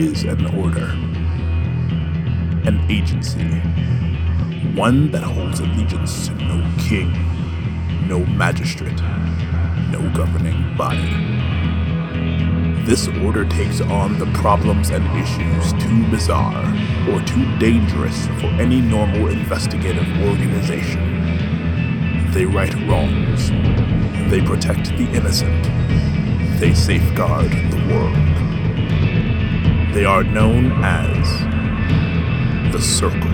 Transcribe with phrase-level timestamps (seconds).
[0.00, 0.86] is an order,
[2.68, 3.42] an agency,
[4.78, 7.10] one that holds allegiance to no king,
[8.06, 9.00] no magistrate,
[9.90, 11.10] no governing body.
[12.84, 16.64] This order takes on the problems and issues too bizarre
[17.10, 22.30] or too dangerous for any normal investigative organization.
[22.30, 23.50] They right wrongs.
[24.30, 25.64] They protect the innocent.
[26.60, 28.27] They safeguard the world.
[29.92, 31.26] They are known as
[32.72, 33.32] the Circle.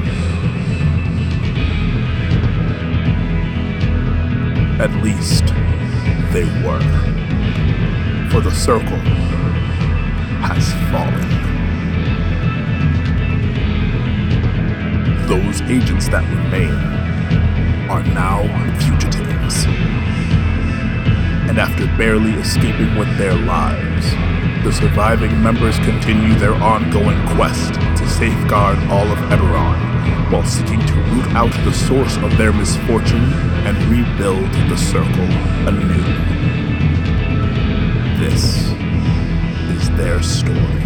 [4.81, 5.47] At least
[6.33, 6.81] they were.
[8.31, 8.99] For the Circle
[10.43, 11.29] has fallen.
[15.27, 16.73] Those agents that remain
[17.91, 18.43] are now
[18.79, 19.65] fugitives.
[21.49, 24.07] And after barely escaping with their lives,
[24.65, 30.95] the surviving members continue their ongoing quest to safeguard all of Eberron while seeking to
[30.95, 33.31] root out the source of their misfortune
[33.67, 35.29] and rebuild the circle
[35.69, 36.03] anew.
[38.19, 38.73] This
[39.77, 40.84] is their story.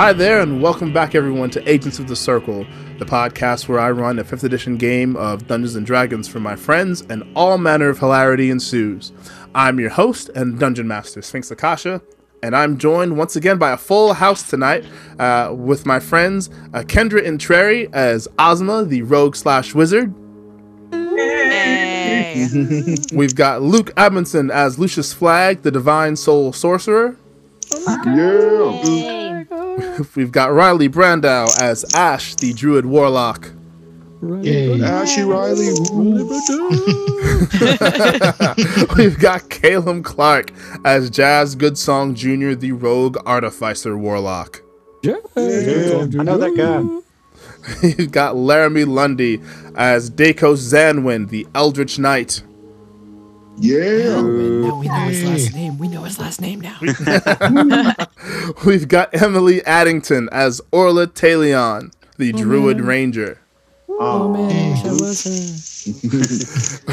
[0.00, 2.64] Hi there, and welcome back, everyone, to Agents of the Circle,
[2.98, 6.56] the podcast where I run a 5th edition game of Dungeons and Dragons for my
[6.56, 9.12] friends, and all manner of hilarity ensues.
[9.54, 12.00] I'm your host and Dungeon Master, Sphinx Akasha,
[12.42, 14.86] and I'm joined once again by a full house tonight
[15.18, 20.14] uh, with my friends uh, Kendra Intreri as Ozma, the rogue slash wizard.
[23.12, 27.18] We've got Luke Edmondson as Lucius Flag, the divine soul sorcerer.
[28.06, 29.19] Yeah.
[30.14, 33.50] We've got Riley Brandow as Ash, the druid warlock.
[34.22, 35.70] Ashy Riley.
[38.96, 40.50] We've got Caleb Clark
[40.84, 44.60] as Jazz Goodsong Jr., the rogue artificer warlock.
[45.02, 45.16] Yeah.
[45.36, 46.84] I know that guy.
[47.82, 49.40] We've got Laramie Lundy
[49.74, 52.42] as Dakos Zanwin, the Eldritch Knight.
[53.60, 54.22] Yeah.
[54.22, 55.78] Now we know his last name.
[55.78, 56.78] We know his last name now.
[58.64, 63.38] We've got Emily Addington as Orla Talion, the Druid Ranger.
[63.88, 65.24] Oh man, I was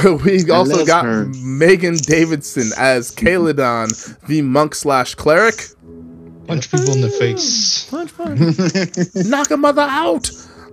[0.02, 0.16] her.
[0.26, 1.26] we also got her.
[1.42, 5.68] Megan Davidson as Kaladon, the monk slash cleric.
[6.48, 7.90] Punch people in the face.
[7.90, 9.26] Punch, punch.
[9.26, 10.30] Knock a mother out.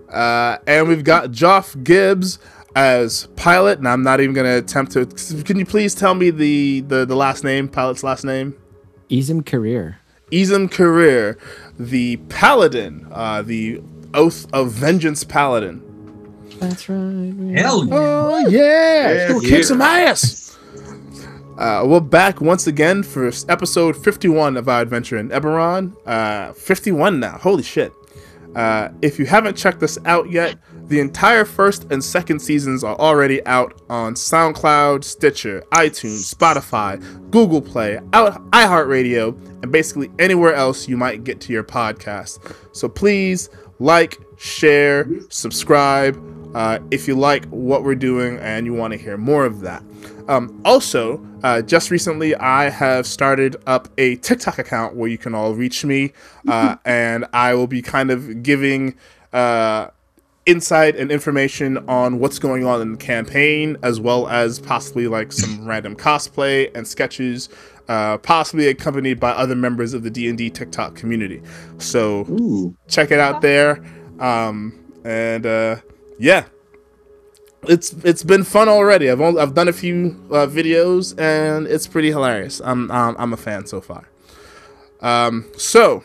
[0.09, 2.38] Uh, and we've got Joff Gibbs
[2.75, 5.07] as pilot, and I'm not even gonna attempt to.
[5.45, 8.55] Can you please tell me the the, the last name, pilot's last name?
[9.09, 9.99] Ism career.
[10.33, 11.39] Isam Career,
[11.79, 13.81] the paladin, uh, the
[14.15, 15.81] Oath of Vengeance paladin.
[16.59, 17.57] That's right.
[17.57, 17.95] Hell yeah.
[17.95, 19.49] Oh yeah, Yeah, go yeah.
[19.49, 20.59] kick some ass.
[21.59, 25.95] Uh, we're back once again for episode 51 of our adventure in Eberron.
[26.05, 27.93] Uh, 51 now, holy shit!
[28.56, 30.56] Uh, if you haven't checked this out yet,
[30.89, 37.00] the entire first and second seasons are already out on SoundCloud, Stitcher, iTunes, Spotify,
[37.31, 42.55] Google Play, out iHeartRadio, and basically anywhere else you might get to your podcast.
[42.73, 46.21] So please like, share, subscribe
[46.55, 49.83] uh, if you like what we're doing and you want to hear more of that.
[50.28, 55.34] Um, also, uh, just recently, I have started up a TikTok account where you can
[55.34, 56.12] all reach me,
[56.49, 58.94] uh, and I will be kind of giving
[59.33, 59.89] uh,
[60.47, 65.32] insight and information on what's going on in the campaign, as well as possibly like
[65.32, 67.49] some random cosplay and sketches,
[67.88, 71.43] uh, possibly accompanied by other members of the D and D TikTok community.
[71.78, 72.77] So Ooh.
[72.88, 73.84] check it out there.
[74.21, 75.77] Um, and uh,
[76.19, 76.44] yeah,
[77.69, 79.11] it's it's been fun already.
[79.11, 82.61] I've only, I've done a few uh, videos and it's pretty hilarious.
[82.64, 84.08] I'm I'm, I'm a fan so far.
[85.00, 86.02] Um, so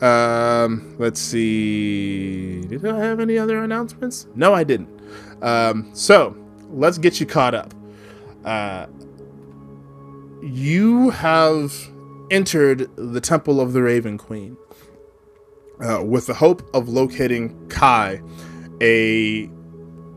[0.00, 2.60] um, let's see.
[2.62, 4.26] Did I have any other announcements?
[4.34, 4.88] No, I didn't.
[5.42, 6.36] Um, so
[6.70, 7.74] let's get you caught up.
[8.44, 8.86] Uh,
[10.42, 11.74] you have
[12.30, 14.56] entered the Temple of the Raven Queen
[15.80, 18.22] uh, with the hope of locating Kai,
[18.80, 19.48] a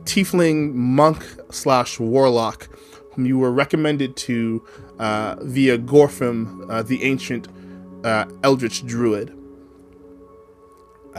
[0.04, 2.68] tiefling monk slash warlock
[3.14, 4.64] whom you were recommended to
[5.00, 7.48] uh, via Gorfim, uh, the ancient
[8.04, 9.36] uh, eldritch druid.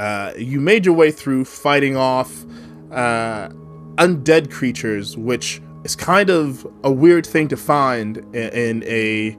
[0.00, 2.47] Uh, you made your way through fighting off
[2.91, 3.50] uh,
[3.97, 9.37] undead creatures, which is kind of a weird thing to find in, in a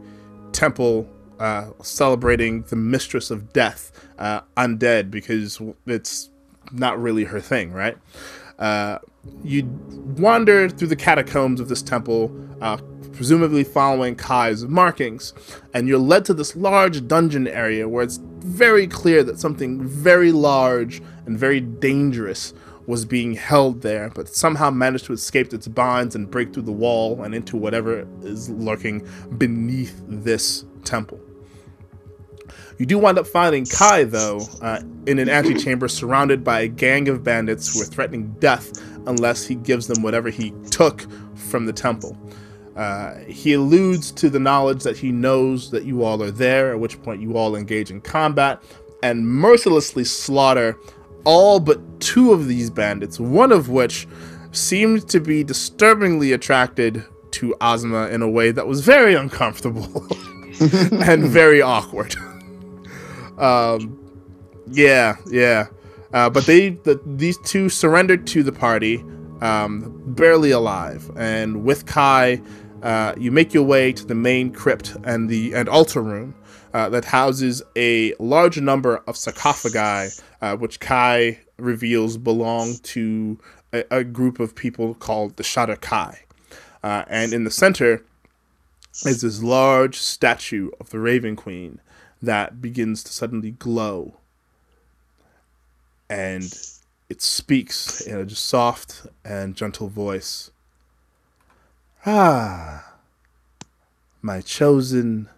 [0.52, 1.10] temple
[1.40, 6.30] uh, celebrating the mistress of death, uh, undead, because it's
[6.72, 7.98] not really her thing, right?
[8.60, 9.00] Uh,
[9.44, 9.64] you
[10.20, 12.30] wander through the catacombs of this temple,
[13.14, 15.34] presumably following Kai's markings,
[15.74, 20.32] and you're led to this large dungeon area where it's very clear that something very
[20.32, 22.54] large and very dangerous
[22.88, 26.72] was being held there, but somehow managed to escape its binds and break through the
[26.72, 29.08] wall and into whatever is lurking
[29.38, 31.20] beneath this temple.
[32.78, 37.08] You do wind up finding Kai, though, uh, in an antechamber surrounded by a gang
[37.10, 38.72] of bandits who are threatening death
[39.06, 41.06] unless he gives them whatever he took
[41.36, 42.18] from the temple.
[42.76, 46.80] Uh, he alludes to the knowledge that he knows that you all are there, at
[46.80, 48.62] which point you all engage in combat
[49.04, 50.78] and mercilessly slaughter
[51.24, 54.08] all but two of these bandits, one of which
[54.52, 60.06] seemed to be disturbingly attracted to Ozma in a way that was very uncomfortable
[60.60, 62.16] and very awkward.
[63.38, 63.98] um,
[64.68, 65.68] yeah, yeah.
[66.14, 68.98] Uh, but they, the, these two surrendered to the party,
[69.40, 72.42] um, barely alive, and with Kai,
[72.82, 76.36] uh, you make your way to the main crypt and the and altar room
[76.74, 83.40] uh, that houses a large number of sarcophagi, uh, which Kai reveals belong to
[83.74, 86.22] a, a, group of people called the Shadar-kai.
[86.84, 88.04] Uh, and in the center
[89.06, 91.80] is this large statue of the Raven Queen
[92.22, 94.16] that begins to suddenly glow.
[96.10, 96.44] And
[97.10, 100.51] it speaks in a just soft and gentle voice.
[102.04, 102.96] Ah,
[104.24, 105.30] my chosen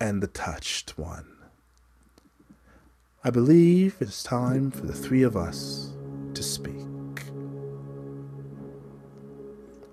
[0.00, 1.36] and the touched one.
[3.22, 5.92] I believe it is time for the three of us
[6.34, 6.74] to speak.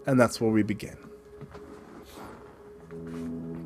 [0.07, 0.97] And that's where we begin.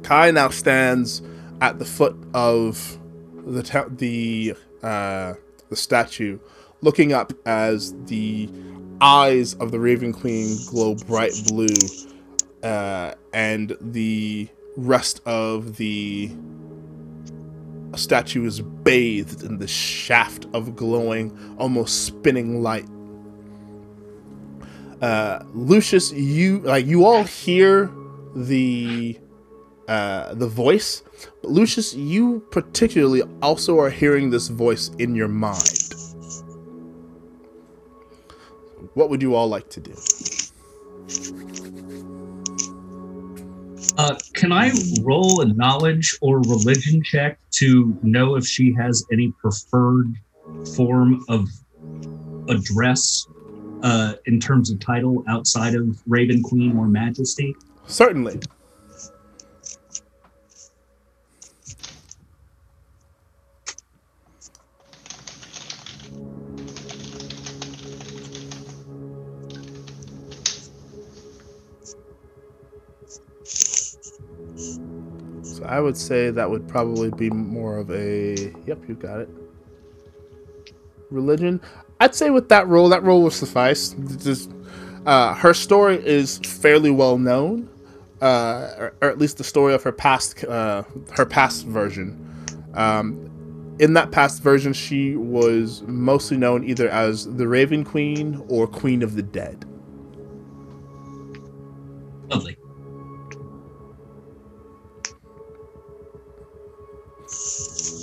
[0.04, 1.22] Kai now stands
[1.62, 3.00] at the foot of
[3.46, 5.36] the the uh,
[5.70, 6.38] the statue,
[6.82, 8.50] looking up as the
[9.02, 11.68] eyes of the Raven Queen glow bright blue,
[12.64, 16.32] uh, and the rest of the
[17.96, 22.86] statue is bathed in the shaft of glowing, almost spinning light.
[25.02, 27.92] Uh, Lucius, you like you all hear
[28.36, 29.20] the
[29.88, 31.04] uh, the voice,
[31.42, 35.91] but Lucius, you particularly also are hearing this voice in your mind.
[38.94, 39.94] What would you all like to do?
[43.98, 44.72] Uh, can I
[45.02, 50.14] roll a knowledge or religion check to know if she has any preferred
[50.76, 51.48] form of
[52.50, 53.28] address
[53.84, 57.56] uh, in terms of title outside of Raven Queen or Majesty?
[57.86, 58.40] Certainly.
[75.72, 78.54] I would say that would probably be more of a.
[78.66, 79.30] Yep, you got it.
[81.10, 81.62] Religion.
[82.02, 83.96] I'd say with that role, that role will suffice.
[84.18, 84.52] Just,
[85.06, 87.70] uh, her story is fairly well known,
[88.22, 92.20] uh, or, or, at least the story of her past, uh, her past version.
[92.74, 98.68] Um, in that past version, she was mostly known either as the Raven Queen or
[98.68, 99.64] Queen of the Dead.
[102.28, 102.58] Lovely.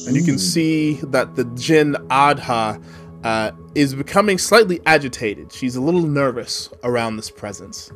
[0.09, 2.83] And you can see that the Jin Adha
[3.25, 5.53] uh, is becoming slightly agitated.
[5.53, 7.91] She's a little nervous around this presence.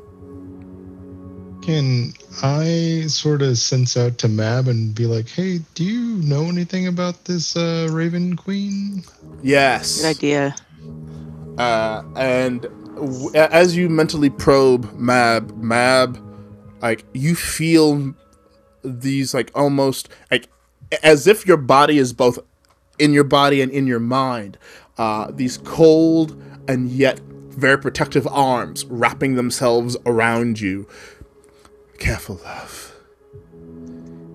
[1.63, 6.45] Can I sort of sense out to Mab and be like, "Hey, do you know
[6.49, 9.05] anything about this uh, Raven Queen?"
[9.43, 10.03] Yes.
[10.03, 10.55] Good idea.
[11.57, 12.63] Uh, and
[12.97, 16.19] w- as you mentally probe Mab, Mab,
[16.81, 18.13] like you feel
[18.83, 20.49] these like almost like
[21.03, 22.39] as if your body is both
[22.99, 24.59] in your body and in your mind.
[24.99, 30.87] Uh, these cold and yet very protective arms wrapping themselves around you.
[31.99, 32.95] Careful, love.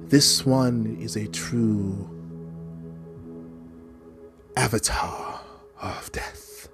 [0.09, 2.09] This one is a true
[4.55, 5.41] avatar
[5.81, 6.69] of death.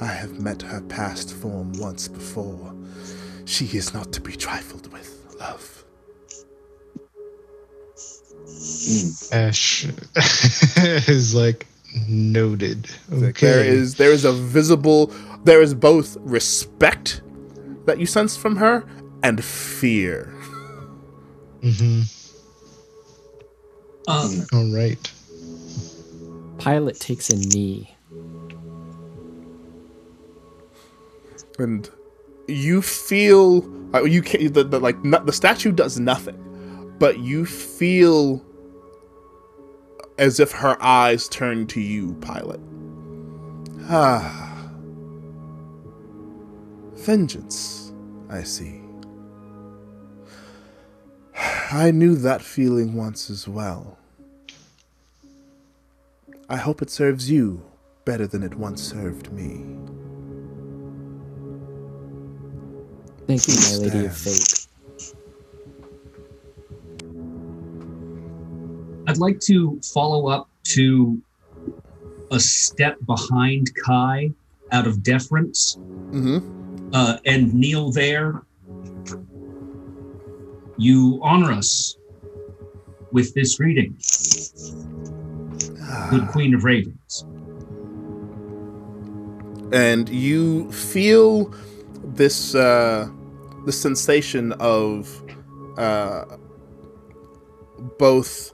[0.00, 2.74] I have met her past form once before.
[3.44, 5.75] She is not to be trifled with, love.
[9.32, 9.86] Ash
[11.08, 11.66] is like
[12.08, 12.88] noted.
[13.08, 13.46] Like, Okay.
[13.46, 15.12] there is there is a visible
[15.44, 17.22] there is both respect
[17.86, 18.84] that you sense from her
[19.22, 20.32] and fear.
[21.62, 22.02] hmm
[24.08, 25.12] Uh, All right.
[26.58, 27.92] Pilot takes a knee.
[31.58, 31.88] and
[32.48, 36.36] you feel uh, you can the, the like not, the statue does nothing,
[36.98, 38.44] but you feel
[40.18, 42.60] as if her eyes turned to you, pilot.
[43.88, 44.70] Ah,
[46.94, 47.92] vengeance.
[48.28, 48.80] I see.
[51.70, 53.98] I knew that feeling once as well.
[56.48, 57.62] I hope it serves you
[58.04, 59.64] better than it once served me.
[63.26, 64.66] Thank you, my lady of fate.
[69.06, 71.20] I'd like to follow up to
[72.30, 74.30] a step behind Kai
[74.72, 75.76] out of deference
[76.10, 76.90] Mm-hmm.
[76.94, 78.42] uh, and kneel there.
[80.78, 81.96] You honor us
[83.12, 83.96] with this greeting,
[86.10, 87.24] good Queen of Ravens.
[89.72, 91.52] and you feel
[92.04, 93.08] this uh,
[93.64, 95.10] the sensation of
[95.76, 96.24] uh,
[97.98, 98.52] both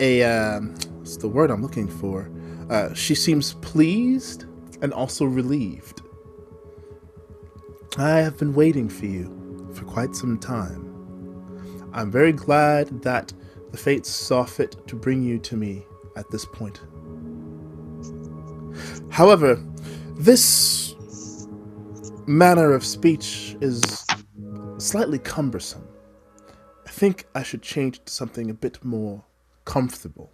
[0.00, 2.30] a um, what's the word I'm looking for?
[2.70, 4.44] Uh, she seems pleased
[4.82, 6.02] and also relieved.
[7.98, 10.82] I have been waiting for you for quite some time.
[11.92, 13.32] I'm very glad that
[13.70, 15.86] the fates saw fit to bring you to me
[16.16, 16.80] at this point.
[19.10, 19.62] However,
[20.18, 20.94] this
[22.26, 24.06] manner of speech is
[24.78, 25.86] slightly cumbersome.
[26.86, 29.24] I think I should change to something a bit more
[29.66, 30.30] comfortable.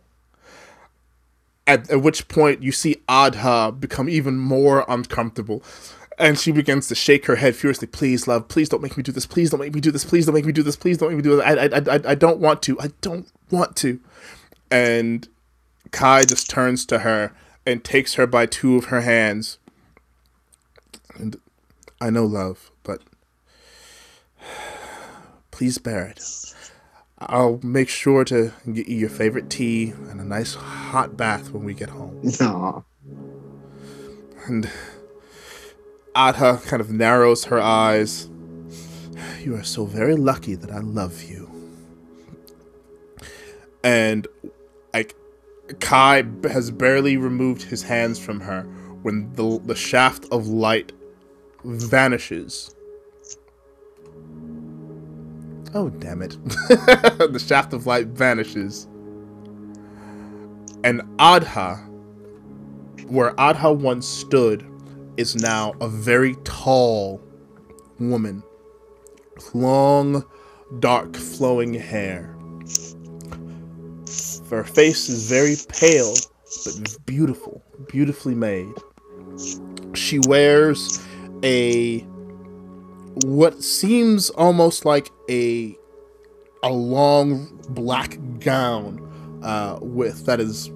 [1.67, 5.65] At, at which point you see Adha become even more uncomfortable.
[6.19, 7.89] And she begins to shake her head furiously.
[7.89, 9.27] Please, love, please don't make me do this.
[9.27, 10.05] Please don't make me do this.
[10.05, 10.77] Please don't make me do this.
[10.77, 11.45] Please don't make me do this.
[11.45, 12.79] I, I, I, I don't want to.
[12.79, 13.99] I don't want to.
[14.71, 15.27] And
[15.91, 17.33] Kai just turns to her
[17.67, 19.59] and takes her by two of her hands.
[21.15, 21.37] And
[22.01, 23.01] I know, love, but
[25.51, 26.21] please bear it.
[27.29, 31.65] I'll make sure to get you your favorite tea and a nice hot bath when
[31.65, 32.21] we get home.
[32.41, 32.83] Aw.
[34.47, 34.71] And
[36.15, 38.29] Adha kind of narrows her eyes.
[39.41, 41.51] You are so very lucky that I love you.
[43.85, 44.27] And
[44.95, 45.17] like
[45.81, 48.63] Kai has barely removed his hands from her
[49.03, 50.93] when the the shaft of light
[51.65, 52.75] vanishes.
[55.75, 56.37] Oh damn it.
[56.69, 58.87] the shaft of light vanishes.
[60.85, 61.89] And Adha
[63.13, 64.67] where Adha once stood
[65.19, 67.21] is now a very tall
[67.99, 68.43] woman.
[69.53, 70.25] Long,
[70.79, 72.35] dark, flowing hair.
[74.49, 76.15] Her face is very pale,
[76.65, 78.73] but beautiful, beautifully made.
[79.95, 80.99] She wears
[81.43, 82.07] a
[83.15, 85.77] what seems almost like a
[86.63, 90.71] a long black gown uh, with that is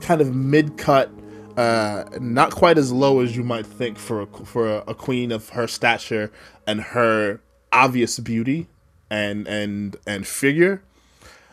[0.00, 1.10] kind of mid cut,
[1.56, 5.32] uh, not quite as low as you might think for a, for a, a queen
[5.32, 6.30] of her stature
[6.66, 7.40] and her
[7.72, 8.68] obvious beauty
[9.10, 10.82] and and and figure.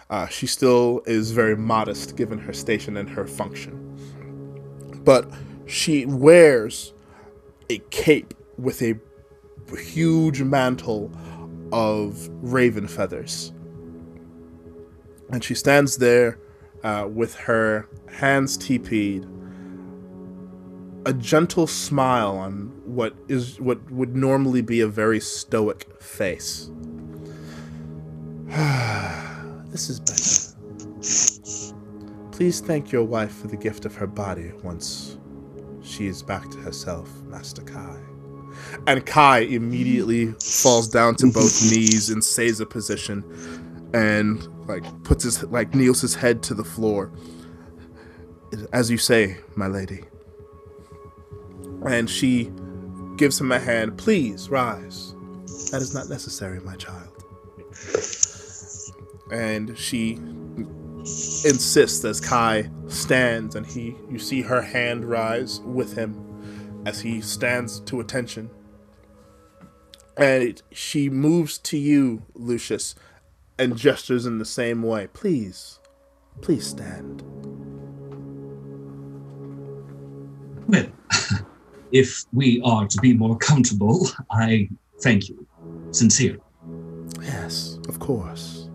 [0.09, 3.97] Uh, she still is very modest given her station and her function,
[5.03, 5.29] but
[5.65, 6.93] she wears
[7.69, 8.99] a cape with a
[9.77, 11.11] huge mantle
[11.71, 13.53] of raven feathers.
[15.31, 16.37] And she stands there
[16.83, 19.27] uh, with her hands TP'd,
[21.05, 26.69] a gentle smile on what is what would normally be a very stoic face.
[29.69, 30.51] this is better.
[32.31, 35.17] Please thank your wife for the gift of her body once
[35.83, 38.10] she is back to herself, Master Kai.
[38.87, 43.23] And Kai immediately falls down to both knees and in Seiza position
[43.93, 47.11] and like puts his like kneels his head to the floor.
[48.73, 50.03] As you say, my lady.
[51.85, 52.51] And she
[53.17, 53.97] gives him a hand.
[53.97, 55.15] Please rise.
[55.71, 57.07] That is not necessary, my child.
[59.31, 60.19] And she
[61.45, 67.21] insists as Kai stands and he you see her hand rise with him as he
[67.21, 68.49] stands to attention.
[70.17, 72.95] And she moves to you, Lucius,
[73.57, 75.07] and gestures in the same way.
[75.13, 75.79] Please,
[76.41, 77.23] please stand.
[80.67, 80.87] Well,
[81.91, 84.69] if we are to be more comfortable, I
[85.01, 85.47] thank you.
[85.91, 86.37] Sincere.
[87.21, 88.69] Yes, of course.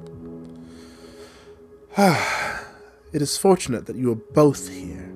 [1.99, 5.12] it is fortunate that you are both here.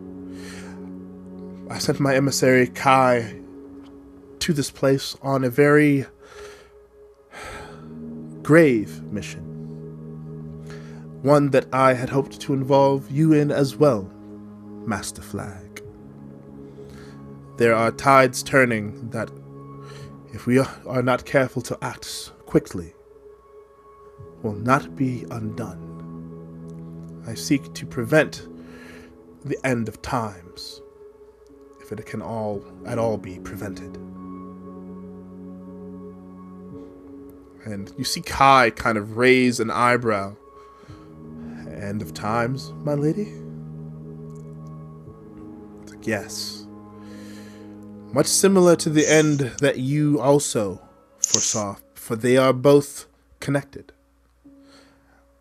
[1.71, 3.40] I sent my emissary Kai
[4.41, 6.07] to this place on a very
[8.43, 9.47] grave mission.
[11.23, 14.11] One that I had hoped to involve you in as well,
[14.87, 15.83] Master Flag.
[17.59, 19.31] There are tides turning that,
[20.33, 22.95] if we are not careful to act quickly,
[24.43, 25.87] will not be undone.
[27.27, 28.49] I seek to prevent
[29.45, 30.81] the end of times,
[31.83, 33.99] if it can all at all be prevented.
[37.65, 40.35] And you see Kai kind of raise an eyebrow.
[41.69, 43.33] End of times, my lady?
[45.83, 46.67] It's like, yes.
[48.13, 50.81] Much similar to the end that you also
[51.19, 53.07] foresaw, for they are both
[53.41, 53.93] connected.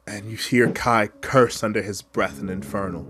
[0.06, 3.06] And you hear Kai curse under his breath in Infernal.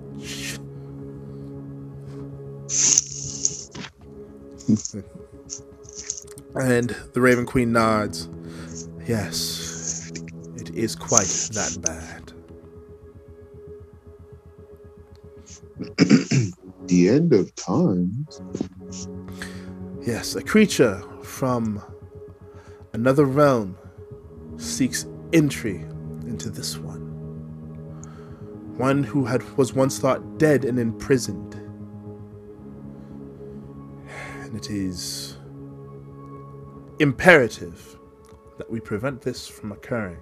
[6.56, 8.30] and the Raven Queen nods.
[9.10, 10.12] Yes,
[10.56, 11.26] it is quite
[11.56, 12.32] that bad.
[16.86, 18.40] The end of times.
[20.06, 21.82] Yes, a creature from
[22.94, 23.76] another realm
[24.58, 25.86] seeks entry
[26.28, 27.02] into this one.
[28.78, 31.56] One who had was once thought dead and imprisoned.
[34.42, 35.38] And it is
[37.00, 37.99] imperative
[38.60, 40.20] that we prevent this from occurring.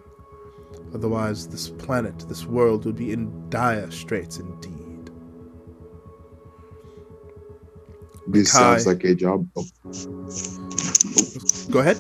[0.94, 5.12] Otherwise, this planet, this world would be in dire straits indeed.
[8.28, 8.60] This Kai.
[8.60, 9.48] sounds like a job.
[9.58, 9.66] Oh,
[11.72, 12.00] Go ahead.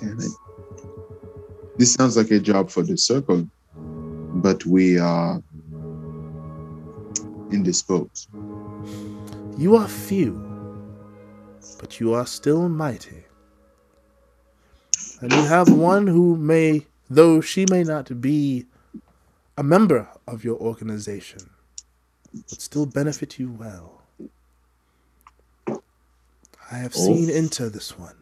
[0.00, 0.32] damn it.
[1.76, 5.42] This sounds like a job for the circle, but we are
[7.52, 8.28] indisposed.
[9.58, 10.32] You are few,
[11.78, 13.25] but you are still mighty.
[15.20, 18.66] And you have one who may, though she may not be
[19.56, 21.50] a member of your organization,
[22.34, 24.02] would still benefit you well.
[26.70, 27.06] I have Oh.
[27.06, 28.16] seen into this one.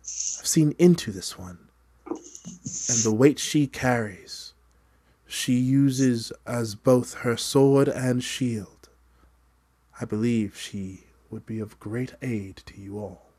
[0.00, 1.58] I've seen into this one.
[2.04, 4.52] And the weight she carries,
[5.26, 8.88] she uses as both her sword and shield.
[10.00, 13.31] I believe she would be of great aid to you all.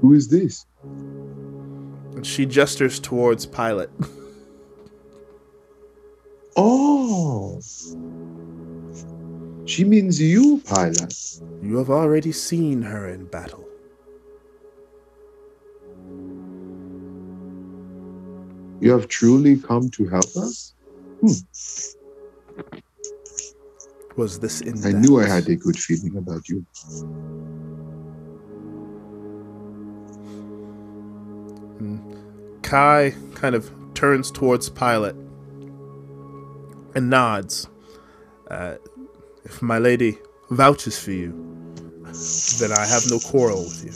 [0.00, 0.66] Who is this?
[0.82, 3.90] And she gestures towards Pilot.
[6.54, 7.60] Oh.
[9.64, 11.14] She means you, pilot.
[11.62, 13.66] You have already seen her in battle.
[18.80, 20.74] You have truly come to help us?
[21.20, 21.32] Hmm.
[24.16, 26.66] Was this in I knew I had a good feeling about you.
[32.62, 35.14] Kai kind of turns towards Pilot
[36.94, 37.68] and nods.
[38.48, 38.76] Uh,
[39.44, 40.18] if my lady
[40.50, 41.30] vouches for you,
[42.60, 43.92] then I have no quarrel with you.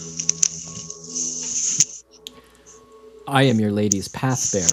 [3.28, 4.68] I am your lady's path bearer.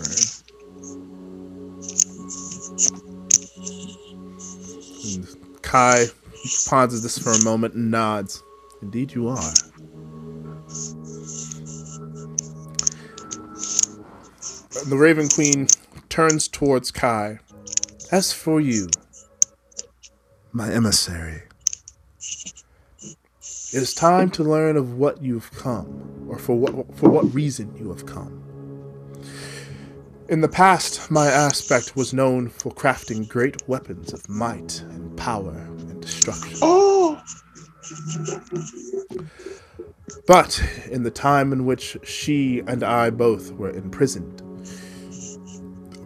[5.06, 6.06] And Kai
[6.67, 8.43] ponders this for a moment and nods.
[8.82, 9.54] Indeed, you are.
[14.89, 15.67] The Raven Queen
[16.10, 17.39] turns towards Kai.
[18.12, 18.89] As for you,
[20.52, 21.43] my emissary,
[23.39, 27.76] it is time to learn of what you've come, or for what for what reason
[27.78, 28.43] you have come.
[30.30, 35.56] In the past, my aspect was known for crafting great weapons of might and power
[35.56, 36.60] and destruction.
[36.62, 37.22] Oh!
[40.28, 44.42] But in the time in which she and I both were imprisoned,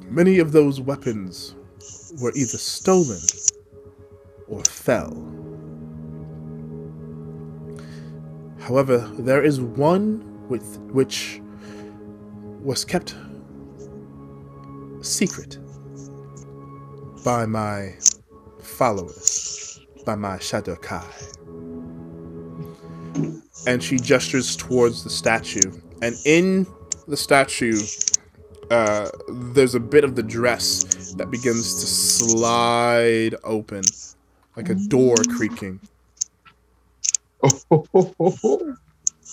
[0.08, 1.56] many of those weapons
[2.22, 3.22] were either stolen
[4.48, 5.14] or fell.
[8.60, 11.42] However, there is one with which
[12.62, 13.16] was kept
[15.02, 15.58] secret
[17.24, 17.96] by my
[18.62, 21.06] followers, by my Shadar-kai
[23.68, 25.72] and she gestures towards the statue.
[26.02, 26.66] And in
[27.08, 27.80] the statue,
[28.70, 33.84] uh, there's a bit of the dress that begins to slide open,
[34.56, 35.80] like a door creaking.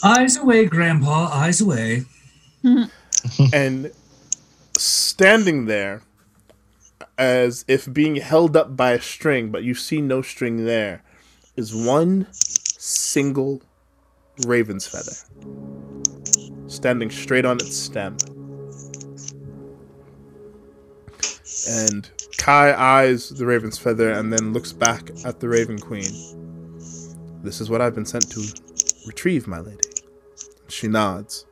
[0.05, 1.29] Eyes away, Grandpa.
[1.33, 2.05] Eyes away.
[3.53, 3.93] and
[4.77, 6.03] standing there,
[7.17, 11.03] as if being held up by a string, but you see no string there,
[11.57, 13.63] is one single
[14.47, 15.13] raven's feather
[16.67, 18.17] standing straight on its stem.
[21.69, 26.11] And Kai eyes the raven's feather and then looks back at the raven queen.
[27.43, 28.43] This is what I've been sent to
[29.07, 29.89] retrieve, my lady.
[30.69, 31.47] She nods.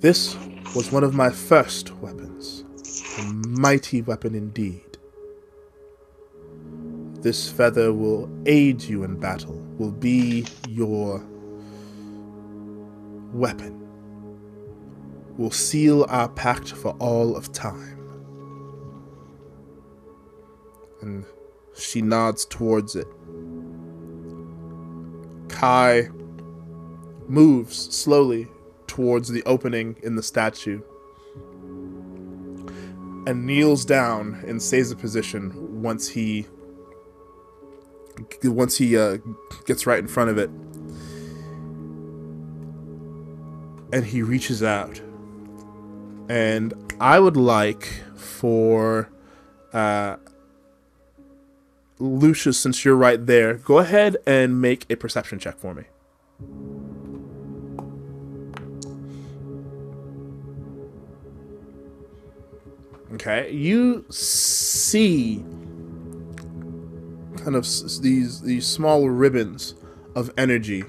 [0.00, 0.36] This
[0.74, 2.64] was one of my first weapons.
[3.18, 4.98] A mighty weapon indeed.
[7.20, 11.24] This feather will aid you in battle, will be your
[13.32, 13.83] weapon,
[15.36, 17.98] will seal our pact for all of time.
[21.00, 21.24] And
[21.76, 23.06] she nods towards it.
[25.48, 26.08] Kai
[27.26, 28.48] moves slowly
[28.86, 30.80] towards the opening in the statue
[33.26, 36.46] and kneels down and seiza position once he
[38.44, 39.16] once he uh,
[39.64, 40.50] gets right in front of it
[43.92, 45.00] and he reaches out
[46.28, 49.08] and i would like for
[49.72, 50.16] uh,
[51.98, 55.84] lucius since you're right there go ahead and make a perception check for me
[63.14, 65.44] Okay, you see
[67.36, 67.64] kind of
[68.02, 69.76] these these small ribbons
[70.16, 70.82] of energy.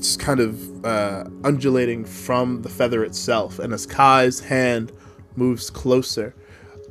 [0.00, 4.92] It's kind of uh, undulating from the feather itself, and as Kai's hand
[5.36, 6.34] moves closer,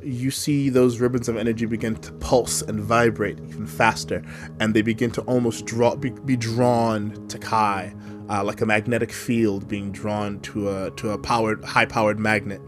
[0.00, 4.22] you see those ribbons of energy begin to pulse and vibrate even faster,
[4.60, 7.92] and they begin to almost draw be, be drawn to Kai,
[8.28, 12.62] uh, like a magnetic field being drawn to a to a powered high powered magnet.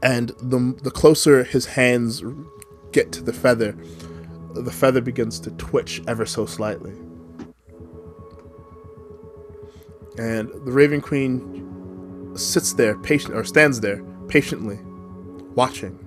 [0.00, 2.22] And the the closer his hands
[2.92, 3.76] get to the feather,
[4.54, 6.92] the feather begins to twitch ever so slightly.
[10.18, 14.78] And the Raven Queen sits there patient or stands there patiently
[15.54, 15.98] watching.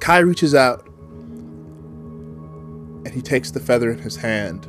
[0.00, 0.86] Kai reaches out
[3.04, 4.66] and he takes the feather in his hand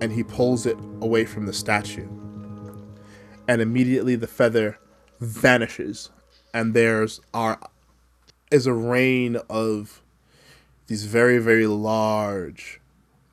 [0.00, 2.08] and he pulls it away from the statue.
[3.48, 4.78] And immediately the feather
[5.20, 6.10] vanishes
[6.54, 7.58] and there's are
[8.50, 10.02] is a rain of
[10.86, 12.77] these very very large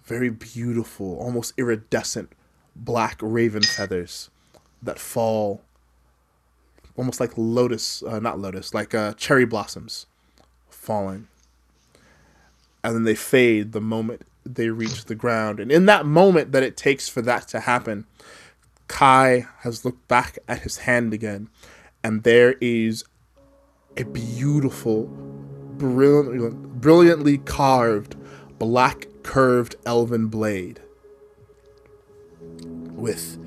[0.06, 2.32] very beautiful almost iridescent
[2.76, 4.30] black raven feathers
[4.82, 5.62] that fall
[6.98, 10.06] almost like lotus, uh, not lotus, like uh, cherry blossoms
[10.70, 11.28] falling.
[12.84, 15.60] And then they fade the moment they reach the ground.
[15.60, 18.06] And in that moment that it takes for that to happen,
[18.88, 21.50] Kai has looked back at his hand again,
[22.04, 23.04] and there is
[23.98, 25.06] a beautiful,
[25.78, 28.16] brilliant, brilliantly carved,
[28.60, 30.80] black curved elven blade
[32.94, 33.40] with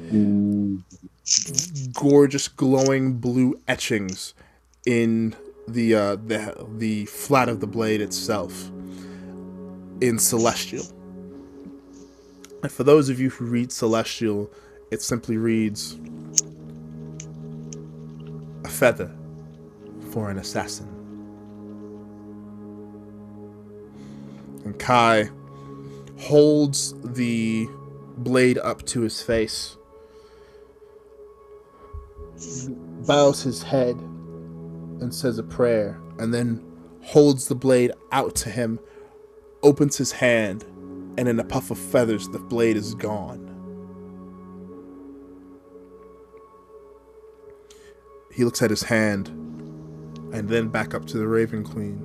[1.95, 4.35] gorgeous glowing blue etchings
[4.85, 5.37] in
[5.69, 8.71] the uh, the the flat of the blade itself
[10.01, 10.85] in celestial.
[12.63, 14.51] And for those of you who read celestial,
[14.91, 15.97] it simply reads
[18.65, 19.15] a feather
[20.11, 20.89] for an assassin.
[24.65, 25.31] And Kai
[26.19, 27.67] holds the
[28.19, 29.79] blade up to his face
[33.07, 36.65] bows his head and says a prayer, and then
[37.03, 38.79] holds the blade out to him,
[39.63, 40.63] opens his hand,
[41.17, 43.47] and in a puff of feathers, the blade is gone.
[48.33, 49.29] He looks at his hand
[50.33, 52.05] and then back up to the Raven Queen.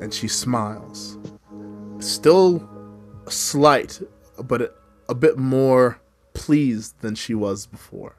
[0.00, 1.18] And she smiles.
[2.02, 2.68] Still
[3.28, 4.00] slight,
[4.42, 4.74] but
[5.08, 6.00] a, bit more
[6.34, 8.16] pleased than she was before.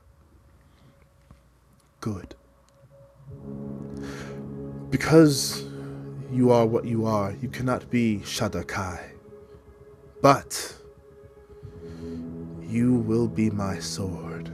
[2.00, 2.34] Good.
[4.89, 5.65] Because
[6.32, 9.12] you are what you are, you cannot be Shadar-kai.
[10.22, 10.76] But
[12.62, 14.50] you will be my sword.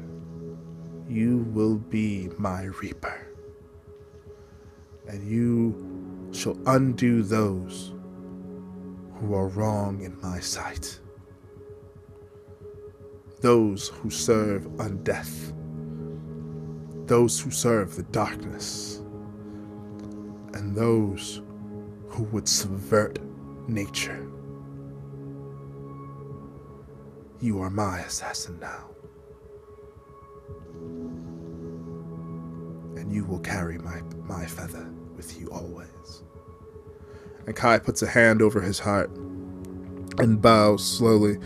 [1.07, 3.27] You will be my reaper.
[5.07, 7.93] And you shall undo those
[9.19, 10.99] who are wrong in my sight.
[13.41, 15.53] Those who serve undeath.
[17.07, 19.01] Those who serve the darkness.
[20.53, 21.41] And those
[22.09, 23.19] who would subvert
[23.67, 24.27] nature.
[27.39, 28.89] You are my assassin now.
[33.09, 36.23] and you will carry my, my feather with you always.
[37.49, 39.09] And Kai puts a hand over his heart
[40.19, 41.39] and bows slowly.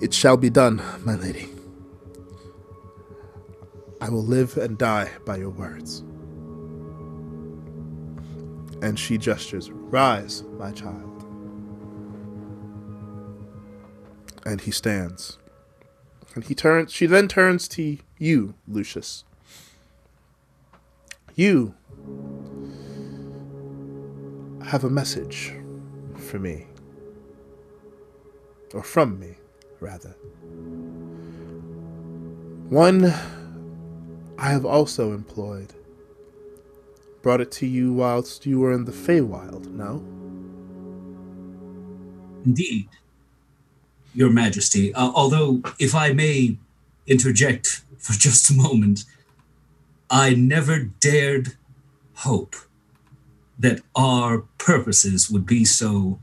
[0.00, 1.48] It shall be done, my lady.
[4.00, 6.04] I will live and die by your words.
[8.80, 11.24] And she gestures, Rise, my child.
[14.46, 15.36] And he stands.
[16.36, 19.24] And he turns she then turns to you, Lucius.
[21.34, 21.74] You
[24.70, 25.52] have a message
[26.14, 26.64] for me.
[28.72, 29.34] Or from me,
[29.80, 30.14] rather.
[32.68, 33.12] One
[34.38, 35.74] I have also employed.
[37.20, 40.04] Brought it to you whilst you were in the Feywild, no?
[42.46, 42.88] Indeed,
[44.14, 44.94] Your Majesty.
[44.94, 46.58] Uh, although, if I may
[47.08, 49.02] interject for just a moment,
[50.08, 51.56] I never dared
[52.14, 52.54] hope
[53.60, 56.18] that our purposes would be so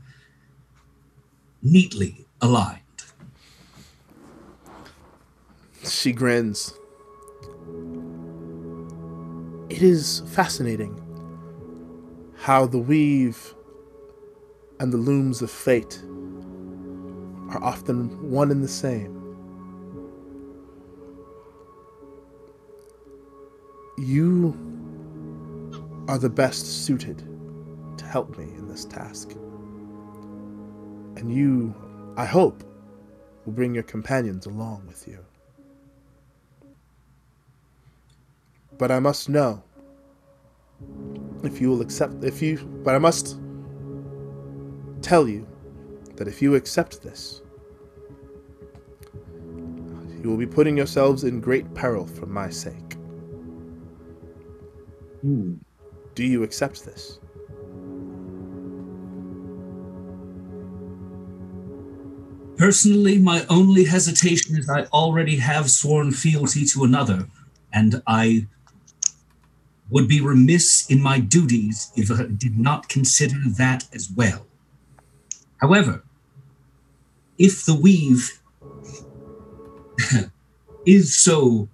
[1.62, 2.82] neatly aligned.
[5.84, 6.74] She grins.
[9.70, 11.00] It is fascinating
[12.38, 13.54] how the weave
[14.80, 16.02] and the looms of fate
[17.50, 19.14] are often one and the same.
[23.96, 24.56] You
[26.08, 27.27] are the best suited
[28.08, 29.32] help me in this task.
[31.16, 31.74] And you,
[32.16, 32.64] I hope,
[33.44, 35.24] will bring your companions along with you.
[38.78, 39.62] But I must know
[41.42, 43.38] if you will accept if you but I must
[45.02, 45.46] tell you
[46.14, 47.42] that if you accept this
[50.22, 52.94] you will be putting yourselves in great peril for my sake.
[55.22, 55.54] Hmm.
[56.14, 57.20] Do you accept this?
[62.58, 67.28] Personally, my only hesitation is I already have sworn fealty to another,
[67.72, 68.48] and I
[69.90, 74.44] would be remiss in my duties if I did not consider that as well.
[75.58, 76.02] However,
[77.38, 78.40] if the weave
[80.84, 81.68] is so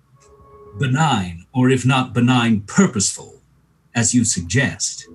[0.79, 3.41] benign, or if not benign, purposeful,
[3.95, 5.09] as you suggest,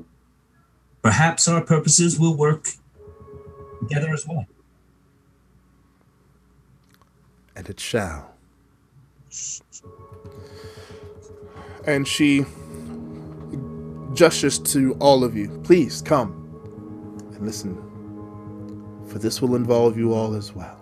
[1.04, 2.70] perhaps our purposes will work
[3.82, 4.48] together as well.
[7.60, 8.32] And it shall.
[11.86, 12.46] And she
[14.14, 15.60] gestures to all of you.
[15.66, 16.32] Please come
[17.34, 17.76] and listen,
[19.08, 20.80] for this will involve you all as well.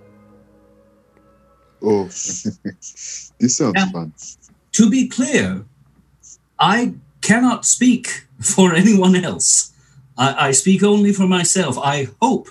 [1.81, 3.89] Oh, this sounds Yeah.
[3.89, 4.13] fun.
[4.73, 5.65] To be clear,
[6.59, 9.71] I cannot speak for anyone else.
[10.15, 11.75] I, I speak only for myself.
[11.79, 12.49] I hope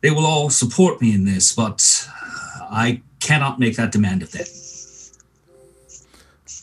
[0.00, 2.08] they will all support me in this, but
[2.70, 4.46] I cannot make that demand of them.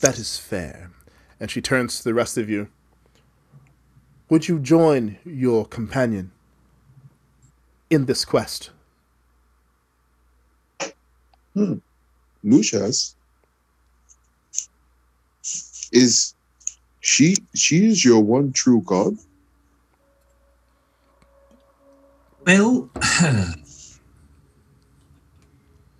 [0.00, 0.90] That is fair.
[1.38, 2.68] And she turns to the rest of you.
[4.28, 6.32] Would you join your companion
[7.90, 8.70] in this quest?
[11.54, 11.74] Hmm.
[12.42, 13.16] Lucius
[15.92, 16.34] is
[17.00, 19.16] she she is your one true god?
[22.46, 22.88] Well,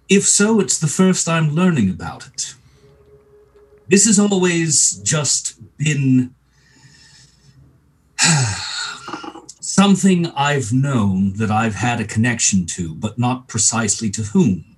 [0.09, 2.55] if so, it's the first I'm learning about it.
[3.89, 6.37] This has always just been
[9.61, 14.77] something I've known that I've had a connection to, but not precisely to whom.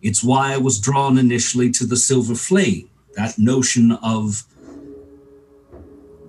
[0.00, 4.44] It's why I was drawn initially to the Silver Flame, that notion of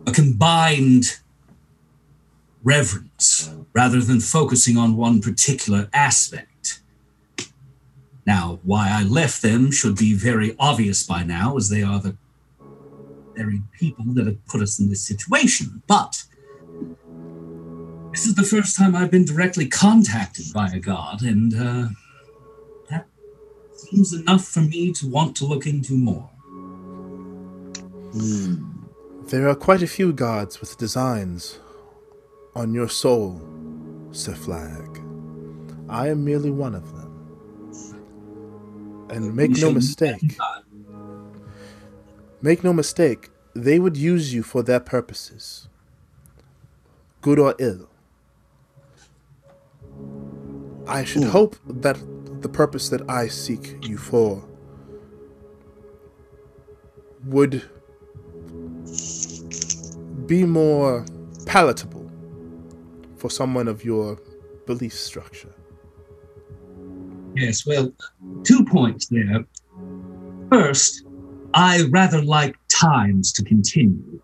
[0.06, 1.20] a combined
[2.66, 6.82] reverence rather than focusing on one particular aspect.
[8.26, 12.18] Now, why I left them should be very obvious by now, as they are the
[13.36, 15.84] very people that have put us in this situation.
[15.86, 16.24] But
[18.12, 21.88] this is the first time I've been directly contacted by a god, and uh,
[22.90, 23.06] that
[23.74, 26.32] seems enough for me to want to look into more.
[28.14, 28.72] Hmm.
[29.28, 31.60] There are quite a few gods with designs
[32.56, 33.42] on your soul,
[34.12, 35.02] Sir Flag.
[35.90, 37.06] I am merely one of them.
[39.10, 40.38] And make no mistake,
[42.42, 45.68] make no mistake, they would use you for their purposes,
[47.22, 47.88] good or ill.
[50.88, 51.98] I should hope that
[52.42, 54.44] the purpose that I seek you for
[57.26, 57.64] would
[60.26, 61.06] be more
[61.46, 61.95] palatable
[63.26, 64.20] for someone of your
[64.68, 65.52] belief structure.
[67.36, 67.92] Yes, well,
[68.44, 69.44] two points there.
[70.52, 71.04] First,
[71.56, 74.22] I rather like times to continue.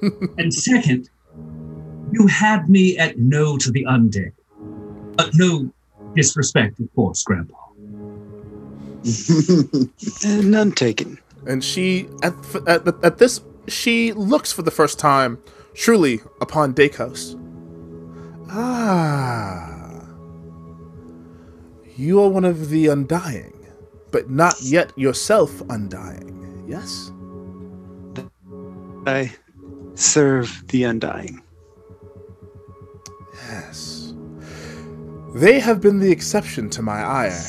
[0.38, 1.10] and second,
[2.10, 4.32] you had me at no to the undead.
[5.16, 5.70] But no
[6.16, 7.54] disrespect, of course, Grandpa.
[10.24, 11.18] Uh, none taken.
[11.46, 12.34] And she, at,
[12.66, 15.38] at, at this, she looks for the first time,
[15.74, 17.36] truly, upon Dakos.
[18.50, 20.04] Ah.
[21.96, 23.66] You are one of the Undying,
[24.10, 27.10] but not yet yourself Undying, yes?
[29.06, 29.32] I
[29.94, 31.42] serve the undying.
[33.48, 34.14] Yes.
[35.34, 37.44] They have been the exception to my ire.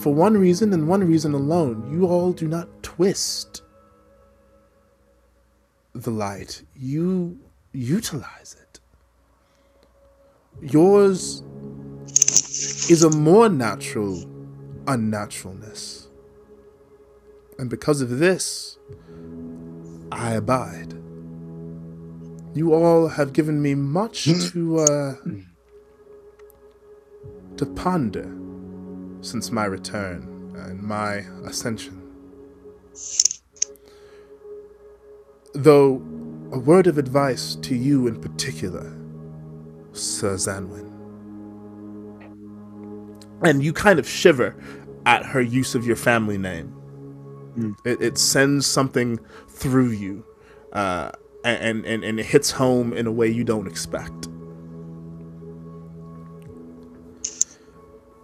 [0.00, 3.62] For one reason and one reason alone, you all do not twist
[5.94, 6.62] the light.
[6.74, 7.38] You
[7.72, 8.65] utilize it.
[10.60, 11.42] Yours
[12.88, 14.24] is a more natural
[14.86, 16.06] unnaturalness.
[17.58, 18.78] And because of this,
[20.12, 20.94] I abide.
[22.54, 25.14] You all have given me much to uh,
[27.56, 28.34] to ponder
[29.20, 32.02] since my return and my ascension.
[35.52, 36.02] Though
[36.52, 38.94] a word of advice to you in particular,
[39.96, 41.08] Sir Zanwin.
[43.44, 44.56] And you kind of shiver
[45.06, 46.74] at her use of your family name.
[47.84, 50.24] It, it sends something through you,
[50.72, 51.12] uh,
[51.44, 54.28] and, and and it hits home in a way you don't expect.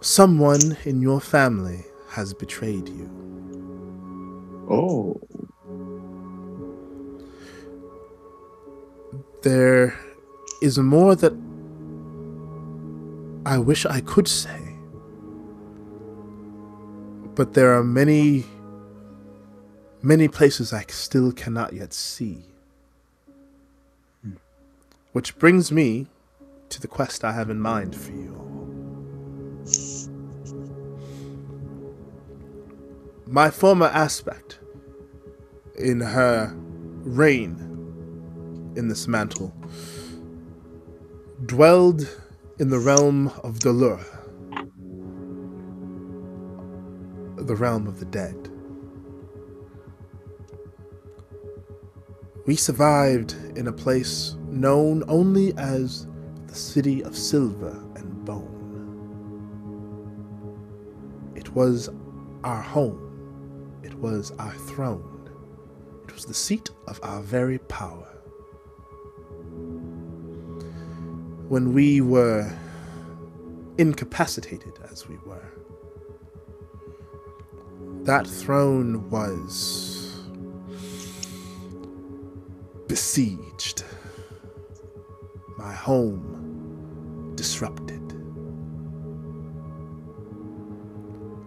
[0.01, 3.29] Someone in your family has betrayed you.
[4.69, 5.21] oh,
[9.43, 9.99] There
[10.61, 11.33] is more that
[13.45, 14.59] I wish I could say.
[17.35, 18.45] But there are many,
[20.01, 22.43] many places I still cannot yet see.
[25.11, 26.07] Which brings me
[26.69, 28.39] to the quest I have in mind for you.
[33.27, 34.59] My former aspect
[35.77, 37.55] in her reign
[38.75, 39.53] in this mantle
[41.45, 42.07] dwelled
[42.59, 44.05] in the realm of Dolura,
[47.37, 48.49] the realm of the dead.
[52.45, 56.05] We survived in a place known only as
[56.45, 58.51] the City of Silver and Bone.
[61.35, 61.89] It was
[62.43, 65.27] our home, it was our throne,
[66.03, 68.02] it was the seat of our very power.
[71.53, 72.51] When we were
[73.77, 75.51] incapacitated as we were.
[78.05, 80.19] That throne was
[82.87, 83.83] besieged,
[85.59, 88.01] my home disrupted.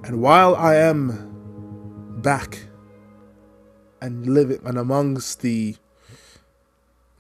[0.05, 2.61] And while I am back
[4.01, 5.75] and living and amongst the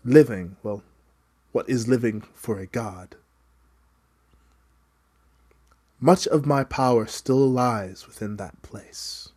[0.04, 0.84] living, well,
[1.56, 3.16] what is living for a god.
[5.98, 9.30] Much of my power still lies within that place.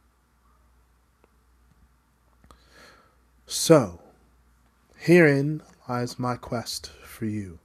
[3.47, 4.01] So,
[4.97, 7.57] herein lies my quest for you.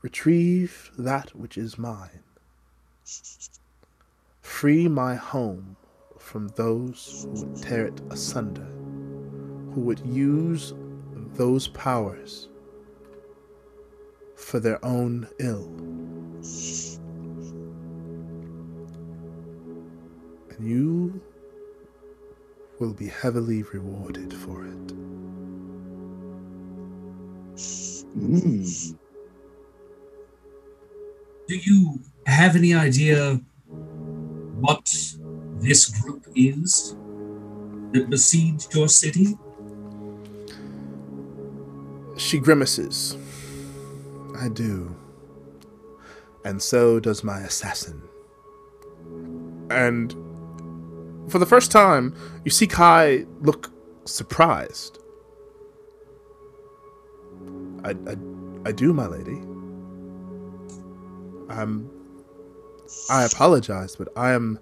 [0.00, 2.24] Retrieve that which is mine.
[4.40, 5.76] Free my home
[6.18, 8.79] from those who would tear it asunder
[9.74, 10.74] who would use
[11.34, 12.48] those powers
[14.36, 15.66] for their own ill.
[20.50, 21.20] And you
[22.78, 24.86] will be heavily rewarded for it.
[31.46, 33.40] Do you have any idea
[34.58, 34.92] what
[35.58, 36.96] this group is
[37.92, 39.36] that besieged your city?
[42.20, 43.16] She grimaces.
[44.38, 44.94] I do.
[46.44, 48.02] And so does my assassin.
[49.70, 50.14] And
[51.28, 52.14] for the first time,
[52.44, 53.72] you see Kai look
[54.04, 54.98] surprised.
[57.84, 58.16] I, I,
[58.66, 59.40] I do, my lady.
[61.48, 61.90] I'm.
[63.08, 64.58] I apologize, but I am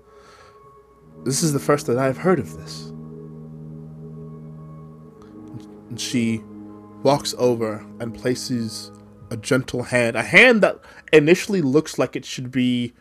[1.24, 2.92] This is the first that I've heard of this.
[5.88, 6.42] And she
[7.03, 8.90] walks over and places
[9.30, 10.78] a gentle hand, a hand that
[11.12, 12.92] initially looks like it should be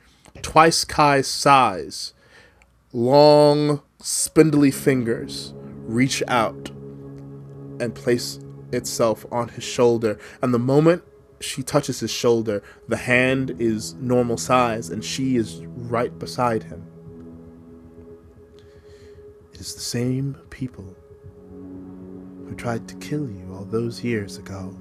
[0.42, 2.14] twice Kai's size.
[2.94, 5.54] Long, spindly fingers
[5.86, 6.70] reach out
[7.80, 8.40] and place
[8.72, 10.20] itself on his shoulder.
[10.42, 11.04] And the moment
[11.40, 16.86] she touches his shoulder, the hand is normal size and she is right beside him.
[19.54, 20.96] It is the same people
[22.48, 24.76] who tried to kill you all those years ago.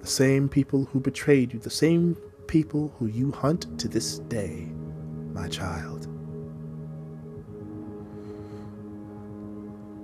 [0.00, 4.68] The same people who betrayed you, the same people who you hunt to this day,
[5.32, 6.06] my child.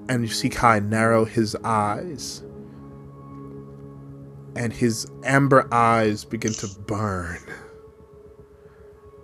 [0.08, 2.42] And you see Kai narrow his eyes,
[4.56, 7.38] and his amber eyes begin to burn.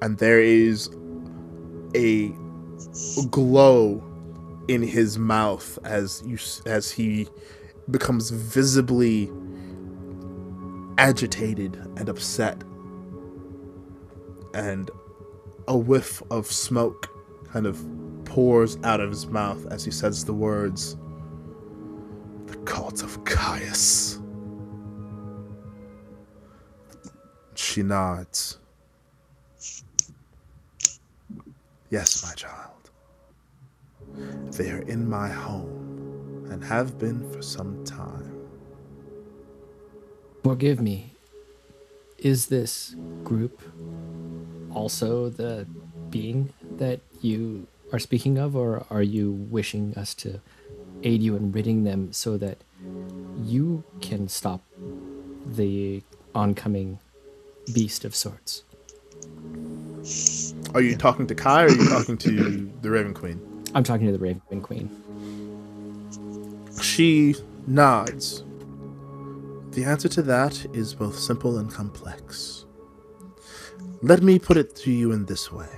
[0.01, 0.89] And there is
[1.97, 2.33] a
[3.31, 4.03] glow
[4.69, 7.27] in his mouth as you as he
[7.91, 9.33] becomes visibly
[10.99, 12.63] agitated and upset.
[14.55, 14.91] And
[15.67, 17.09] a whiff of smoke
[17.51, 17.85] kind of
[18.25, 20.97] pours out of his mouth as he says the words
[22.47, 24.21] the cult of Caius.
[27.55, 28.59] She nods.
[31.91, 32.68] Yes my child
[34.59, 38.35] they are in my home and have been for some time.
[40.43, 41.15] Forgive me.
[42.19, 43.63] Is this group
[44.75, 45.67] also the
[46.11, 50.41] being that you are speaking of, or are you wishing us to
[51.05, 52.59] aid you in ridding them so that
[53.45, 54.63] you can stop
[55.47, 56.03] the
[56.35, 56.99] oncoming
[57.73, 58.65] beast of sorts?
[60.75, 63.58] Are you talking to Kai or are you talking to the Raven Queen?
[63.75, 64.91] I'm talking to the Raven Queen.
[66.83, 67.35] She
[67.67, 68.45] nods.
[69.73, 72.65] The answer to that is both simple and complex.
[74.03, 75.69] Let me put it to you in this way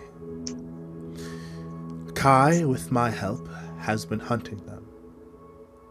[2.14, 4.86] Kai, with my help, has been hunting them.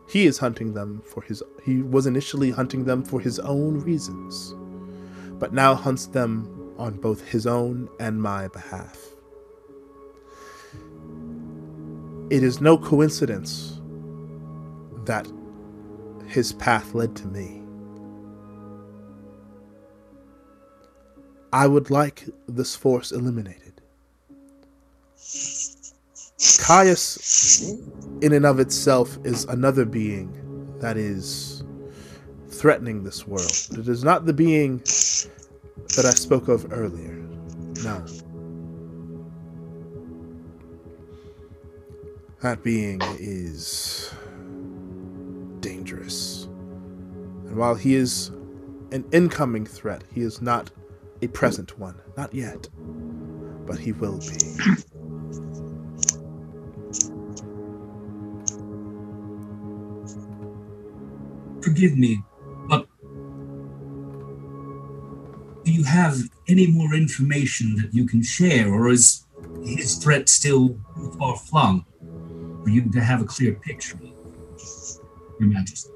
[0.08, 1.44] He is hunting them for his.
[1.66, 4.56] He was initially hunting them for his own reasons,
[5.40, 8.98] but now hunts them on both his own and my behalf.
[12.30, 13.82] It is no coincidence
[15.06, 15.28] that
[16.28, 17.64] his path led to me.
[21.52, 23.82] I would like this force eliminated.
[26.60, 27.74] Caius,
[28.22, 30.32] in and of itself, is another being
[30.80, 31.64] that is
[32.50, 33.52] threatening this world.
[33.72, 34.78] It is not the being
[35.96, 37.16] that I spoke of earlier.
[37.84, 38.06] No.
[42.42, 44.14] That being is
[45.60, 46.46] dangerous.
[46.46, 48.30] And while he is
[48.92, 50.72] an incoming threat, he is not
[51.22, 52.00] a present one.
[52.16, 52.70] Not yet.
[53.66, 54.38] But he will be.
[61.62, 62.24] Forgive me,
[62.70, 62.88] but
[65.66, 66.18] do you have
[66.48, 69.26] any more information that you can share, or is
[69.64, 70.80] his threat still
[71.18, 71.86] far flung
[72.64, 74.00] for you to have a clear picture?
[75.40, 75.92] Your Majesty.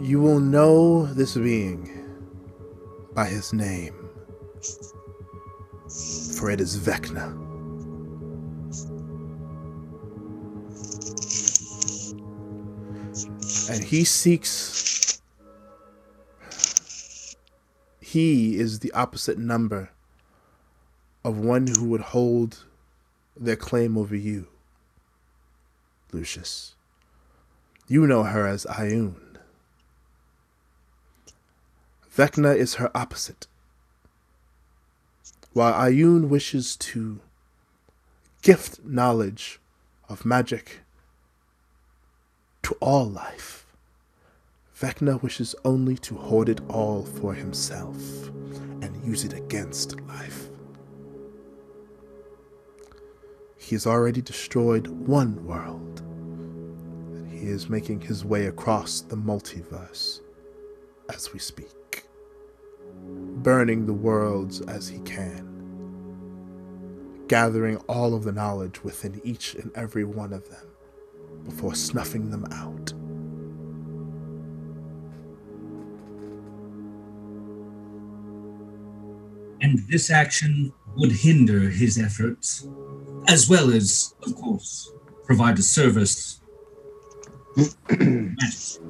[0.00, 1.90] You will know this being
[3.12, 3.94] by his name,
[6.38, 7.34] for it is Vecna.
[13.68, 15.20] And he seeks.
[18.00, 19.90] He is the opposite number
[21.26, 22.62] of one who would hold
[23.36, 24.46] their claim over you,
[26.12, 26.76] Lucius.
[27.88, 29.16] You know her as Ioun.
[32.16, 33.48] Vecna is her opposite.
[35.52, 37.18] While Ioun wishes to
[38.42, 39.58] gift knowledge
[40.08, 40.82] of magic
[42.62, 43.66] to all life,
[44.78, 47.96] Vecna wishes only to hoard it all for himself
[48.80, 50.50] and use it against life.
[53.66, 60.20] He has already destroyed one world, and he is making his way across the multiverse
[61.12, 62.06] as we speak,
[63.42, 65.48] burning the worlds as he can,
[67.26, 70.68] gathering all of the knowledge within each and every one of them
[71.44, 72.92] before snuffing them out.
[79.66, 82.68] and this action would hinder his efforts,
[83.28, 84.92] as well as, of course,
[85.24, 86.40] provide a service.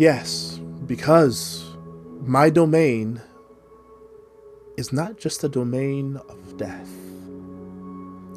[0.00, 1.76] Yes, because
[2.22, 3.20] my domain
[4.78, 6.88] is not just a domain of death,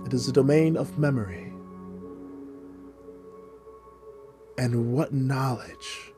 [0.05, 1.53] it is a domain of memory.
[4.57, 6.11] And what knowledge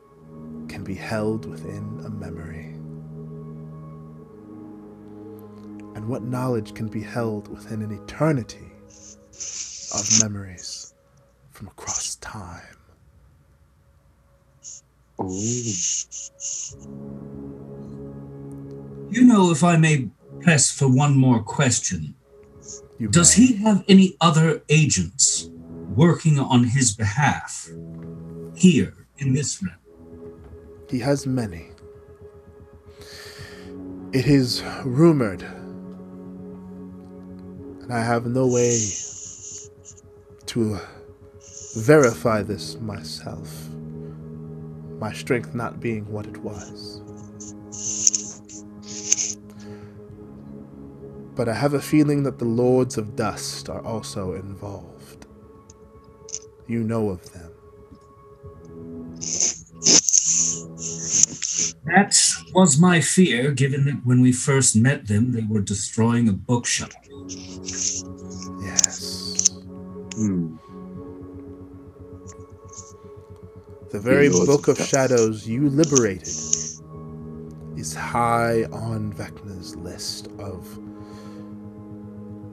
[0.66, 2.72] can be held within a memory?
[5.94, 8.65] And what knowledge can be held within an eternity
[9.94, 10.94] of memories
[11.50, 12.76] from across time?
[15.18, 15.40] Oh,
[19.10, 20.08] You know, if I may
[20.42, 22.14] press for one more question,
[22.98, 23.46] You does may.
[23.46, 25.48] he have any other agents
[25.94, 27.68] working on his behalf
[28.54, 29.78] here in this realm?
[30.90, 31.68] He has many.
[34.12, 35.42] It is rumored,
[37.82, 38.78] and I have no way
[40.56, 40.80] to
[41.76, 43.68] verify this myself,
[44.98, 47.02] my strength not being what it was.
[51.34, 55.26] But I have a feeling that the Lords of Dust are also involved.
[56.66, 57.52] You know of them.
[61.84, 62.18] That
[62.54, 66.92] was my fear, given that when we first met them, they were destroying a bookshop.
[70.16, 70.26] Yes.
[70.26, 70.56] hmm.
[73.90, 74.90] The very Lords Book of of Dust.
[74.90, 76.28] Shadows you liberated
[77.76, 80.78] is high on Vecna's list of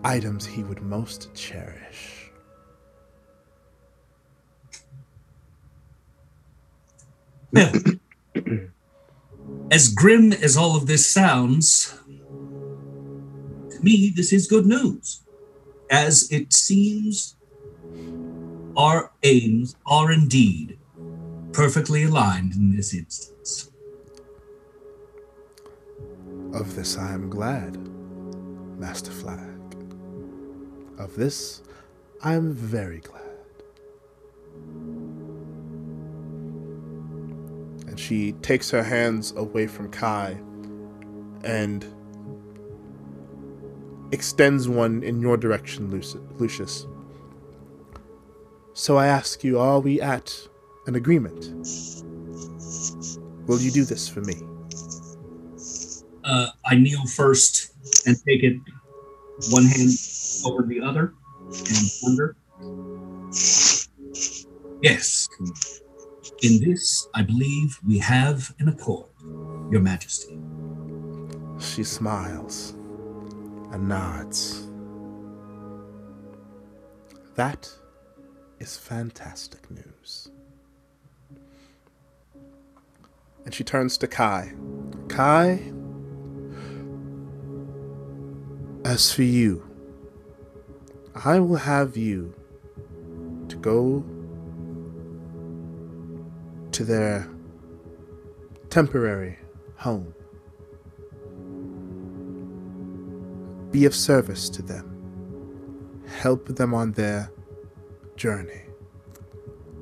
[0.03, 2.32] items he would most cherish.
[9.72, 11.93] As grim as all of this sounds,
[13.72, 15.22] to me, this is good news,
[15.89, 17.36] as it seems
[18.76, 20.78] our aims are indeed
[21.52, 23.72] perfectly aligned in this instance.
[26.54, 27.78] Of this I am glad,
[28.80, 29.40] Master Flag.
[30.98, 31.62] Of this
[32.24, 33.22] I am very glad.
[37.88, 40.40] And she takes her hands away from Kai
[41.44, 41.86] and
[44.12, 45.92] extends one in your direction,
[46.38, 46.88] Lucius.
[48.76, 50.48] So I ask you, are we at
[50.88, 51.54] an agreement?
[53.48, 54.36] Will you do this for me?
[56.24, 57.74] Uh, I kneel first
[58.08, 58.58] and take it
[59.52, 59.92] one hand
[60.46, 61.14] over the other
[61.50, 62.36] and under.
[64.82, 65.30] Yes.
[66.42, 69.08] In this, I believe we have an accord,
[69.72, 70.40] Your Majesty.
[71.60, 72.72] She smiles
[73.72, 74.68] and nods.
[77.36, 77.72] That
[78.64, 80.30] is fantastic news.
[83.43, 84.53] And she turns to Kai.
[85.09, 85.59] Kai,
[88.86, 89.70] as for you,
[91.14, 92.34] I will have you
[93.49, 94.05] to go
[96.72, 97.30] to their
[98.70, 99.39] temporary
[99.76, 100.16] home.
[103.72, 104.89] Be of service to them.
[106.07, 107.30] Help them on their
[108.16, 108.61] journey.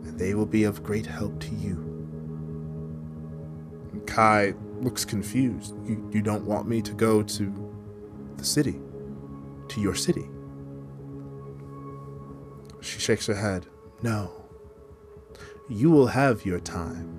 [0.03, 1.75] And they will be of great help to you.
[3.91, 5.75] And Kai looks confused.
[5.86, 7.73] You, you don't want me to go to
[8.38, 8.79] the city?
[9.69, 10.27] To your city?
[12.82, 13.67] She shakes her head.
[14.01, 14.32] No.
[15.69, 17.17] You will have your time.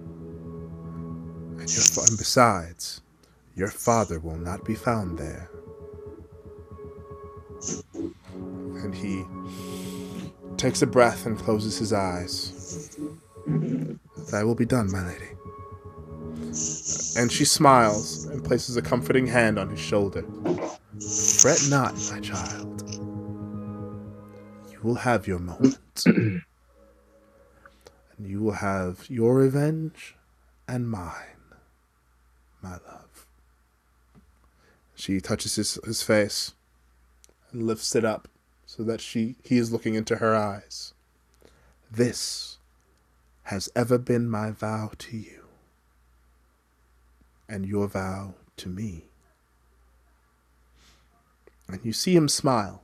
[1.58, 3.00] And, your, fa- and besides,
[3.54, 5.48] your father will not be found there.
[7.94, 9.24] And he
[10.62, 12.96] takes a breath and closes his eyes.
[14.30, 15.30] Thy will be done, my lady.
[17.16, 20.22] And she smiles and places a comforting hand on his shoulder.
[21.40, 22.80] Fret not, my child.
[24.70, 25.80] You will have your moment.
[26.06, 26.44] and
[28.20, 30.14] you will have your revenge
[30.68, 31.42] and mine,
[32.62, 33.26] my love.
[34.94, 36.52] She touches his, his face
[37.50, 38.28] and lifts it up
[38.74, 40.94] so that she he is looking into her eyes.
[41.90, 42.56] This
[43.44, 45.44] has ever been my vow to you,
[47.46, 49.04] and your vow to me.
[51.68, 52.82] And you see him smile.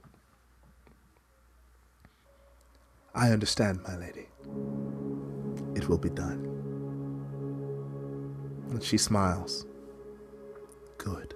[3.14, 4.26] I understand, my lady.
[5.74, 6.44] It will be done.
[8.70, 9.64] And she smiles.
[10.98, 11.34] Good.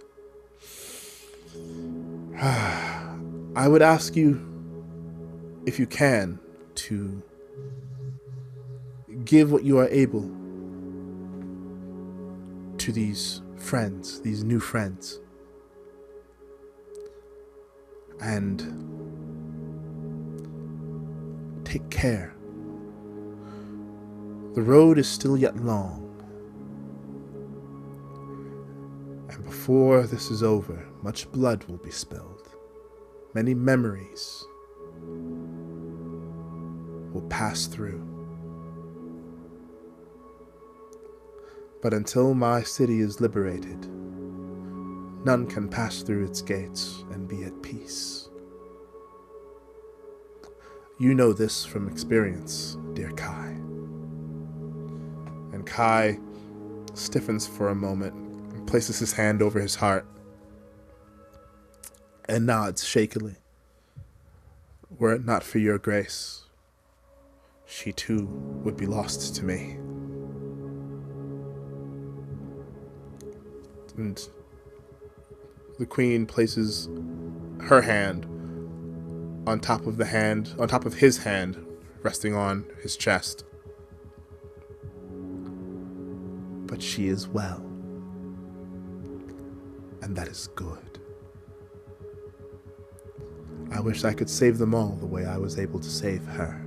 [2.44, 3.11] Ah.
[3.54, 4.40] I would ask you,
[5.66, 6.38] if you can,
[6.76, 7.22] to
[9.24, 10.30] give what you are able
[12.78, 15.20] to these friends, these new friends.
[18.20, 18.62] And
[21.64, 22.34] take care.
[24.54, 26.08] The road is still yet long.
[29.28, 32.41] And before this is over, much blood will be spilled.
[33.34, 34.44] Many memories
[37.12, 38.06] will pass through.
[41.80, 43.86] But until my city is liberated,
[45.24, 48.28] none can pass through its gates and be at peace.
[50.98, 53.56] You know this from experience, dear Kai.
[55.54, 56.18] And Kai
[56.92, 60.06] stiffens for a moment and places his hand over his heart
[62.26, 63.36] and nods shakily.
[64.98, 66.42] Were it not for your grace,
[67.66, 68.26] she too
[68.64, 69.78] would be lost to me.
[73.96, 74.28] And
[75.78, 76.88] the queen places
[77.62, 78.26] her hand
[79.46, 81.64] on top of the hand, on top of his hand,
[82.02, 83.44] resting on his chest.
[86.66, 87.58] But she is well.
[90.00, 90.91] And that is good.
[93.72, 96.60] I wish I could save them all the way I was able to save her.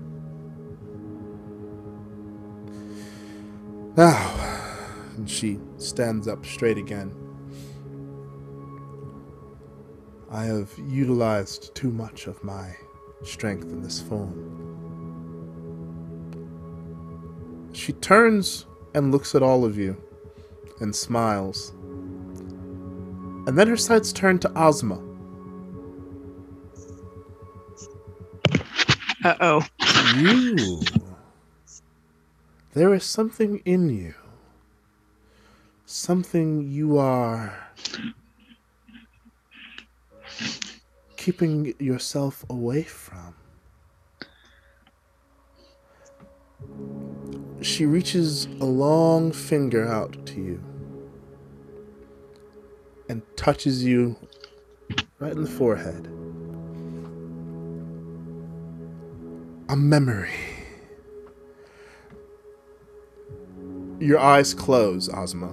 [3.96, 4.34] Now,
[5.16, 7.14] and she stands up straight again.
[10.32, 12.76] I have utilized too much of my
[13.24, 14.52] strength in this form.
[17.72, 19.96] She turns and looks at all of you
[20.82, 21.70] and smiles.
[23.48, 25.15] And then her sights turn to Ozma.
[29.26, 29.68] Uh oh.
[30.18, 30.82] You.
[32.74, 34.14] There is something in you.
[35.88, 37.58] Something you are
[41.18, 43.34] keeping yourself away from.
[47.64, 50.64] She reaches a long finger out to you
[53.10, 54.18] and touches you
[55.18, 56.25] right in the forehead.
[59.68, 60.30] A memory.
[64.00, 65.52] Your eyes close, Ozma.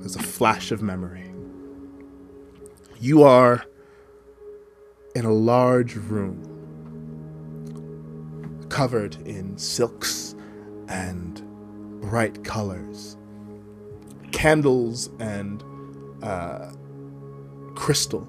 [0.00, 1.32] There's a flash of memory.
[3.00, 3.64] You are
[5.14, 6.52] in a large room
[8.68, 10.34] covered in silks
[10.88, 11.42] and
[12.02, 13.16] bright colors,
[14.32, 15.64] candles and
[16.22, 16.72] uh,
[17.74, 18.28] crystal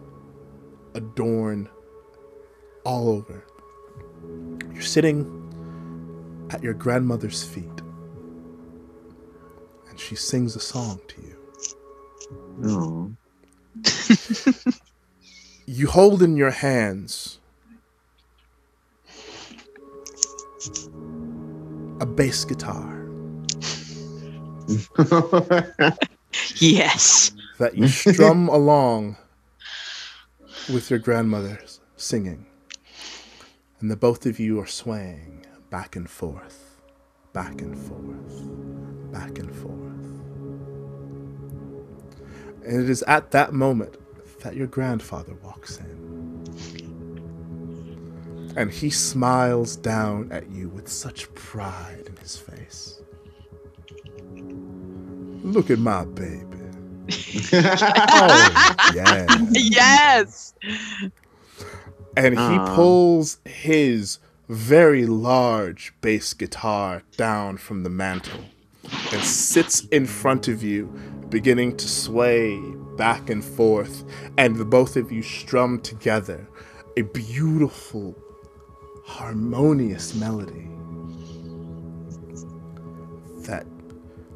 [0.94, 1.68] adorn
[2.86, 3.47] all over.
[4.74, 5.34] You're sitting
[6.52, 7.82] at your grandmother's feet,
[9.90, 11.38] and she sings a song to you.
[12.58, 13.12] No.
[15.66, 17.40] You hold in your hands
[22.00, 22.94] a bass guitar
[26.56, 27.32] Yes.
[27.60, 29.18] that you strum along
[30.74, 32.47] with your grandmother's singing.
[33.80, 36.82] And the both of you are swaying back and forth,
[37.32, 39.78] back and forth, back and forth.
[42.66, 43.96] And it is at that moment
[44.42, 46.08] that your grandfather walks in.
[48.58, 53.00] And he smiles down at you with such pride in his face.
[55.44, 56.44] Look at my baby.
[57.54, 59.26] Oh, yeah.
[59.52, 60.54] yes.
[62.18, 62.76] And he Aw.
[62.76, 64.18] pulls his
[64.50, 68.44] very large bass guitar down from the mantle
[69.12, 70.86] and sits in front of you,
[71.30, 72.60] beginning to sway
[72.98, 74.04] back and forth,
[74.38, 76.48] and the both of you strum together
[76.96, 78.16] a beautiful,
[79.06, 80.68] harmonious melody
[83.46, 83.68] that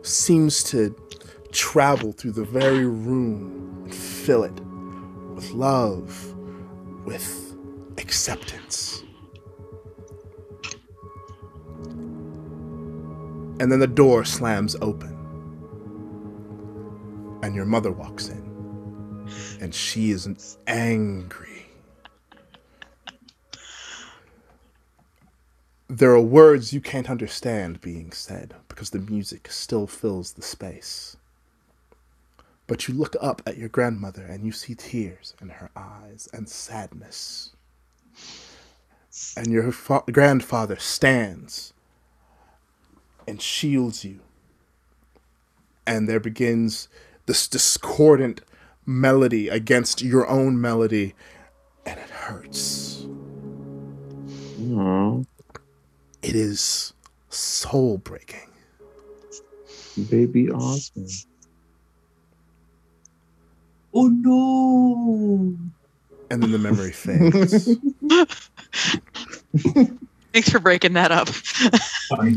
[0.03, 0.95] seems to
[1.51, 4.59] travel through the very room and fill it
[5.33, 6.35] with love,
[7.05, 7.50] with
[7.97, 9.03] acceptance.
[13.59, 15.17] And then the door slams open.
[17.43, 19.29] And your mother walks in.
[19.59, 21.67] And she is angry.
[25.87, 31.17] There are words you can't understand being said because the music still fills the space.
[32.65, 36.47] But you look up at your grandmother and you see tears in her eyes and
[36.47, 37.51] sadness.
[39.37, 41.73] And your fa- grandfather stands
[43.27, 44.19] and shields you.
[45.87, 46.87] And there begins
[47.25, 48.41] this discordant
[48.85, 51.13] melody against your own melody,
[51.85, 53.05] and it hurts.
[54.61, 55.21] Aw,
[56.21, 56.93] It is
[57.29, 58.49] soul breaking.
[60.09, 61.09] baby Osmond.
[63.93, 65.55] Oh no!
[66.29, 67.69] And then the memory fades.
[70.33, 71.27] Thanks for breaking that up.
[72.07, 72.35] Sorry.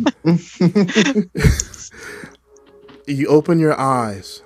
[3.06, 4.42] you open your eyes,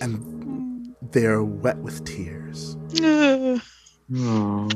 [0.00, 2.76] and they're wet with tears.
[3.02, 3.60] Aw.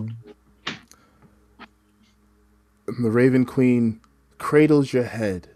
[2.87, 3.99] And the Raven Queen
[4.37, 5.49] cradles your head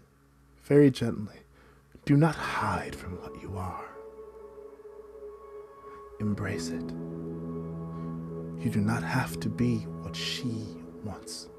[0.63, 1.35] very gently.
[2.05, 3.85] Do not hide from what you are.
[6.19, 6.89] Embrace it.
[8.63, 10.65] You do not have to be what she
[11.03, 11.49] wants.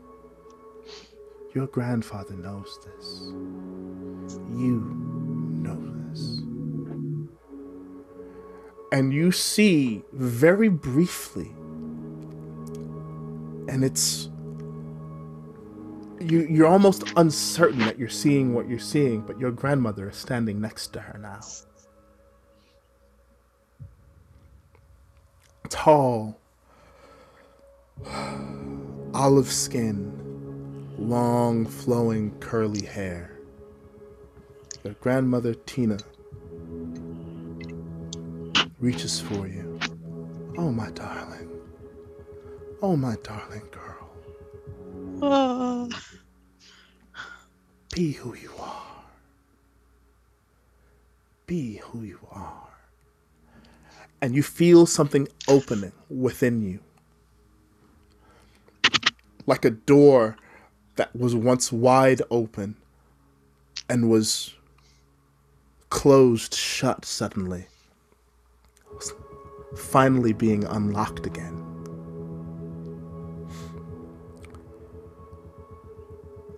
[1.55, 3.21] Your grandfather knows this.
[4.59, 4.81] You
[5.63, 5.79] know
[6.09, 6.43] this.
[8.91, 11.53] And you see very briefly,
[13.69, 14.29] and it's
[16.21, 20.61] you you're almost uncertain that you're seeing what you're seeing, but your grandmother is standing
[20.61, 21.39] next to her now.
[25.69, 26.40] Tall,
[29.15, 30.13] olive skin,
[30.99, 33.39] long flowing curly hair.
[34.85, 35.99] Your grandmother Tina
[38.79, 39.79] reaches for you.
[40.57, 41.51] Oh my darling.
[42.83, 44.11] Oh my darling girl.
[45.23, 45.87] Ah.
[47.95, 49.05] Be who you are.
[51.47, 52.69] Be who you are.
[54.23, 56.81] And you feel something opening within you.
[59.51, 60.37] Like a door
[60.95, 62.77] that was once wide open
[63.89, 64.55] and was
[65.89, 67.67] closed shut suddenly.
[69.77, 71.57] Finally being unlocked again.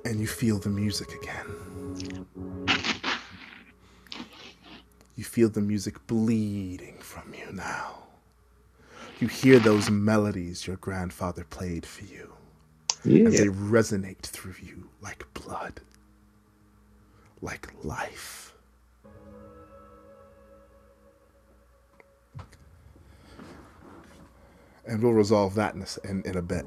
[0.05, 2.27] and you feel the music again.
[5.17, 8.03] You feel the music bleeding from you now.
[9.21, 12.33] You hear those melodies your grandfather played for you,
[13.05, 13.39] and Yeah.
[13.39, 15.81] they resonate through you like blood,
[17.43, 18.55] like life.
[24.87, 26.67] And we'll resolve that in a, in, in a bit.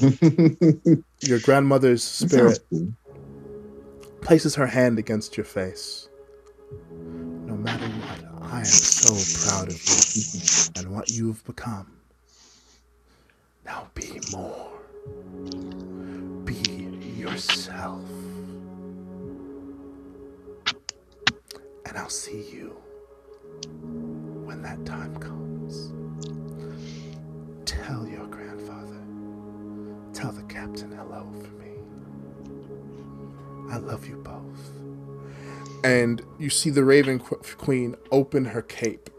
[1.22, 2.92] Your grandmother's spirit cool.
[4.20, 6.08] places her hand against your face.
[7.32, 9.14] No matter what, I am so
[9.50, 9.80] proud of
[10.14, 11.92] you and what you've become.
[13.64, 14.75] Now be more.
[16.44, 16.54] Be
[17.18, 18.04] yourself.
[21.86, 22.76] And I'll see you
[24.44, 25.92] when that time comes.
[27.64, 29.00] Tell your grandfather.
[30.12, 31.72] Tell the captain hello for me.
[33.70, 34.70] I love you both.
[35.84, 39.10] And you see the Raven Qu- Queen open her cape,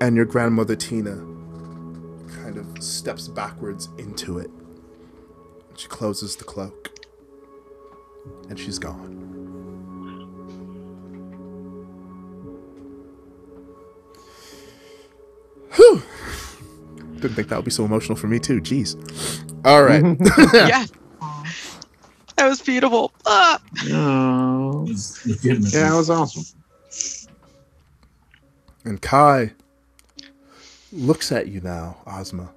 [0.00, 1.16] and your grandmother Tina
[2.42, 4.50] kind of steps backwards into it.
[5.76, 6.90] She closes the cloak,
[8.48, 9.14] and she's gone.
[15.74, 16.02] Whew.
[17.20, 18.60] Didn't think that would be so emotional for me too.
[18.60, 18.96] Jeez.
[19.64, 20.02] All right.
[20.54, 20.86] yeah.
[22.36, 23.12] That was beautiful.
[23.24, 23.58] Ah.
[23.90, 24.82] Aw.
[24.82, 25.70] It was legitimately.
[25.70, 26.44] Yeah, that was awesome.
[28.84, 29.52] And Kai
[30.92, 32.50] looks at you now, Ozma.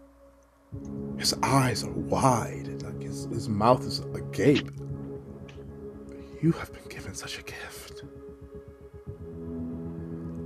[1.17, 4.69] His eyes are wide, like his, his mouth is agape.
[6.41, 8.03] You have been given such a gift.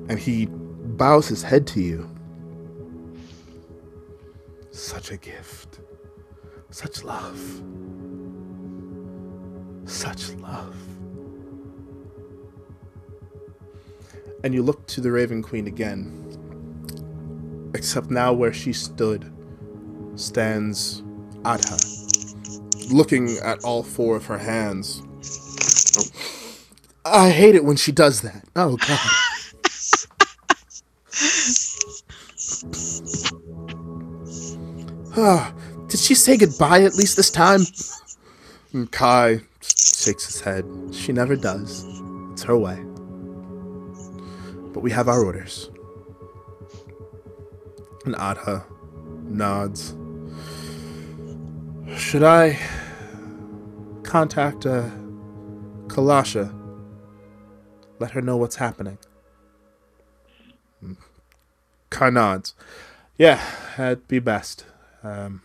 [0.09, 2.09] And he bows his head to you.
[4.71, 5.79] Such a gift.
[6.71, 7.61] Such love.
[9.85, 10.75] Such love.
[14.43, 16.19] And you look to the Raven Queen again.
[17.75, 19.31] Except now where she stood
[20.15, 21.01] stands
[21.43, 25.03] Adha, looking at all four of her hands.
[27.05, 28.45] I hate it when she does that.
[28.55, 28.99] Oh god.
[35.15, 35.53] Ah,
[35.87, 37.61] did she say goodbye at least this time?
[38.73, 40.65] And Kai shakes his head.
[40.91, 41.85] She never does.
[42.31, 42.83] It's her way.
[44.73, 45.69] But we have our orders.
[48.05, 48.65] And Adha
[49.23, 49.95] nods.
[51.95, 52.59] Should I
[54.03, 54.89] contact uh,
[55.87, 56.53] Kalasha?
[57.99, 58.97] Let her know what's happening.
[61.89, 62.55] Kai nods.
[63.17, 63.43] Yeah,
[63.77, 64.65] that'd be best.
[65.03, 65.41] Um,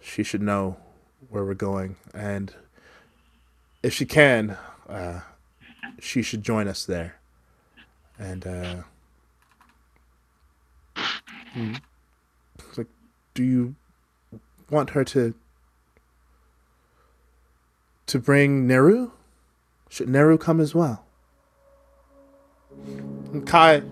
[0.00, 0.76] she should know
[1.28, 2.54] where we're going, and
[3.82, 4.56] if she can,
[4.88, 5.20] uh,
[6.00, 7.20] she should join us there.
[8.18, 8.82] And uh,
[11.56, 11.80] mm,
[12.76, 12.88] like,
[13.34, 13.74] do you
[14.72, 15.34] want her to
[18.06, 19.12] to bring Neru?
[19.88, 21.04] Should Neru come as well?
[23.32, 23.82] And Kai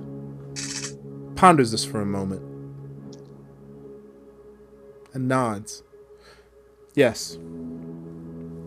[1.36, 2.42] ponders this for a moment
[5.12, 5.82] and nods.
[6.94, 7.38] Yes.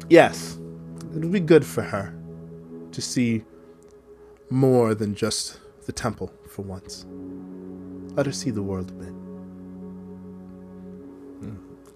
[0.09, 0.57] Yes.
[1.15, 2.13] It would be good for her
[2.91, 3.43] to see
[4.49, 7.05] more than just the temple for once.
[8.15, 9.22] Let her see the world a bit.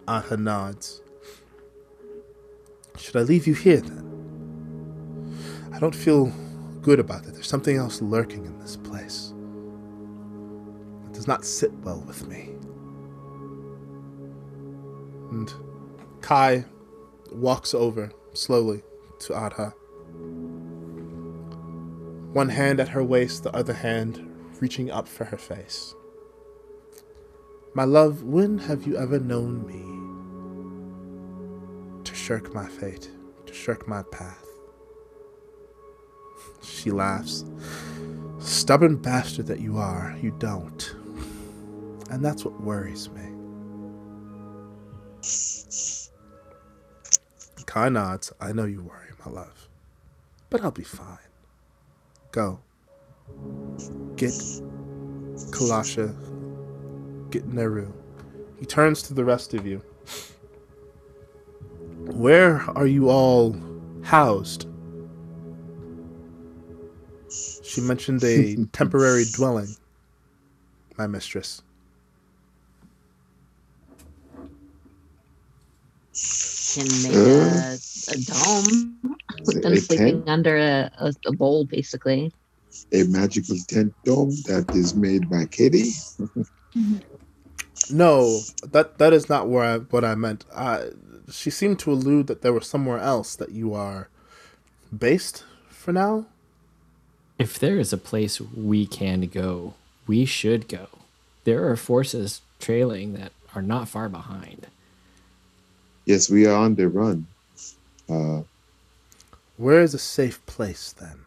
[0.08, 1.02] Adha nods.
[2.98, 4.06] Should I leave you here then?
[5.74, 6.32] I don't feel
[6.82, 7.34] good about it.
[7.34, 9.34] There's something else lurking in this place.
[11.08, 12.56] It does not sit well with me.
[15.32, 15.54] And
[16.22, 16.66] Kai
[17.32, 18.84] walks over slowly
[19.20, 19.74] to Adha.
[22.34, 24.24] One hand at her waist, the other hand
[24.62, 25.94] reaching up for her face.
[27.74, 29.97] My love, when have you ever known me
[32.28, 33.10] shirk my fate,
[33.46, 34.46] to shirk my path?
[36.62, 37.46] She laughs.
[38.40, 40.94] Stubborn bastard that you are, you don't.
[42.10, 43.22] And that's what worries me.
[47.66, 48.34] Kai nods.
[48.42, 49.70] I know you worry, my love.
[50.50, 51.18] But I'll be fine.
[52.34, 52.60] Go.
[54.18, 54.34] Get
[55.54, 56.14] Kalasha.
[57.32, 57.90] Get Neru.
[58.60, 59.82] He turns to the rest of you.
[62.14, 63.56] Where are you all
[64.04, 64.68] housed?
[67.64, 69.76] She mentioned a temporary dwelling,
[70.98, 71.62] my mistress.
[76.74, 77.78] Can make a,
[78.10, 79.00] a dome.
[79.46, 80.30] Put them sleeping tent?
[80.30, 82.32] under a, a, a bowl, basically.
[82.94, 85.92] A magical tent dome that is made by Katie.
[87.92, 90.46] No, that that is not where I, what I meant.
[90.52, 90.86] Uh,
[91.30, 94.10] she seemed to allude that there was somewhere else that you are
[94.98, 96.26] based for now.
[97.38, 99.74] If there is a place we can go,
[100.08, 100.88] we should go.
[101.44, 104.68] There are forces trailing that are not far behind.
[106.06, 107.28] Yes, we are on the run.
[108.10, 108.42] Uh,
[109.58, 111.20] Where is a safe place then?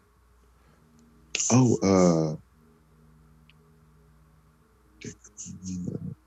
[1.53, 2.37] oh, uh,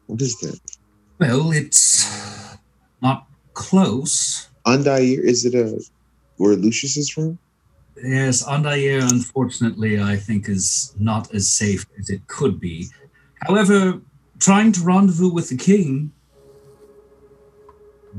[0.07, 0.59] what is that?
[1.19, 2.07] Well, it's
[3.01, 4.49] not close.
[4.65, 5.83] Andair, is it a
[6.37, 7.37] where Lucius is from?
[8.03, 12.87] Yes, Andair, unfortunately, I think is not as safe as it could be.
[13.47, 14.01] However,
[14.39, 16.11] trying to rendezvous with the king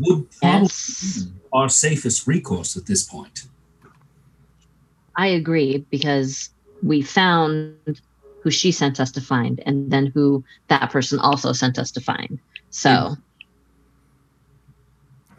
[0.00, 3.46] would probably Yes, be our safest recourse at this point.
[5.16, 6.50] I agree because
[6.82, 8.00] we found
[8.40, 12.00] who she sent us to find, and then who that person also sent us to
[12.00, 12.38] find.
[12.70, 13.16] So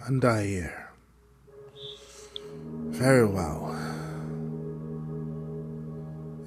[0.07, 0.91] Andair.
[2.89, 3.71] Very well.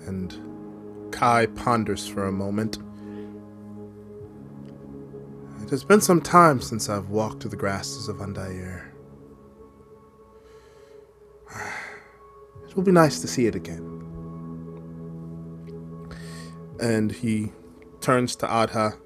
[0.07, 2.79] And Kai ponders for a moment.
[5.63, 8.95] It has been some time since I've walked the grasses of Andair.
[12.69, 13.83] It will be nice to see it again.
[16.81, 17.51] And he
[18.01, 18.97] turns to Adha.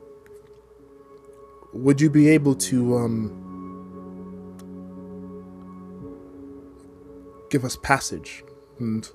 [1.73, 3.42] Would you be able to, um,
[7.53, 8.43] give us passage.
[8.81, 9.09] And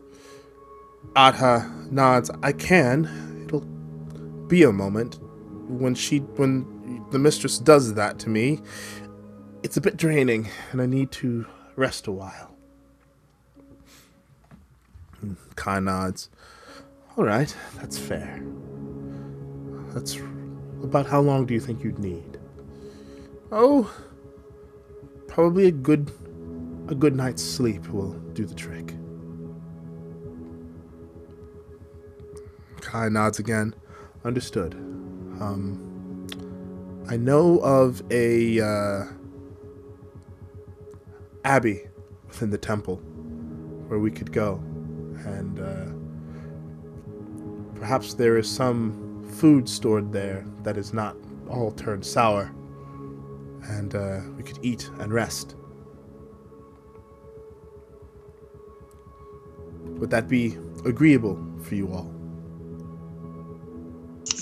[1.15, 3.43] Adha nods, I can.
[3.45, 3.65] It'll
[4.47, 5.19] be a moment.
[5.67, 8.61] When she when the mistress does that to me,
[9.63, 12.55] it's a bit draining, and I need to rest a while.
[15.21, 16.29] And Kai nods.
[17.17, 18.41] Alright, that's fair.
[19.93, 20.19] That's
[20.83, 22.37] about how long do you think you'd need?
[23.51, 23.91] Oh,
[25.27, 26.11] probably a good
[26.89, 28.95] a good night's sleep will do the trick.
[32.81, 33.75] Kai nods again.
[34.23, 34.73] Understood.
[35.39, 36.27] Um,
[37.09, 39.03] I know of a uh,
[41.43, 41.83] abbey
[42.27, 42.97] within the temple
[43.87, 44.55] where we could go
[45.25, 45.97] and uh,
[47.79, 51.15] Perhaps there is some food stored there that is not
[51.47, 52.51] all turned sour,
[53.69, 55.55] and uh, we could eat and rest.
[59.95, 62.13] Would that be agreeable for you all?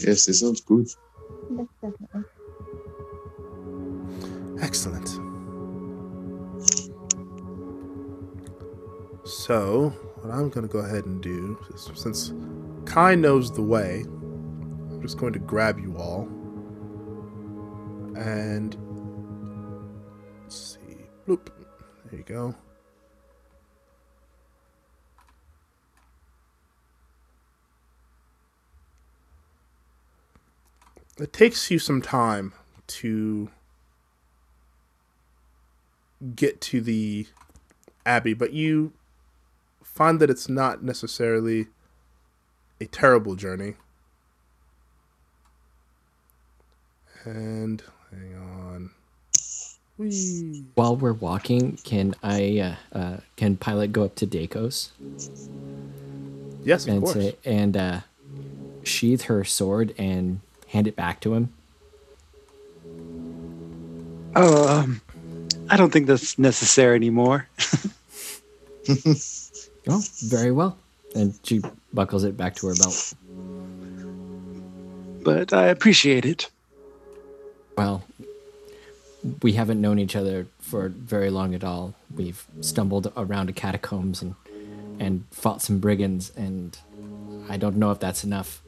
[0.06, 0.88] Yes, it sounds good.
[1.50, 2.24] Yes, definitely.
[4.62, 5.08] Excellent.
[9.26, 9.90] So,
[10.22, 12.34] what I'm going to go ahead and do, is- since
[12.86, 16.28] Kai knows the way, I'm just going to grab you all.
[18.18, 18.76] And.
[20.44, 20.98] Let's see.
[21.28, 21.48] Bloop.
[22.10, 22.56] There you go.
[31.20, 32.54] It takes you some time
[32.88, 33.50] to
[36.36, 37.28] get to the
[38.06, 38.94] abbey, but you
[39.84, 41.68] find that it's not necessarily
[42.82, 43.76] a terrible journey.
[47.24, 48.92] And hang on.
[49.98, 50.66] Whee.
[50.76, 54.90] While we're walking, can I uh, uh, can Pilot go up to Dakos
[56.64, 57.14] Yes, of and course.
[57.14, 58.02] say and uh,
[58.84, 60.42] sheath her sword and
[60.76, 61.54] hand it back to him?
[64.36, 65.02] Oh, um,
[65.70, 67.48] I don't think that's necessary anymore.
[69.88, 70.78] Oh, very well.
[71.14, 71.62] And she
[71.94, 73.14] buckles it back to her belt.
[75.24, 76.50] But I appreciate it.
[77.78, 78.04] Well,
[79.42, 81.94] we haven't known each other for very long at all.
[82.16, 84.36] We've stumbled around the catacombs and
[84.98, 86.78] and fought some brigands, and
[87.50, 88.62] I don't know if that's enough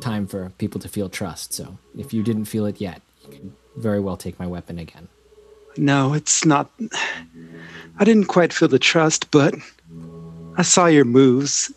[0.00, 1.52] time for people to feel trust.
[1.54, 5.08] So, if you didn't feel it yet, you can very well take my weapon again.
[5.76, 6.70] No, it's not.
[7.98, 9.54] I didn't quite feel the trust, but
[10.56, 11.72] I saw your moves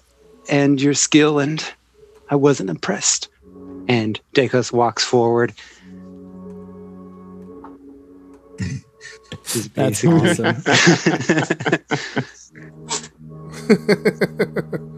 [0.50, 1.64] and your skill, and
[2.30, 3.30] I wasn't impressed.
[3.88, 5.54] And Dakos walks forward.
[9.46, 10.64] Just That's basically- awesome.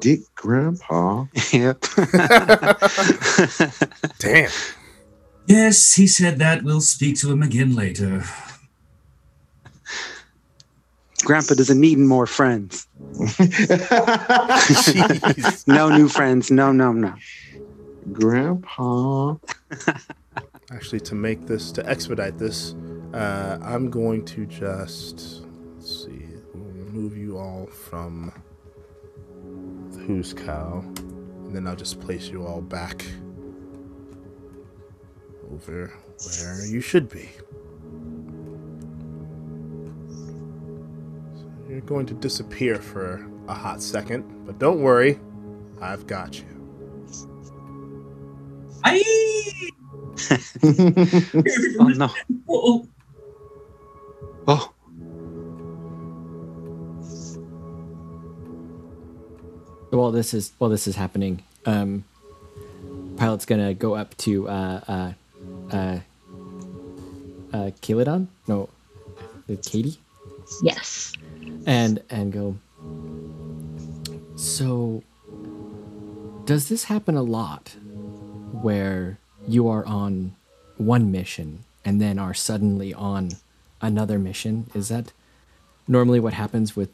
[0.00, 1.26] Dick Grandpa.
[1.52, 1.82] yep.
[4.18, 4.50] Damn.
[5.46, 6.62] Yes, he said that.
[6.62, 8.24] We'll speak to him again later.
[11.24, 12.86] Grandpa doesn't need more friends.
[15.66, 16.50] No new friends.
[16.50, 17.14] No, no, no.
[18.12, 19.36] Grandpa.
[20.70, 22.74] Actually, to make this, to expedite this,
[23.12, 25.42] uh, I'm going to just,
[25.74, 28.40] let's see, we'll remove you all from the
[30.08, 33.04] Who's Cow, and then I'll just place you all back
[35.52, 35.92] over
[36.40, 37.28] where you should be.
[41.36, 45.20] So you're going to disappear for a hot second, but don't worry,
[45.82, 46.46] I've got you.
[48.84, 49.70] Aye!
[51.80, 52.10] Oh no.
[52.48, 52.88] Oh,
[54.48, 54.72] Oh,
[59.90, 62.04] while this is while this is happening, um,
[63.16, 65.12] pilot's gonna go up to uh, uh,
[65.72, 65.98] uh,
[67.52, 68.28] uh, Kilidon?
[68.46, 68.68] No,
[69.50, 69.98] uh, Katie,
[70.62, 71.12] Yes.
[71.66, 72.56] and and go.
[74.36, 75.02] So,
[76.44, 77.74] does this happen a lot,
[78.62, 80.34] where you are on
[80.76, 83.30] one mission and then are suddenly on
[83.80, 84.70] another mission?
[84.74, 85.12] Is that
[85.88, 86.90] normally what happens with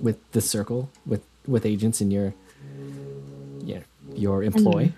[0.00, 2.34] with the circle with with agents in your
[3.64, 3.80] yeah
[4.14, 4.56] your mm-hmm.
[4.56, 4.92] employ?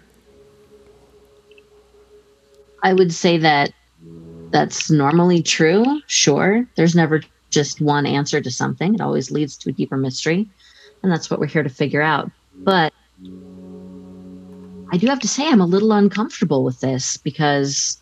[2.83, 3.73] I would say that
[4.51, 6.01] that's normally true.
[6.07, 6.67] Sure.
[6.77, 10.49] There's never just one answer to something, it always leads to a deeper mystery.
[11.03, 12.31] And that's what we're here to figure out.
[12.57, 12.93] But
[14.93, 18.01] I do have to say, I'm a little uncomfortable with this because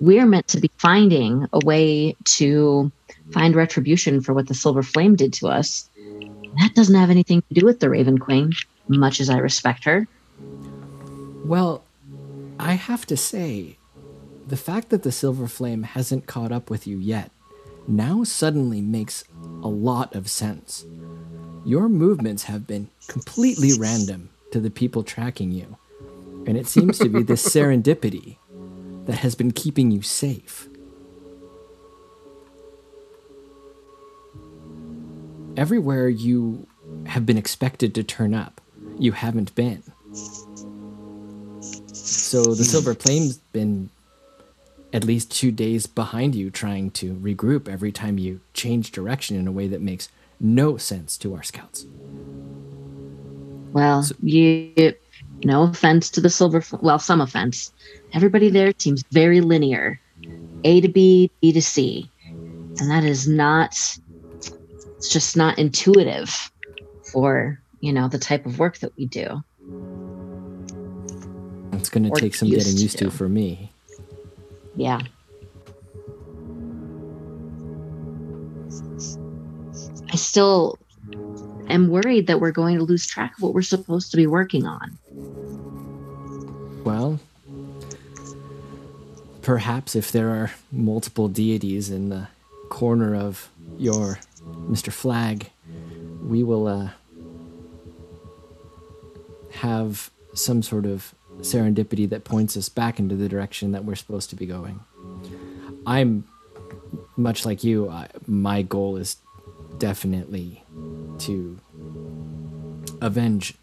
[0.00, 2.92] we're meant to be finding a way to
[3.32, 5.87] find retribution for what the Silver Flame did to us.
[6.60, 8.52] That doesn't have anything to do with the Raven Queen,
[8.88, 10.08] much as I respect her.
[11.44, 11.84] Well,
[12.58, 13.78] I have to say,
[14.46, 17.30] the fact that the Silver Flame hasn't caught up with you yet
[17.86, 19.24] now suddenly makes
[19.62, 20.84] a lot of sense.
[21.64, 25.76] Your movements have been completely random to the people tracking you,
[26.46, 28.36] and it seems to be this serendipity
[29.06, 30.67] that has been keeping you safe.
[35.58, 36.68] Everywhere you
[37.06, 38.60] have been expected to turn up,
[38.96, 39.82] you haven't been.
[41.92, 42.62] So the hmm.
[42.62, 43.90] Silver Flame's been
[44.92, 49.48] at least two days behind you trying to regroup every time you change direction in
[49.48, 51.86] a way that makes no sense to our scouts.
[53.72, 54.94] Well, So- you,
[55.44, 57.72] no offense to the silver, well, some offense.
[58.12, 60.00] Everybody there seems very linear
[60.62, 62.08] A to B, B to C.
[62.80, 63.98] And that is not,
[64.98, 66.50] it's just not intuitive
[67.12, 69.44] for, you know, the type of work that we do.
[71.72, 73.10] It's going to take some used getting used to to.
[73.12, 73.70] for me.
[74.74, 75.00] Yeah.
[80.10, 80.80] I still
[81.68, 84.66] am worried that we're going to lose track of what we're supposed to be working
[84.66, 84.98] on.
[86.82, 87.20] Well,
[89.42, 92.26] perhaps if there are multiple deities in the
[92.68, 94.18] corner of your
[94.66, 94.92] Mr.
[94.92, 95.50] Flag,
[96.22, 96.90] we will uh,
[99.52, 104.30] have some sort of serendipity that points us back into the direction that we're supposed
[104.30, 104.80] to be going.
[105.86, 106.24] I'm
[107.16, 107.88] much like you.
[107.88, 109.16] I, my goal is
[109.78, 110.62] definitely
[111.20, 111.58] to
[113.00, 113.54] avenge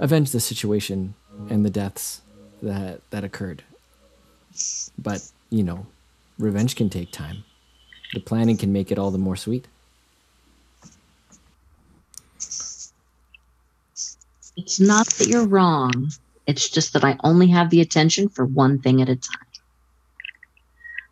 [0.00, 1.14] avenge the situation
[1.48, 2.22] and the deaths
[2.62, 3.62] that that occurred.
[4.98, 5.86] But, you know,
[6.38, 7.44] revenge can take time.
[8.14, 9.66] The planning can make it all the more sweet.
[14.56, 16.10] It's not that you're wrong.
[16.46, 19.46] It's just that I only have the attention for one thing at a time.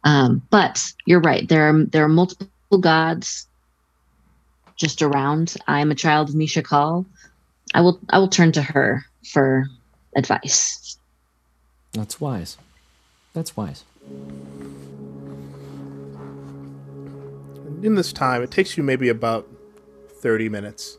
[0.05, 1.49] Um, but you're right.
[1.49, 3.47] There are there are multiple gods
[4.77, 5.55] just around.
[5.67, 7.05] I am a child of Mishakal.
[7.75, 9.69] I will I will turn to her for
[10.17, 10.97] advice.
[11.93, 12.57] That's wise.
[13.33, 13.85] That's wise.
[17.83, 19.49] In this time, it takes you maybe about
[20.09, 20.99] 30 minutes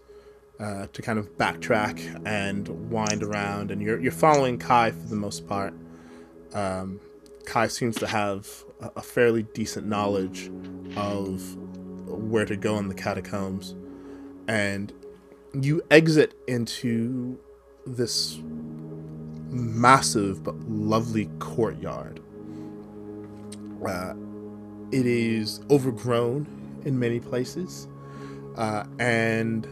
[0.60, 5.16] uh, to kind of backtrack and wind around, and you're, you're following Kai for the
[5.16, 5.74] most part.
[6.54, 7.00] Um,
[7.46, 8.48] Kai seems to have
[8.80, 10.50] a, fairly decent knowledge
[10.96, 11.56] of
[12.08, 13.76] where to go in the catacombs,
[14.48, 14.94] and
[15.54, 17.40] you exit into
[17.86, 18.40] this
[19.50, 22.20] massive but lovely courtyard.
[23.86, 24.14] Uh,
[24.92, 26.57] it is overgrown
[26.88, 27.88] in many places,
[28.56, 29.68] uh, and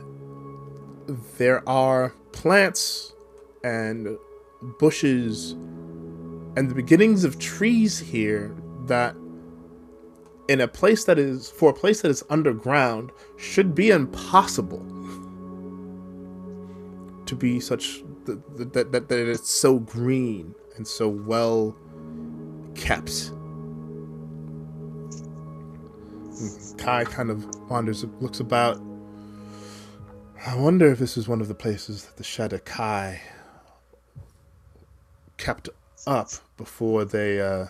[1.37, 3.13] there are plants
[3.63, 4.17] and
[4.79, 5.51] bushes
[6.57, 8.55] and the beginnings of trees here
[8.85, 9.15] that
[10.47, 14.85] in a place that is for a place that is underground should be impossible
[17.25, 21.75] to be such that that, that, that it's so green and so well
[22.75, 23.31] kept
[26.77, 28.81] Kai kind of wanders, looks about.
[30.45, 33.21] I wonder if this is one of the places that the Shadar-kai
[35.37, 35.69] kept
[36.05, 37.67] up before they uh,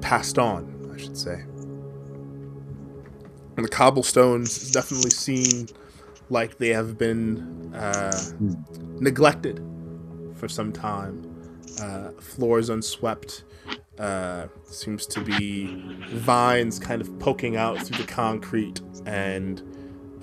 [0.00, 1.44] passed on, I should say.
[3.56, 5.66] And the cobblestones definitely seem
[6.30, 8.18] like they have been uh,
[9.00, 9.62] neglected
[10.34, 11.30] for some time.
[11.80, 13.44] Uh, floors unswept.
[13.98, 15.66] Uh, seems to be
[16.08, 19.62] vines kind of poking out through the concrete and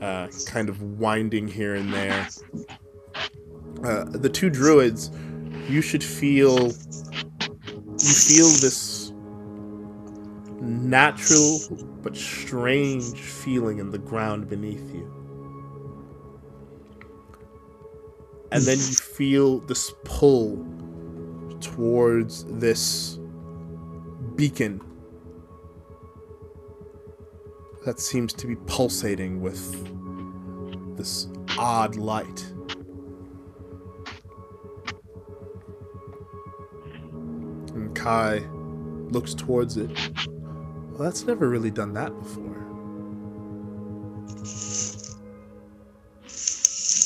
[0.02, 2.28] uh, kind of winding here and there.
[3.84, 5.10] Uh, the two druids,
[5.70, 9.14] you should feel you feel this
[10.60, 11.60] natural
[12.02, 15.10] but strange feeling in the ground beneath you.
[18.52, 20.66] And then you feel this pull
[21.62, 23.18] towards this
[24.42, 24.82] beacon
[27.86, 29.62] that seems to be pulsating with
[30.98, 31.28] this
[31.60, 32.42] odd light.
[37.76, 38.40] And Kai
[39.12, 39.92] looks towards it.
[40.26, 42.58] Well, that's never really done that before.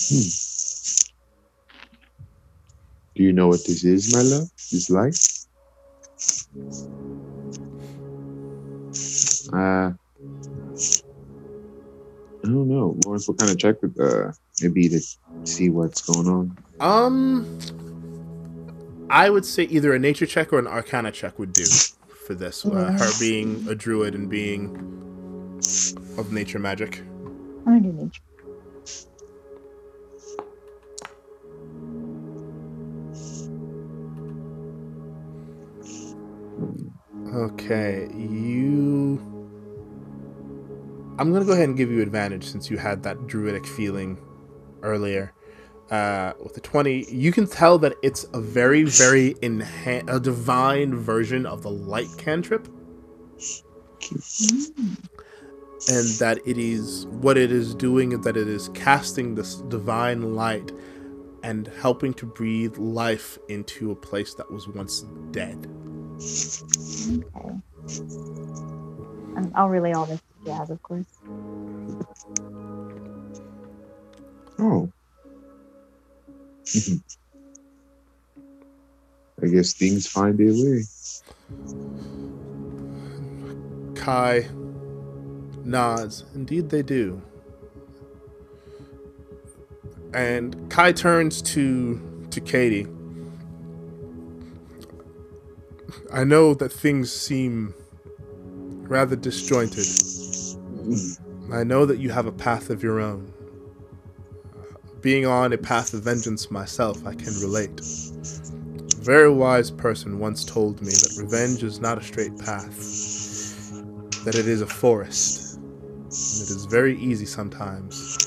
[0.07, 0.30] Hmm.
[3.14, 4.49] Do you know what this is, my love?
[4.72, 5.18] This light?
[9.54, 9.92] Uh,
[12.44, 12.98] I don't know.
[13.06, 14.32] Lawrence, what kind of check would uh,
[14.62, 15.00] maybe to
[15.46, 16.58] see what's going on?
[16.80, 17.48] Um,
[19.10, 21.66] I would say either a nature check or an arcana check would do
[22.26, 22.66] for this.
[22.66, 24.76] Uh, her being a druid and being
[26.18, 27.02] of nature magic.
[27.68, 28.22] I do nature.
[37.34, 39.35] Okay, you.
[41.18, 44.20] I'm gonna go ahead and give you advantage since you had that druidic feeling
[44.84, 45.32] earlier.
[45.90, 50.96] Uh, with the 20, you can tell that it's a very, very enhan- a divine
[50.96, 52.68] version of the light cantrip.
[55.88, 60.36] and that it is what it is doing is that it is casting this divine
[60.36, 60.72] light
[61.44, 65.68] and helping to breathe life into a place that was once dead.
[67.36, 67.56] Okay.
[69.54, 71.06] I'll relay all this to Jazz, of course.
[74.60, 74.92] Oh.
[79.44, 80.84] I guess things find their way.
[83.96, 84.48] Kai
[85.64, 86.24] nods.
[86.34, 87.22] Indeed, they do.
[90.14, 92.88] And Kai turns to to Katie.
[96.14, 97.74] I know that things seem
[98.88, 99.86] rather disjointed.
[101.52, 103.34] I know that you have a path of your own.
[105.02, 107.80] Being on a path of vengeance myself, I can relate.
[107.80, 112.76] A very wise person once told me that revenge is not a straight path,
[114.26, 115.57] that it is a forest.
[115.57, 118.18] And it is very easy sometimes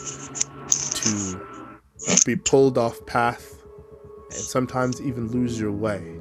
[0.94, 1.40] to
[2.24, 3.62] be pulled off path
[4.30, 6.18] and sometimes even lose your way.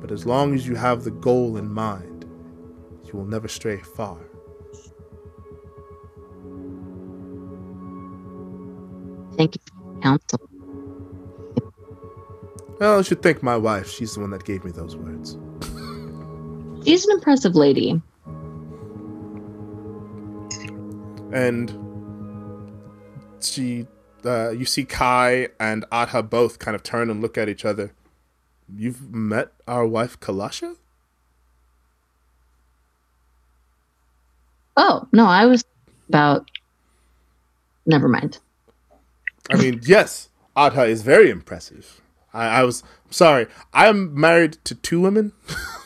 [0.00, 2.26] But as long as you have the goal in mind,
[3.04, 4.18] you will never stray far.
[9.36, 10.40] Thank you for your counsel.
[12.80, 13.90] Well, I should thank my wife.
[13.90, 15.38] She's the one that gave me those words.
[16.84, 18.00] She's an impressive lady.
[21.32, 21.76] and
[23.40, 23.86] she
[24.24, 27.92] uh, you see kai and Adha both kind of turn and look at each other
[28.72, 30.76] you've met our wife kalasha
[34.76, 35.64] Oh, no, I was
[36.08, 36.50] about.
[37.86, 38.38] Never mind.
[39.50, 42.00] I mean yes Adha is very impressive
[42.32, 45.32] i, I was sorry i'm married to two women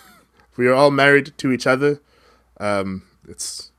[0.56, 2.01] we are all married to each other
[2.60, 3.70] um, it's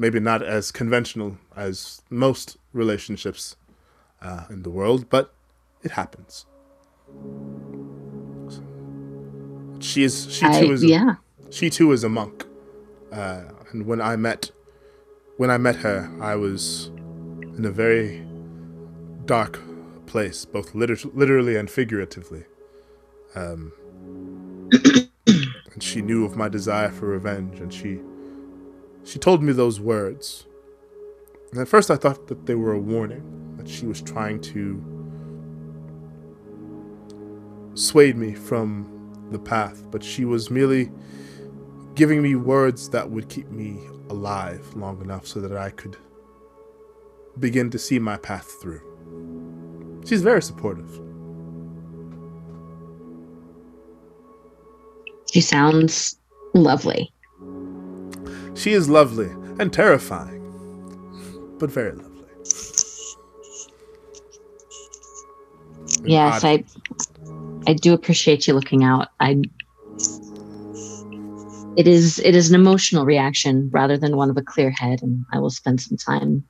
[0.00, 3.56] maybe not as conventional as most relationships
[4.22, 5.34] uh, in the world, but
[5.82, 6.46] it happens.
[9.80, 11.14] She is she I, too is a, yeah.
[11.50, 12.44] she too is a monk,
[13.12, 14.50] uh, and when I met
[15.36, 16.90] when I met her, I was
[17.56, 18.26] in a very
[19.30, 19.60] dark
[20.06, 22.42] place, both liter- literally and figuratively.
[23.36, 23.72] Um,
[24.72, 28.00] and she knew of my desire for revenge, and she
[29.04, 30.46] she told me those words.
[31.52, 34.82] And at first I thought that they were a warning, that she was trying to
[37.74, 40.90] sway me from the path, but she was merely
[41.94, 43.78] giving me words that would keep me
[44.08, 45.96] alive long enough so that I could
[47.38, 48.89] begin to see my path through.
[50.04, 51.00] She's very supportive.
[55.32, 56.18] She sounds
[56.54, 57.12] lovely.
[58.54, 60.42] She is lovely and terrifying,
[61.58, 62.10] but very lovely.
[66.04, 66.64] Yes, I
[67.66, 69.08] I do appreciate you looking out.
[69.20, 69.42] I
[71.76, 75.24] it is it is an emotional reaction rather than one of a clear head, and
[75.32, 76.44] I will spend some time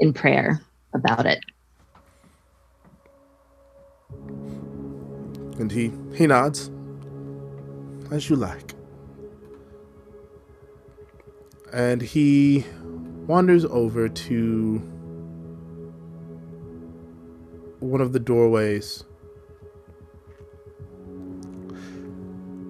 [0.00, 0.60] in prayer
[0.94, 1.38] about it.
[5.58, 6.70] And he he nods.
[8.10, 8.74] As you like.
[11.72, 12.66] And he
[13.26, 14.78] wanders over to
[17.80, 19.04] one of the doorways.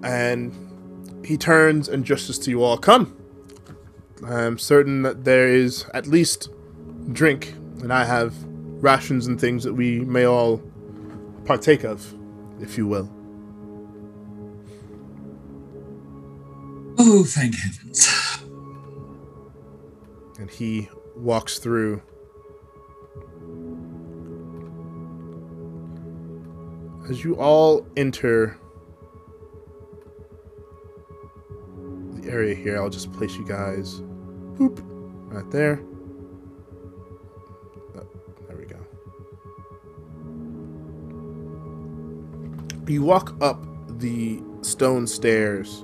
[0.03, 0.53] And
[1.25, 3.17] he turns and gestures to you all, come.
[4.25, 6.49] I'm certain that there is at least
[7.11, 8.33] drink, and I have
[8.81, 10.61] rations and things that we may all
[11.45, 12.13] partake of,
[12.63, 13.09] if you will.
[16.97, 18.09] Oh, thank heavens.
[20.39, 22.01] and he walks through.
[27.09, 28.57] As you all enter
[32.13, 33.99] the area here, I'll just place you guys.
[34.55, 34.79] Boop,
[35.29, 35.83] right there.
[42.87, 45.83] You walk up the stone stairs,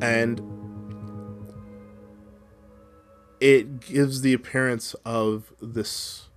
[0.00, 0.42] and
[3.40, 6.28] it gives the appearance of this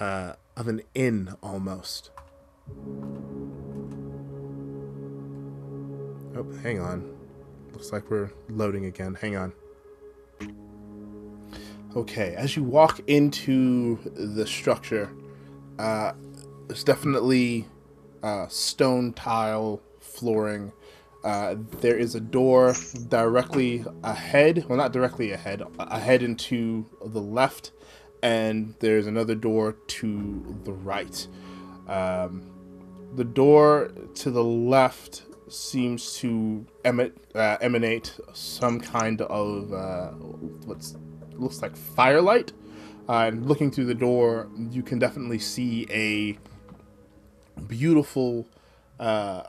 [0.00, 2.10] uh, of an inn almost.
[6.36, 7.16] Oh, hang on.
[7.72, 9.14] Looks like we're loading again.
[9.14, 9.52] Hang on.
[11.94, 15.10] Okay, as you walk into the structure,
[15.78, 16.12] uh,
[16.66, 17.66] there's definitely
[18.22, 20.72] uh, stone tile flooring,
[21.24, 22.72] Uh, there is a door
[23.08, 27.72] directly ahead, well, not directly ahead, ahead and to the left,
[28.22, 31.26] and there's another door to the right.
[31.88, 32.42] Um,
[33.16, 40.10] the door to the left seems to emit, uh, emanate some kind of uh,
[40.64, 40.78] what
[41.32, 42.52] looks like firelight.
[43.08, 46.38] Uh, and looking through the door, you can definitely see a
[47.56, 48.46] beautiful
[48.98, 49.44] uh,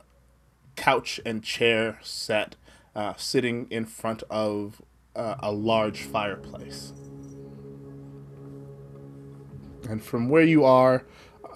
[0.76, 2.56] couch and chair set
[2.96, 4.82] uh, sitting in front of
[5.16, 6.94] uh, a large fireplace.
[9.90, 11.06] And from where you are,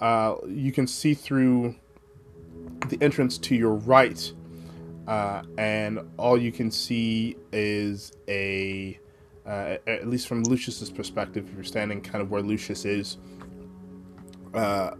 [0.00, 1.74] uh, you can see through
[2.88, 4.32] the entrance to your right,
[5.06, 8.98] uh, and all you can see is a,
[9.46, 13.18] uh, at least from Lucius's perspective, if you're standing kind of where Lucius is,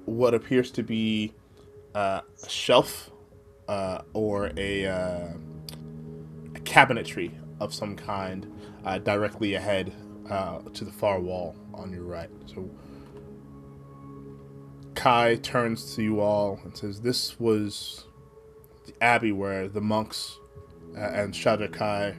[0.05, 1.33] what appears to be
[1.95, 3.11] uh, a shelf
[3.69, 5.29] uh, or a, uh,
[6.55, 8.51] a cabinetry of some kind
[8.85, 9.93] uh, directly ahead
[10.31, 12.31] uh, to the far wall on your right.
[12.47, 12.69] So
[14.95, 18.05] Kai turns to you all and says, "This was
[18.87, 20.39] the abbey where the monks
[20.97, 22.17] uh, and Shadar-kai,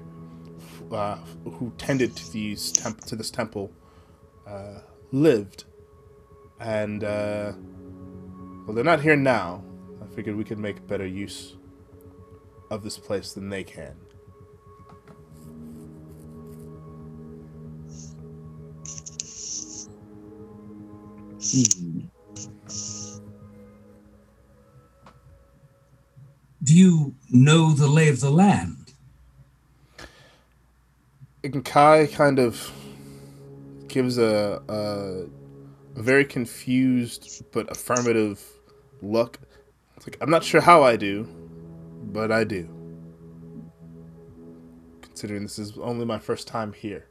[0.91, 3.71] uh, who tended to these temp- to this temple,
[5.11, 5.65] lived,
[6.59, 7.03] and
[8.65, 9.64] well, they're not here now.
[10.02, 11.56] I figured we could make better use
[12.72, 13.95] of this place than they can."
[21.40, 21.99] Hmm.
[26.64, 28.94] Do you know the lay of the land?
[31.44, 32.72] And Kai kind of
[33.90, 35.26] gives a, a
[36.02, 38.41] very confused but affirmative
[39.03, 39.39] look.
[39.97, 41.27] It's like I'm not sure how I do,
[42.03, 42.67] but I do.
[45.01, 47.07] Considering this is only my first time here.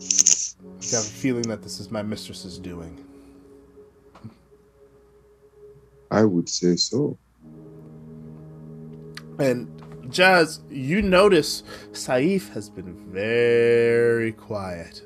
[0.00, 3.04] I have a feeling that this is my mistress's doing.
[6.10, 7.18] I would say so.
[9.38, 15.02] And Jazz, you notice Saif has been very quiet.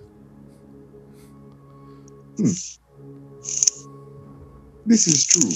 [2.37, 2.78] Hmm.
[4.89, 5.51] This is true.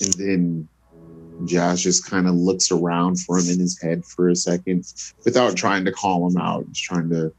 [0.00, 0.68] And then
[1.44, 4.84] Josh just kind of looks around for him in his head for a second
[5.24, 6.70] without trying to call him out.
[6.70, 7.32] Just trying to.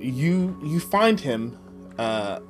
[0.00, 1.56] You you find him.
[1.96, 2.40] Uh,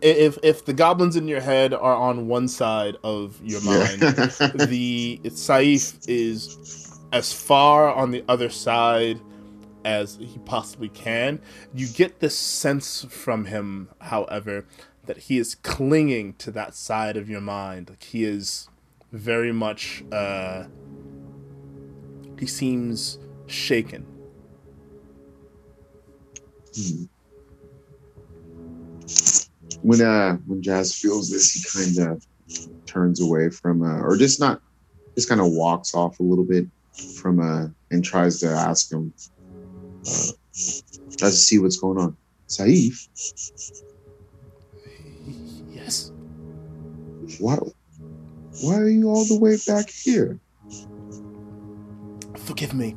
[0.00, 5.20] if if the goblins in your head are on one side of your mind, the
[5.24, 9.20] Saif is as far on the other side
[9.86, 11.38] as he possibly can.
[11.72, 14.66] You get this sense from him, however,
[15.06, 17.90] that he is clinging to that side of your mind.
[17.90, 18.68] Like he is
[19.12, 20.04] very much.
[20.10, 20.64] Uh,
[22.38, 24.04] he seems shaken.
[26.74, 27.04] Hmm.
[29.82, 32.26] When uh when Jazz feels this, he kind of
[32.86, 34.60] turns away from uh, or just not
[35.14, 36.66] just kind of walks off a little bit
[37.14, 39.12] from uh and tries to ask him
[40.06, 40.32] uh,
[41.16, 42.16] tries to see what's going on.
[42.48, 43.08] Saif,
[45.74, 46.12] Yes.
[47.40, 47.58] why
[48.62, 50.38] why are you all the way back here?
[52.38, 52.96] Forgive me.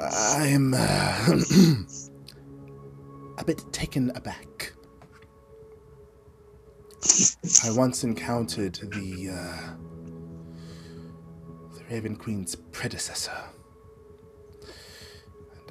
[0.00, 0.78] I am uh,
[3.38, 4.72] a bit taken aback.
[7.64, 9.74] I once encountered the uh,
[11.76, 13.32] the Raven Queen's predecessor,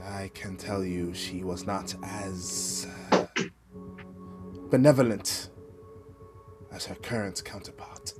[0.03, 3.25] I can tell you she was not as uh,
[4.69, 5.49] benevolent
[6.71, 8.13] as her current counterpart.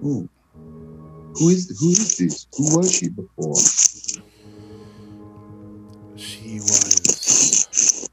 [0.00, 0.28] Who?
[0.54, 2.46] Who is who is this?
[2.56, 3.54] Who was she before?
[6.16, 8.08] She was,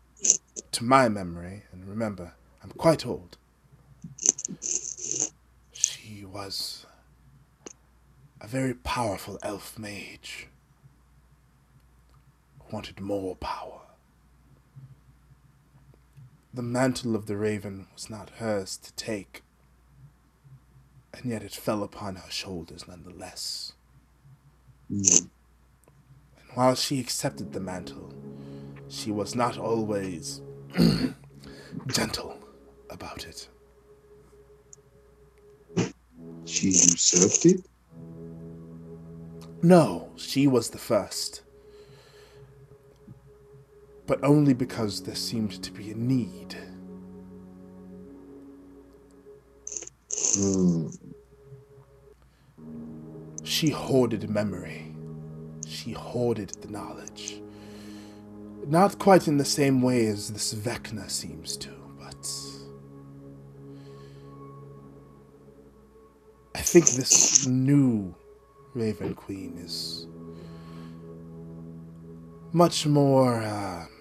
[0.72, 2.34] to my memory, and remember,
[2.64, 3.38] I'm quite old.
[5.72, 6.86] She was
[8.40, 10.50] a very powerful elf mage
[12.72, 13.82] wanted more power.
[16.54, 19.44] The mantle of the raven was not hers to take,
[21.14, 23.74] and yet it fell upon her shoulders nonetheless.
[24.88, 25.02] Hmm.
[26.38, 28.14] And while she accepted the mantle,
[28.88, 30.42] she was not always
[31.88, 32.38] gentle
[32.90, 33.50] about it.
[36.46, 37.66] She usurped it?
[39.62, 41.42] No, she was the first.
[44.08, 46.56] But only because there seemed to be a need.
[50.36, 50.88] Hmm.
[53.44, 54.96] She hoarded memory.
[55.68, 57.42] She hoarded the knowledge.
[58.68, 61.70] Not quite in the same way as this Vecna seems to,
[62.00, 62.28] but.
[66.56, 68.16] I think this new
[68.74, 70.08] Raven Queen is
[72.52, 73.44] much more.
[73.44, 73.95] Um,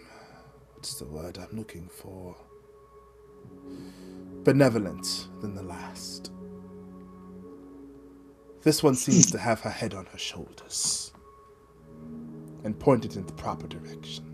[0.84, 2.36] what's the word I'm looking for?
[4.44, 6.30] Benevolent than the last.
[8.60, 11.14] This one seems to have her head on her shoulders
[12.64, 14.26] and pointed in the proper direction.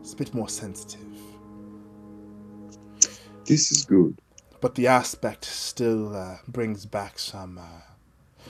[0.00, 1.18] It's a bit more sensitive,
[3.44, 4.16] This is good.
[4.60, 8.44] but the aspect still uh, brings back some uh,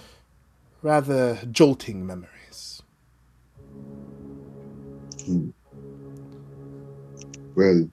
[0.82, 2.82] rather jolting memories.
[5.24, 5.52] Hmm.
[7.54, 7.88] Well,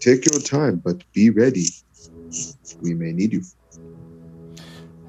[0.00, 1.66] take your time, but be ready.
[2.82, 3.42] We may need you.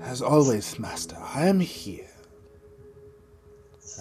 [0.01, 2.07] As always, Master, I am here.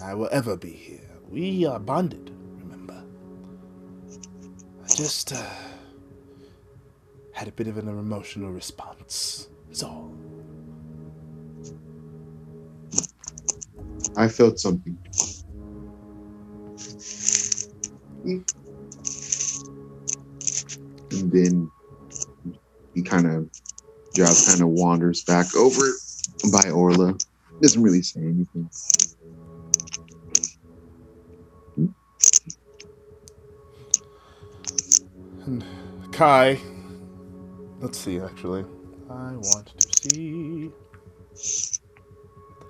[0.01, 1.09] I will ever be here.
[1.29, 3.03] We are bonded, remember?
[4.83, 5.43] I just uh,
[7.33, 9.49] had a bit of an emotional response.
[9.67, 10.13] That's all.
[14.15, 14.97] I felt something.
[18.23, 18.45] And
[21.31, 21.71] then
[22.93, 23.49] he kind of,
[24.15, 25.85] Jazz kind of wanders back over
[26.51, 27.15] by Orla.
[27.61, 28.69] Doesn't really say anything.
[35.45, 35.63] And
[36.11, 36.59] Kai,
[37.79, 38.19] let's see.
[38.19, 38.65] Actually,
[39.09, 40.69] I want to see.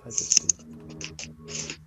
[0.06, 1.79] I just do?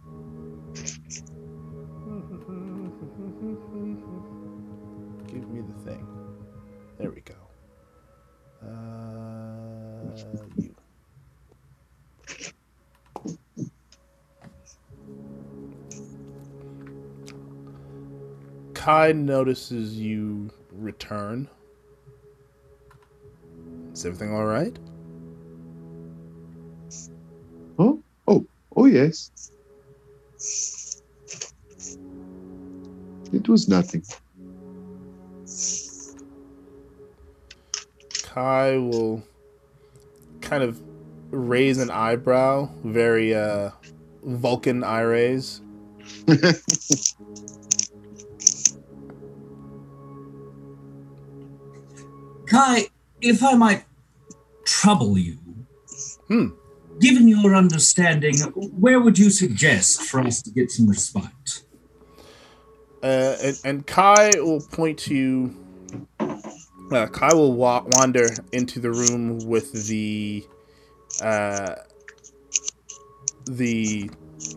[18.83, 21.49] Kai notices you return.
[23.93, 24.77] Is everything all right?
[27.79, 28.45] Oh, oh,
[28.75, 29.31] oh, yes.
[33.33, 34.03] It was nothing.
[38.25, 39.23] Kai will
[40.41, 40.83] kind of
[41.31, 43.71] raise an eyebrow, very uh,
[44.25, 45.61] Vulcan eye raise.
[52.53, 52.87] Kai,
[53.23, 53.85] if I might
[54.65, 55.39] trouble you,
[56.29, 56.49] Hmm.
[57.01, 58.37] given your understanding,
[58.79, 61.63] where would you suggest for us to get some respite?
[63.03, 65.57] Uh, and, and Kai will point to.
[66.93, 70.47] Uh, Kai will wa- wander into the room with the
[71.23, 71.75] uh,
[73.47, 74.11] the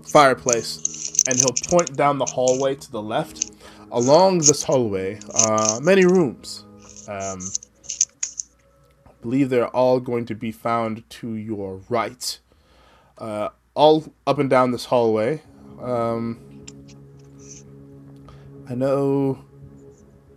[0.08, 3.52] fireplace, and he'll point down the hallway to the left.
[3.92, 6.66] Along this hallway, uh, many rooms.
[7.08, 7.40] Um,
[9.26, 12.38] believe they're all going to be found to your right.
[13.18, 15.42] Uh, all up and down this hallway.
[15.82, 16.64] Um,
[18.70, 19.44] I know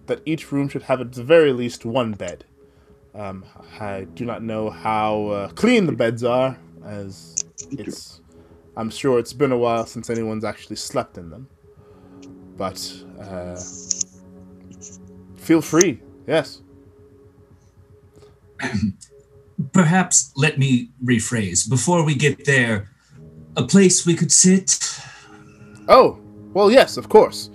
[0.07, 2.47] that each room should have at the very least one bed.
[3.15, 3.45] Um,
[3.79, 8.23] I do not know how uh, clean the beds are, as it's.
[8.75, 11.47] I'm sure it's been a while since anyone's actually slept in them.
[12.57, 12.81] But
[13.21, 13.61] uh,
[15.37, 16.63] feel free, yes.
[19.73, 21.69] Perhaps let me rephrase.
[21.69, 22.91] Before we get there,
[23.57, 25.01] a place we could sit.
[25.89, 26.21] Oh,
[26.53, 27.51] well, yes, of course.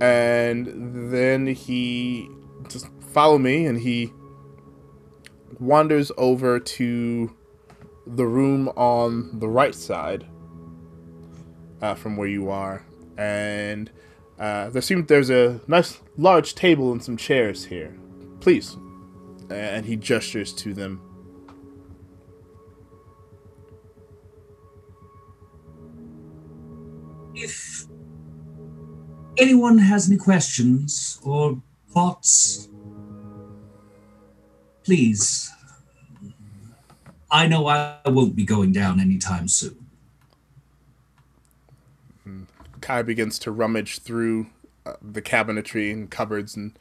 [0.00, 2.28] And then he
[2.68, 4.12] just follow me, and he
[5.58, 7.34] wanders over to
[8.06, 10.26] the room on the right side
[11.82, 12.84] uh, from where you are,
[13.16, 13.90] and
[14.38, 17.96] uh, there seems there's a nice large table and some chairs here.
[18.40, 18.76] Please,
[19.50, 21.00] and he gestures to them.
[27.34, 27.86] If
[29.38, 32.68] anyone has any questions or thoughts,
[34.84, 35.50] please.
[37.30, 39.88] I know I won't be going down anytime soon.
[42.80, 44.46] Kai begins to rummage through
[44.86, 46.78] uh, the cabinetry and cupboards and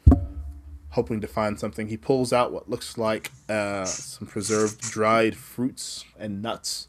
[0.91, 1.87] hoping to find something.
[1.87, 6.87] He pulls out what looks like uh, some preserved dried fruits and nuts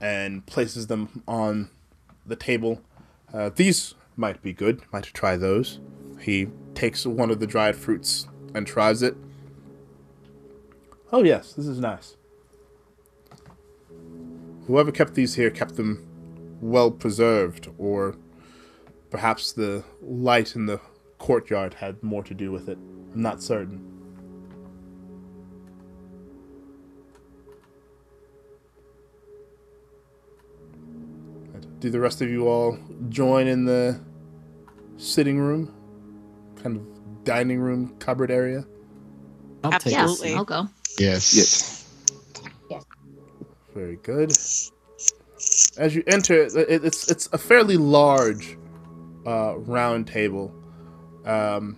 [0.00, 1.70] and places them on
[2.26, 2.80] the table.
[3.32, 4.82] Uh, these might be good.
[4.92, 5.80] Might try those.
[6.20, 9.16] He takes one of the dried fruits and tries it.
[11.12, 12.16] Oh yes, this is nice.
[14.66, 16.06] Whoever kept these here kept them
[16.60, 18.16] well preserved, or
[19.10, 20.80] perhaps the light in the
[21.18, 22.78] courtyard had more to do with it.
[23.14, 23.90] I'm not certain.
[31.78, 32.78] Do the rest of you all
[33.10, 34.00] join in the
[34.96, 35.72] sitting room,
[36.62, 38.64] kind of dining room cupboard area?
[39.62, 40.34] I'll take Yes, Absolutely.
[40.34, 40.68] I'll go.
[40.98, 41.34] Yes.
[41.34, 42.80] Yes.
[43.74, 44.30] Very good.
[45.76, 48.56] As you enter, it's it's a fairly large
[49.26, 50.54] uh, round table
[51.24, 51.76] um,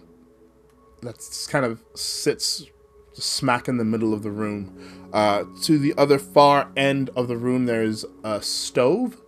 [1.02, 2.64] that's kind of sits
[3.12, 5.08] smack in the middle of the room.
[5.12, 9.20] Uh, to the other far end of the room, there's a stove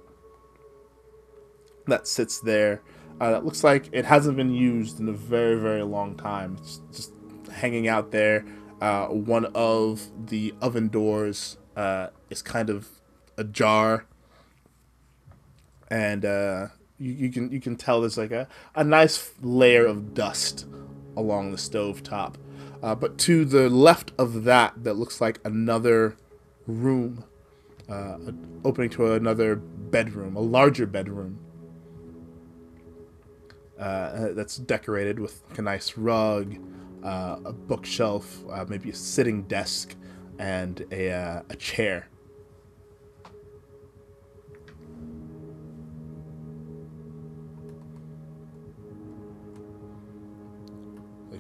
[1.86, 2.82] that sits there.
[3.20, 6.56] Uh, that looks like it hasn't been used in a very very long time.
[6.60, 7.12] It's just
[7.52, 8.44] hanging out there.
[8.80, 12.88] Uh, one of the oven doors uh, is kind of
[13.36, 14.06] ajar,
[15.88, 16.66] and uh,
[16.98, 18.46] you, you can you can tell there's like a,
[18.76, 20.66] a nice layer of dust
[21.18, 22.38] along the stove top.
[22.82, 26.16] Uh, but to the left of that, that looks like another
[26.66, 27.24] room,
[27.88, 28.18] uh,
[28.64, 31.40] opening to another bedroom, a larger bedroom.
[33.78, 36.56] Uh, that's decorated with a nice rug,
[37.04, 39.94] uh, a bookshelf, uh, maybe a sitting desk,
[40.38, 42.08] and a, uh, a chair.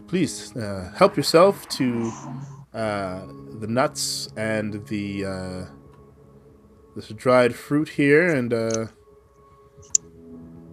[0.08, 2.10] Please uh, help yourself to
[2.72, 3.26] uh,
[3.60, 5.64] the nuts and the uh,
[6.96, 8.86] this dried fruit here, and uh,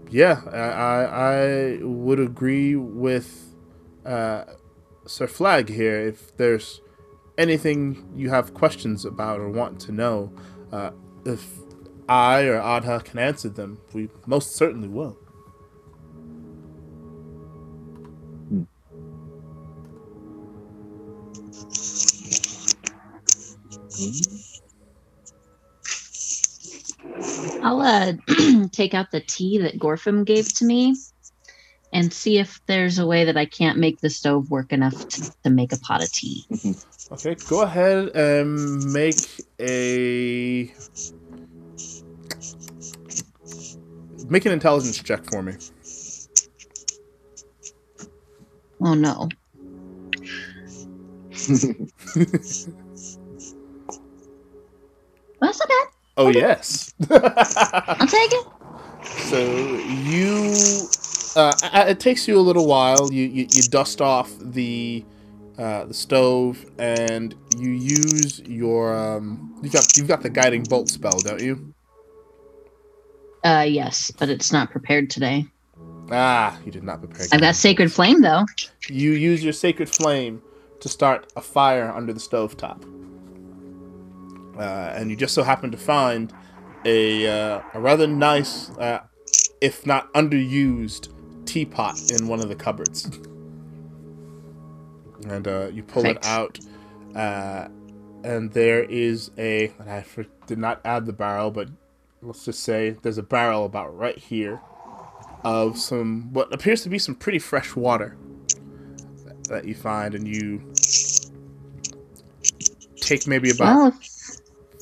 [0.10, 3.54] yeah, I, I would agree with
[4.06, 4.46] uh,
[5.06, 6.00] Sir Flag here.
[6.00, 6.80] If there's
[7.38, 10.32] anything you have questions about or want to know,
[10.72, 10.92] uh,
[11.26, 11.46] if
[12.08, 15.18] I or Adha can answer them, we most certainly will.
[27.62, 28.14] I'll uh,
[28.72, 30.96] take out the tea that Gorfim gave to me
[31.94, 35.32] and see if there's a way that I can't make the stove work enough to,
[35.44, 36.46] to make a pot of tea.
[37.12, 39.16] Okay, go ahead and make
[39.60, 40.72] a
[44.28, 45.54] make an intelligence check for me.
[48.82, 49.30] Oh no.
[55.46, 55.88] What's that bad?
[56.18, 56.94] Oh yes.
[57.10, 58.48] I'll take it.
[59.06, 59.38] So
[59.86, 60.88] you,
[61.36, 63.12] uh, it takes you a little while.
[63.12, 65.06] You you, you dust off the
[65.58, 69.56] uh, the stove and you use your um.
[69.62, 71.74] You got you've got the guiding bolt spell, don't you?
[73.44, 75.46] Uh, yes, but it's not prepared today.
[76.10, 77.28] Ah, you did not prepare.
[77.32, 78.46] I've got Sacred Flame though.
[78.88, 80.42] You use your sacred flame
[80.80, 82.95] to start a fire under the stovetop.
[84.58, 86.34] Uh, and you just so happen to find
[86.86, 89.02] a, uh, a rather nice, uh,
[89.62, 91.10] if not underused,
[91.46, 93.06] teapot in one of the cupboards.
[95.28, 96.26] and uh, you pull Perfect.
[96.26, 96.60] it out,
[97.16, 97.68] uh,
[98.24, 99.72] and there is a.
[99.80, 101.70] and I for, did not add the barrel, but
[102.22, 104.62] let's just say there's a barrel about right here
[105.44, 108.18] of some what appears to be some pretty fresh water
[109.50, 110.74] that you find, and you
[112.98, 114.00] take maybe about Well,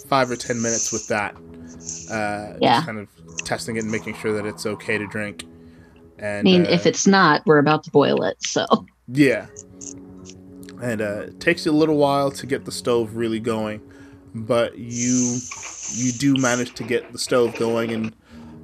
[0.07, 1.35] five or ten minutes with that.
[2.11, 2.75] Uh, Yeah.
[2.75, 3.07] Just kind of
[3.45, 5.43] testing it and making sure that it's okay to drink.
[6.19, 8.37] And I mean, uh, if it's not, we're about to boil it.
[8.41, 8.65] So
[9.07, 9.47] yeah,
[10.81, 13.81] and uh, it takes you a little while to get the stove really going,
[14.33, 15.39] but you
[15.95, 18.15] you do manage to get the stove going, and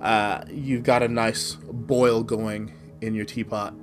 [0.02, 3.74] uh, you've got a nice boil going in your teapot.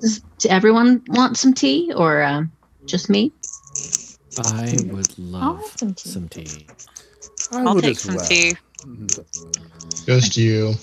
[0.00, 2.44] does everyone want some tea or uh,
[2.84, 3.32] just me?
[4.38, 6.10] I would love have some tea.
[6.10, 6.66] some tea.
[7.52, 8.26] I I'll would take as some well.
[8.26, 8.56] tea.
[10.06, 10.74] Just you.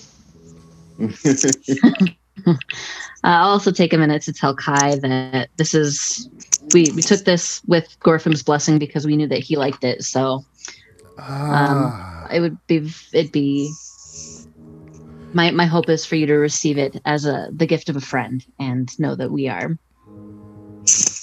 [2.46, 2.54] Uh,
[3.24, 6.28] I'll also take a minute to tell Kai that this is
[6.72, 10.04] we we took this with Gorfim's blessing because we knew that he liked it.
[10.04, 10.44] So
[11.18, 13.72] Ah, it would be it'd be
[15.32, 18.00] my my hope is for you to receive it as a the gift of a
[18.00, 19.76] friend and know that we are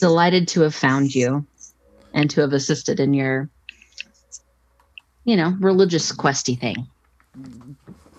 [0.01, 1.45] delighted to have found you
[2.13, 3.49] and to have assisted in your
[5.25, 6.87] you know religious questy thing.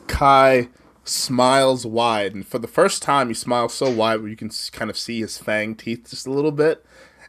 [0.07, 0.69] Kai
[1.05, 4.91] smiles wide, and for the first time, he smiles so wide where you can kind
[4.91, 6.85] of see his fang teeth just a little bit.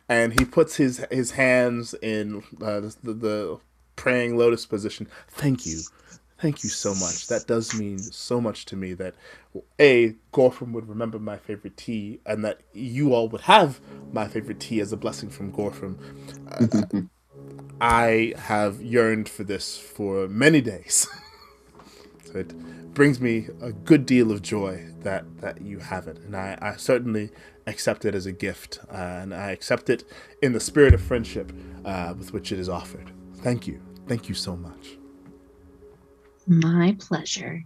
[0.08, 3.60] And he puts his his hands in uh, the, the
[3.96, 5.08] praying lotus position.
[5.28, 5.82] Thank you,
[6.40, 7.28] thank you so much.
[7.28, 8.94] That does mean so much to me.
[8.94, 9.16] That
[9.80, 13.80] a Gorfram would remember my favorite tea, and that you all would have
[14.12, 15.98] my favorite tea as a blessing from Gorfram.
[16.48, 17.07] Uh,
[17.82, 21.07] I have yearned for this for many days.
[22.26, 22.53] so it
[22.94, 26.18] brings me a good deal of joy that, that you have it.
[26.20, 27.30] And I, I certainly
[27.68, 28.80] accept it as a gift.
[28.90, 30.06] Uh, and I accept it
[30.41, 31.52] in the spirit of friendship
[31.84, 33.12] uh, with which it is offered.
[33.38, 33.82] Thank you.
[34.07, 34.98] Thank you so much.
[36.48, 37.64] My pleasure.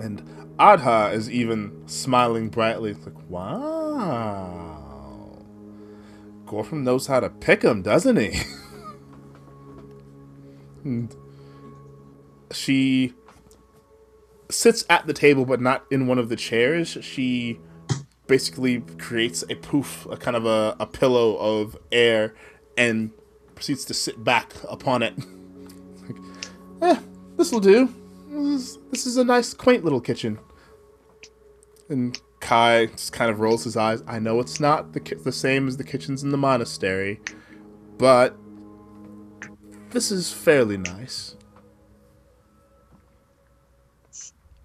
[0.00, 0.22] And
[0.58, 2.92] Adha is even smiling brightly.
[2.92, 5.38] It's like, wow.
[6.46, 8.34] Gorfram knows how to pick him, doesn't he?
[10.84, 11.14] and
[12.50, 13.12] she
[14.50, 16.96] sits at the table, but not in one of the chairs.
[17.00, 17.58] She
[18.26, 22.34] basically creates a poof, a kind of a, a pillow of air,
[22.76, 23.10] and
[23.54, 25.14] proceeds to sit back upon it.
[26.82, 26.98] eh,
[27.36, 27.88] this'll do.
[28.28, 30.38] This is, this is a nice, quaint little kitchen.
[31.88, 34.02] And Kai just kind of rolls his eyes.
[34.06, 37.20] I know it's not the ki- the same as the kitchens in the monastery,
[37.98, 38.36] but
[39.90, 41.36] this is fairly nice.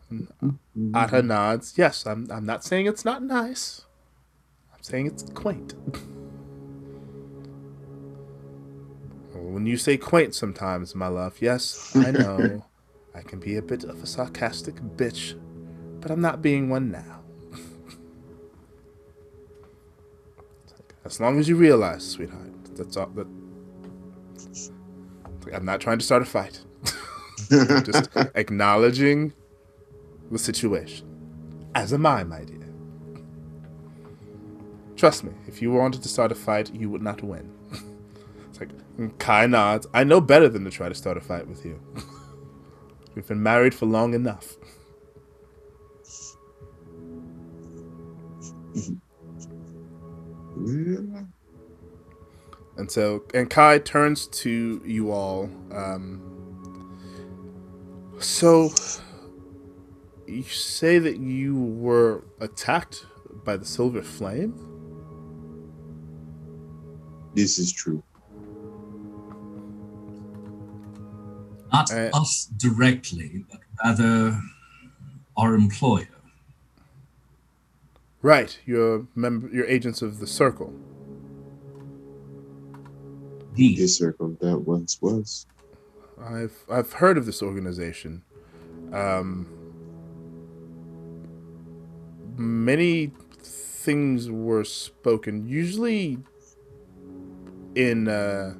[0.09, 0.27] And
[0.75, 1.77] Adha nods.
[1.77, 2.27] Yes, I'm.
[2.31, 3.85] I'm not saying it's not nice.
[4.73, 5.73] I'm saying it's quaint.
[9.51, 11.37] when you say quaint, sometimes, my love.
[11.41, 12.65] Yes, I know.
[13.15, 15.39] I can be a bit of a sarcastic bitch,
[16.01, 17.21] but I'm not being one now.
[21.03, 23.07] As long as you realize, sweetheart, that's all.
[23.07, 23.27] That
[25.53, 26.59] I'm not trying to start a fight.
[27.49, 29.33] Just acknowledging
[30.29, 31.07] the situation.
[31.73, 32.57] As am I, my dear.
[34.97, 37.56] Trust me, if you wanted to start a fight, you would not win.
[38.61, 39.87] It's like Kai nods.
[39.93, 41.79] I know better than to try to start a fight with you.
[43.15, 44.55] We've been married for long enough.
[52.77, 55.49] And so, and Kai turns to you all.
[55.71, 56.37] Um,
[58.19, 58.69] so,
[60.27, 63.05] you say that you were attacked
[63.43, 64.77] by the Silver Flame?
[67.33, 68.03] This is true.
[71.71, 74.41] Not Uh, us directly, but rather
[75.35, 76.07] our employer.
[78.21, 80.73] Right, you're member, you're agents of the Circle.
[83.55, 85.45] The, This circle that once was.
[86.21, 88.23] I've I've heard of this organization.
[88.93, 89.47] Um,
[92.37, 93.11] many
[93.41, 96.19] things were spoken, usually
[97.75, 98.55] in uh,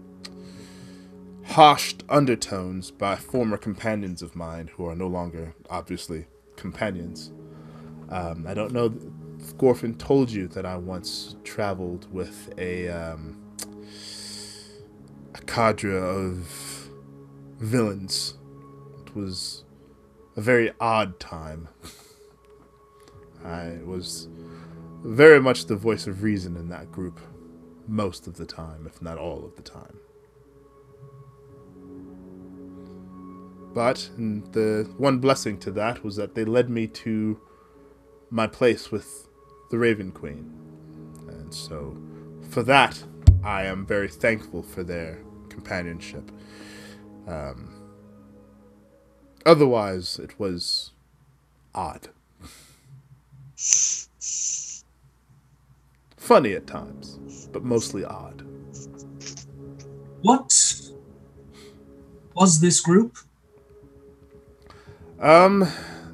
[1.49, 7.31] hushed undertones by former companions of mine who are no longer, obviously, companions.
[8.09, 8.93] Um, I don't know
[9.39, 13.41] if Gorfin told you that I once traveled with a um,
[15.33, 16.89] a cadre of
[17.59, 18.35] villains.
[19.05, 19.63] It was
[20.35, 21.69] a very odd time.
[23.43, 24.27] I was
[25.03, 27.19] very much the voice of reason in that group
[27.87, 29.97] most of the time, if not all of the time.
[33.77, 37.39] But the one blessing to that was that they led me to
[38.31, 39.27] my place with
[39.69, 40.51] the Raven Queen.
[41.27, 41.95] And so,
[42.49, 43.03] for that,
[43.43, 46.31] I am very thankful for their companionship.
[47.27, 47.79] Um,
[49.45, 50.93] otherwise, it was
[51.75, 52.07] odd.
[56.17, 58.41] Funny at times, but mostly odd.
[60.23, 60.51] What
[62.33, 63.19] was this group?
[65.19, 65.67] Um,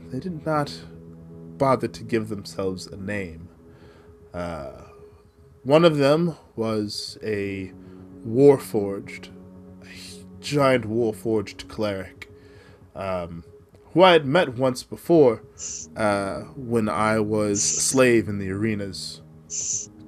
[0.09, 0.73] they did not
[1.57, 3.49] bother to give themselves a name.
[4.33, 4.83] Uh,
[5.63, 7.73] one of them was a
[8.25, 9.29] warforged,
[9.83, 12.31] a giant warforged cleric,
[12.95, 13.43] um,
[13.93, 15.43] who I had met once before
[15.95, 19.21] uh, when I was a slave in the arenas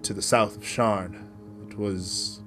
[0.03, 1.27] to the south of Sharn.
[1.69, 2.41] It was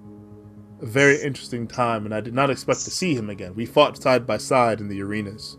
[0.81, 3.55] a very interesting time, and I did not expect to see him again.
[3.55, 5.57] We fought side by side in the arenas.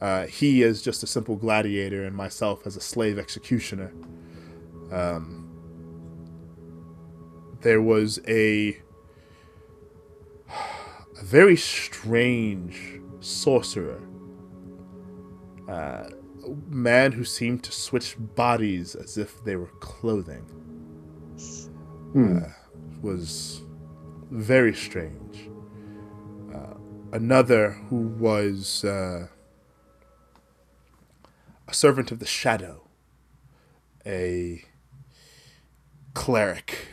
[0.00, 3.92] Uh, he is just a simple gladiator, and myself as a slave executioner.
[4.92, 5.50] Um,
[7.60, 8.78] there was a,
[11.18, 14.02] a very strange sorcerer
[15.68, 16.10] uh,
[16.68, 20.42] man who seemed to switch bodies as if they were clothing.
[22.12, 22.38] Hmm.
[22.38, 22.48] Uh,
[23.00, 23.62] was
[24.30, 25.50] very strange.
[26.54, 26.74] Uh,
[27.12, 29.28] another who was uh,
[31.68, 32.88] a servant of the shadow,
[34.04, 34.64] a
[36.12, 36.88] cleric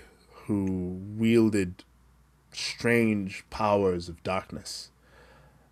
[0.46, 1.84] who wielded
[2.52, 4.92] strange powers of darkness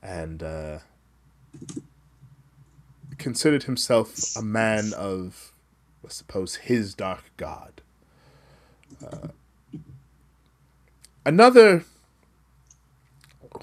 [0.02, 0.80] and uh,
[3.18, 5.52] considered himself a man of,
[6.06, 7.82] I suppose, his dark god.
[9.06, 9.30] Uh,
[11.26, 11.84] another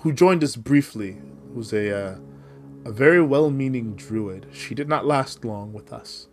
[0.00, 1.16] who joined us briefly
[1.52, 2.18] was a uh,
[2.86, 4.46] a very well-meaning druid.
[4.52, 6.28] She did not last long with us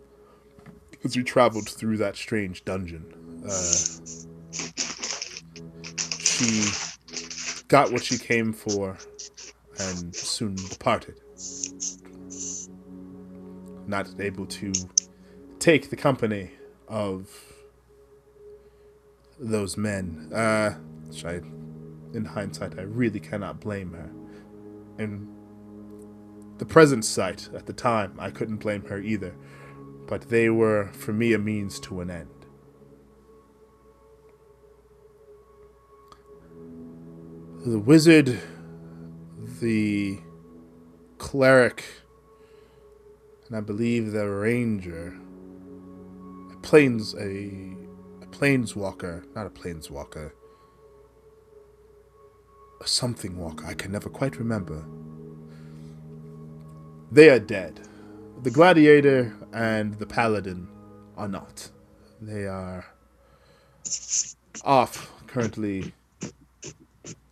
[1.02, 3.42] as we traveled through that strange dungeon.
[3.44, 3.74] Uh,
[6.20, 6.64] she
[7.66, 8.96] got what she came for
[9.80, 11.20] and soon departed.
[13.88, 14.72] Not able to
[15.58, 16.52] take the company
[16.86, 17.28] of
[19.40, 20.30] those men.
[20.32, 20.74] Uh,
[21.08, 21.40] which I,
[22.12, 24.10] in hindsight, I really cannot blame her.
[25.02, 25.33] In
[26.58, 29.34] the present sight, at the time, I couldn't blame her either.
[30.06, 32.28] But they were, for me, a means to an end.
[37.66, 38.40] The wizard,
[39.60, 40.18] the
[41.16, 41.84] cleric,
[43.48, 45.18] and I believe the ranger,
[46.52, 47.74] a plains a
[48.22, 50.32] a planeswalker, not a planeswalker,
[52.82, 53.64] a something walker.
[53.64, 54.84] I can never quite remember.
[57.14, 57.78] They are dead.
[58.42, 60.66] The gladiator and the paladin
[61.16, 61.70] are not.
[62.20, 62.86] They are
[64.64, 65.94] off currently.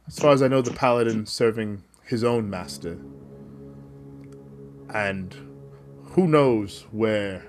[0.06, 2.96] As far as I know, the paladin serving his own master.
[4.94, 5.34] And
[6.12, 7.44] who knows where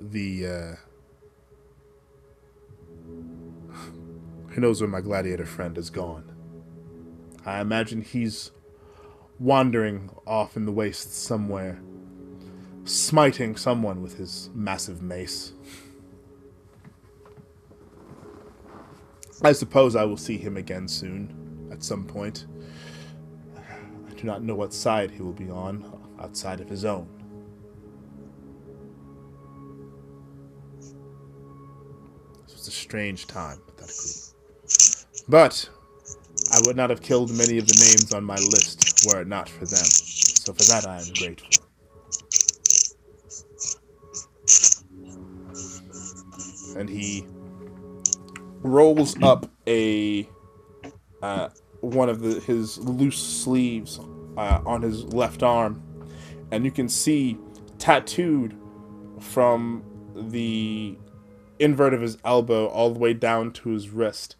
[0.00, 0.74] the uh,
[4.48, 6.32] who knows where my gladiator friend has gone.
[7.44, 8.50] I imagine he's
[9.38, 11.78] wandering off in the wastes somewhere,
[12.84, 15.52] smiting someone with his massive mace.
[19.42, 22.46] I suppose I will see him again soon, at some point.
[23.56, 25.84] I do not know what side he will be on,
[26.18, 27.06] outside of his own.
[32.46, 33.90] This was a strange time group.
[35.28, 35.68] But
[36.52, 39.48] I would not have killed many of the names on my list were it not
[39.48, 39.84] for them.
[39.84, 41.64] So for that I am grateful.
[46.78, 47.26] And he
[48.62, 50.28] rolls up a
[51.22, 51.48] uh,
[51.80, 53.98] one of the, his loose sleeves
[54.36, 55.82] uh, on his left arm,
[56.50, 57.38] and you can see
[57.78, 58.56] tattooed
[59.20, 59.82] from
[60.14, 60.96] the
[61.58, 64.36] invert of his elbow all the way down to his wrist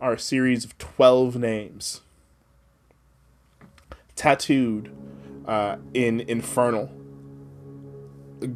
[0.00, 2.00] are a series of 12 names
[4.20, 4.94] tattooed
[5.46, 6.90] uh, in infernal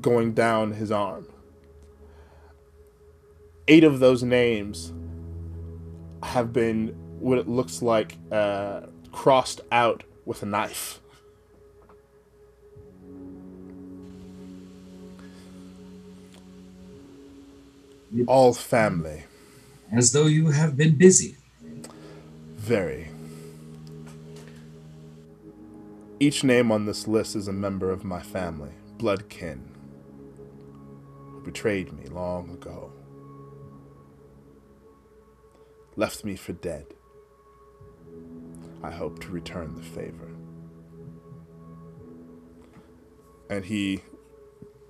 [0.02, 1.26] going down his arm
[3.66, 4.92] eight of those names
[6.22, 6.88] have been
[7.18, 11.00] what it looks like uh, crossed out with a knife
[18.26, 19.24] all family
[19.96, 21.36] As though you have been busy.
[22.56, 23.13] Very.
[26.20, 29.74] Each name on this list is a member of my family, blood kin,
[31.26, 32.92] who betrayed me long ago.
[35.96, 36.86] Left me for dead.
[38.82, 40.30] I hope to return the favor.
[43.50, 44.02] And he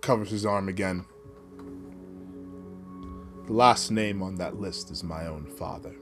[0.03, 1.07] covers his arm again.
[3.47, 5.95] The last name on that list is my own father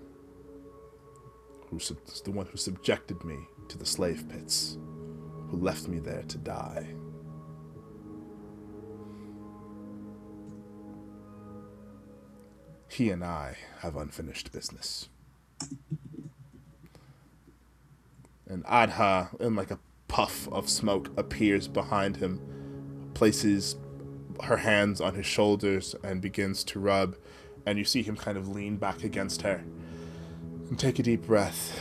[1.73, 1.91] who's
[2.23, 4.77] the one who subjected me to the slave pits,
[5.53, 6.87] who left me there to die.
[12.89, 15.11] He and I have unfinished business.
[18.49, 22.41] And Adha, in like a puff of smoke, appears behind him,
[23.13, 23.77] places
[24.45, 27.17] her hands on his shoulders, and begins to rub.
[27.67, 29.63] And you see him kind of lean back against her
[30.71, 31.79] and take a deep breath.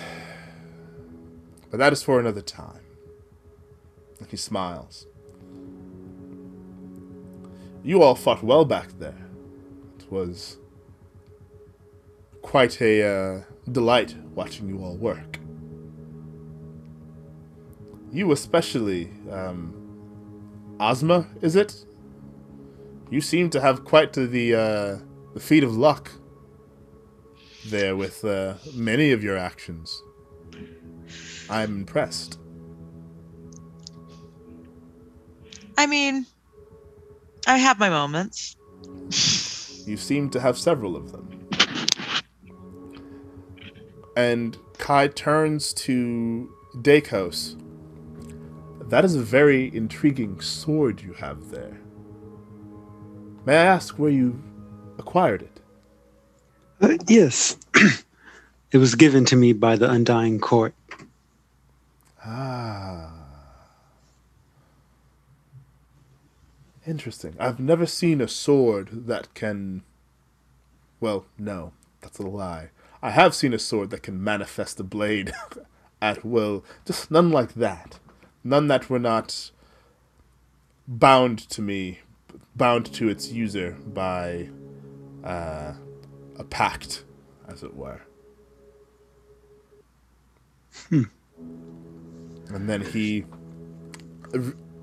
[1.69, 2.80] But that is for another time.
[4.29, 5.07] He smiles.
[7.83, 9.27] You all fought well back there.
[9.99, 10.57] It was
[12.41, 13.41] quite a uh,
[13.71, 15.39] delight watching you all work.
[18.11, 19.73] You especially, um,
[20.79, 21.85] Ozma, is it?
[23.09, 24.97] You seem to have quite the uh,
[25.33, 26.11] the feat of luck
[27.69, 30.01] there with uh, many of your actions.
[31.49, 32.40] I'm impressed.
[35.81, 36.27] I mean,
[37.47, 38.55] I have my moments.
[39.87, 41.49] You seem to have several of them.
[44.15, 47.59] And Kai turns to Dakos.
[48.91, 51.81] That is a very intriguing sword you have there.
[53.47, 54.39] May I ask where you
[54.99, 55.61] acquired it?
[56.79, 57.57] Uh, yes.
[58.71, 60.75] it was given to me by the Undying Court.
[62.23, 63.10] Ah.
[66.85, 67.35] Interesting.
[67.39, 69.83] I've never seen a sword that can.
[70.99, 72.69] Well, no, that's a lie.
[73.01, 75.31] I have seen a sword that can manifest a blade
[76.01, 76.63] at will.
[76.85, 77.99] Just none like that.
[78.43, 79.51] None that were not
[80.87, 81.99] bound to me,
[82.55, 84.49] bound to its user by
[85.23, 85.73] uh,
[86.37, 87.03] a pact,
[87.47, 88.01] as it were.
[90.89, 91.03] Hmm.
[92.49, 93.25] And then he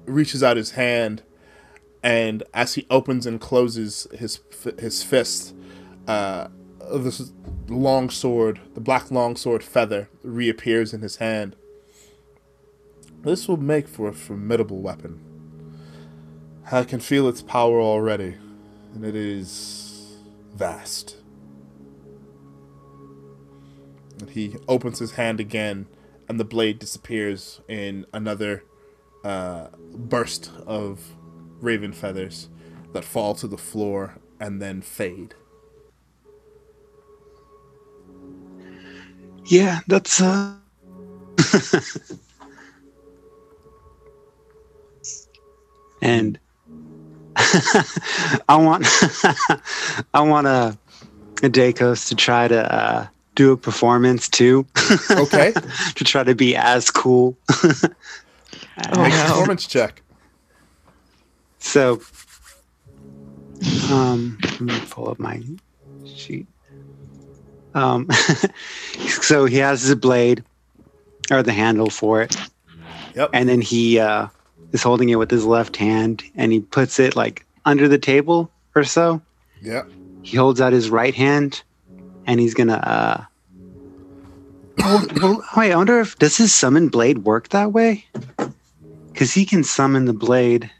[0.06, 1.22] reaches out his hand,
[2.02, 4.40] and as he opens and closes his
[4.78, 5.54] his fist,
[6.06, 6.48] uh,
[6.92, 7.32] this
[7.68, 11.56] long sword, the black long sword feather, reappears in his hand.
[13.22, 15.20] This will make for a formidable weapon.
[16.70, 18.36] I can feel its power already,
[18.94, 20.18] and it is
[20.54, 21.16] vast.
[24.20, 25.86] And he opens his hand again,
[26.28, 28.64] and the blade disappears in another
[29.24, 31.16] uh, burst of
[31.60, 32.48] raven feathers
[32.92, 35.34] that fall to the floor and then fade.
[39.46, 40.54] Yeah, that's uh
[46.02, 46.38] and
[48.48, 48.86] I want
[50.14, 50.76] I want a,
[51.42, 53.06] a Dacos to try to uh,
[53.36, 54.66] do a performance too.
[55.10, 55.52] Okay.
[55.94, 57.36] to try to be as cool.
[58.92, 60.02] Oh, Make a performance check.
[61.58, 62.00] So,
[63.90, 65.42] um, let me pull up my
[66.06, 66.46] sheet.
[67.74, 68.08] Um,
[69.22, 70.42] so he has the blade
[71.30, 72.36] or the handle for it,
[73.14, 73.30] Yep.
[73.32, 74.28] and then he uh,
[74.72, 78.50] is holding it with his left hand, and he puts it like under the table
[78.74, 79.20] or so.
[79.62, 79.90] Yep.
[80.22, 81.62] He holds out his right hand,
[82.26, 82.74] and he's gonna.
[82.76, 83.24] Uh,
[84.80, 88.06] oh, well, wait, I wonder if does his summon blade work that way?
[89.12, 90.70] Because he can summon the blade.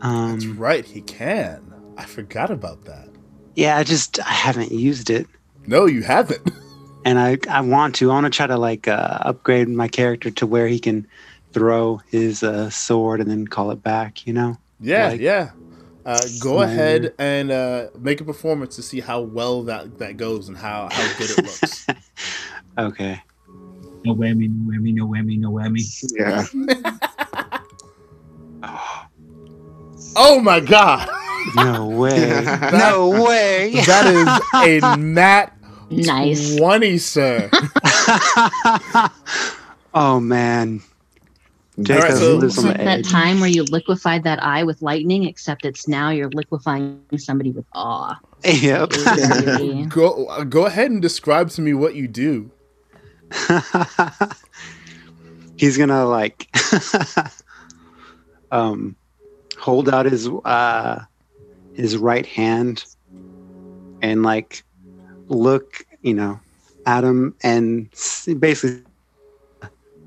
[0.00, 1.72] Um, That's right, he can.
[1.96, 3.08] I forgot about that.
[3.54, 5.26] Yeah, I just I haven't used it,
[5.66, 6.48] No, you haven't.
[7.04, 8.10] and I I want to.
[8.10, 11.06] I want to try to like uh, upgrade my character to where he can
[11.52, 14.26] throw his uh, sword and then call it back.
[14.26, 14.56] You know.
[14.80, 15.50] Yeah, Like- yeah.
[16.06, 16.64] Uh, go Smaller.
[16.64, 20.88] ahead and uh, make a performance to see how well that, that goes and how,
[20.90, 21.86] how good it looks.
[22.78, 23.20] Okay.
[24.04, 25.82] No whammy, no whammy, no whammy, no whammy.
[26.16, 26.46] Yeah.
[28.62, 29.07] oh
[30.14, 31.08] my god!
[31.54, 32.44] No way.
[32.72, 33.72] no way.
[33.86, 34.06] That
[34.66, 35.58] is a nat
[35.90, 36.56] Nice.
[36.56, 37.48] 20, sir.
[39.94, 40.82] oh man.
[41.78, 44.82] All Jacob right, so- lives It's like that time where you liquefied that eye with
[44.82, 48.18] lightning, except it's now you're liquefying somebody with awe.
[48.44, 48.90] Yep.
[49.88, 52.50] Go uh, go ahead and describe to me what you do.
[55.56, 56.48] He's gonna like
[58.52, 58.94] um
[59.58, 61.00] hold out his uh
[61.74, 62.84] his right hand
[64.00, 64.64] and like
[65.28, 66.40] look, you know,
[66.86, 67.90] at him and
[68.38, 68.82] basically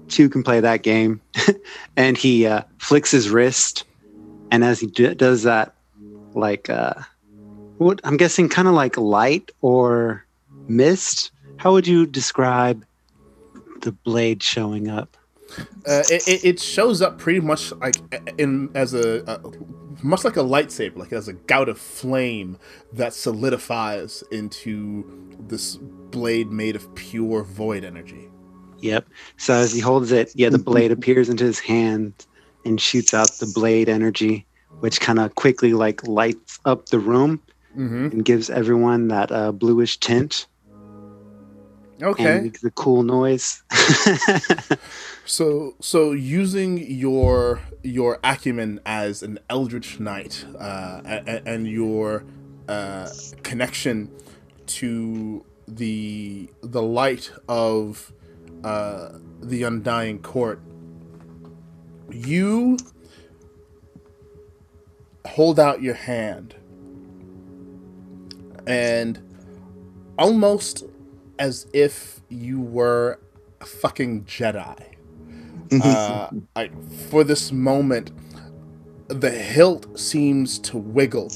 [0.09, 1.21] two can play that game.
[1.97, 3.85] And he uh flicks his wrist.
[4.51, 5.75] And as he d- does that
[6.33, 6.93] like uh
[7.77, 10.25] what I'm guessing kind of like light or
[10.67, 11.31] mist?
[11.57, 12.85] How would you describe
[13.81, 15.17] the blade showing up
[15.59, 17.95] Uh, it, it, it shows up pretty much like
[18.37, 19.39] in as a, a
[20.03, 22.57] much like a lightsaber, like as a gout of flame
[22.93, 25.05] that solidifies into
[25.47, 28.29] this blade made of pure void energy.
[28.79, 29.07] Yep.
[29.37, 32.13] So as he holds it, yeah, the blade appears into his hand
[32.65, 34.45] and shoots out the blade energy,
[34.79, 37.41] which kind of quickly like lights up the room
[37.77, 38.07] Mm-hmm.
[38.07, 40.45] and gives everyone that uh, bluish tint
[42.01, 42.41] Okay.
[42.41, 43.61] makes a cool noise.
[45.25, 52.25] So so using your your acumen as an eldritch knight uh, and, and your
[52.67, 53.09] uh,
[53.43, 54.11] connection
[54.67, 58.11] to the the light of
[58.63, 59.09] uh,
[59.41, 60.59] the undying court,
[62.09, 62.77] you
[65.25, 66.55] hold out your hand
[68.67, 69.19] and
[70.17, 70.83] almost
[71.41, 73.19] as if you were
[73.61, 74.85] a fucking Jedi.
[75.83, 76.69] Uh, I,
[77.09, 78.11] for this moment,
[79.07, 81.31] the hilt seems to wiggle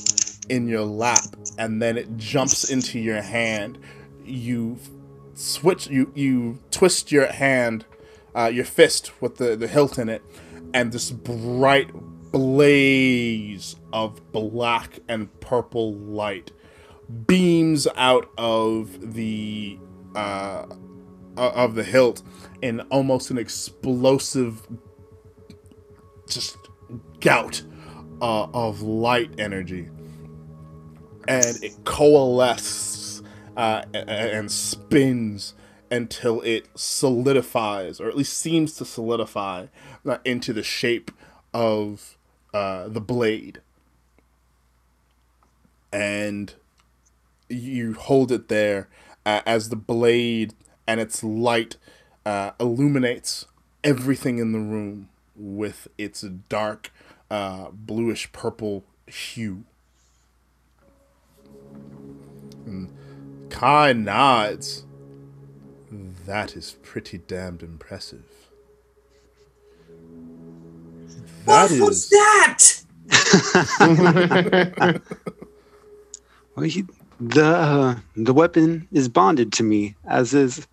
[0.48, 1.26] in your lap
[1.58, 3.80] and then it jumps into your hand.
[4.24, 4.78] You
[5.34, 7.86] switch, you, you twist your hand,
[8.36, 10.22] uh, your fist with the, the hilt in it,
[10.72, 11.90] and this bright
[12.32, 16.52] blaze of black and purple light
[17.28, 19.80] beams out of the
[20.16, 20.66] uh,
[21.38, 22.22] of the hilt
[22.62, 24.68] in almost an explosive
[26.28, 26.58] just
[27.20, 27.64] gout
[28.22, 29.90] uh, of light energy.
[31.28, 33.24] And it coalesces
[33.58, 35.54] uh, and spins
[35.92, 39.68] until it solidifies or at least seems to solidify
[40.06, 41.12] uh, into the shape
[41.54, 42.18] of
[42.54, 43.62] uh, the blade.
[45.92, 46.54] And
[47.50, 48.90] you hold it there
[49.26, 50.54] uh, as the blade
[50.88, 51.78] and its light
[52.26, 53.46] uh, illuminates
[53.84, 56.92] everything in the room with its dark
[57.30, 59.64] uh, bluish purple hue.
[62.66, 62.92] And
[63.50, 64.86] Kai nods.
[66.26, 68.26] That is pretty damned impressive.
[71.46, 71.80] That what is...
[71.80, 72.74] was that?
[76.56, 76.88] well, you,
[77.20, 80.68] the uh, the weapon is bonded to me, as is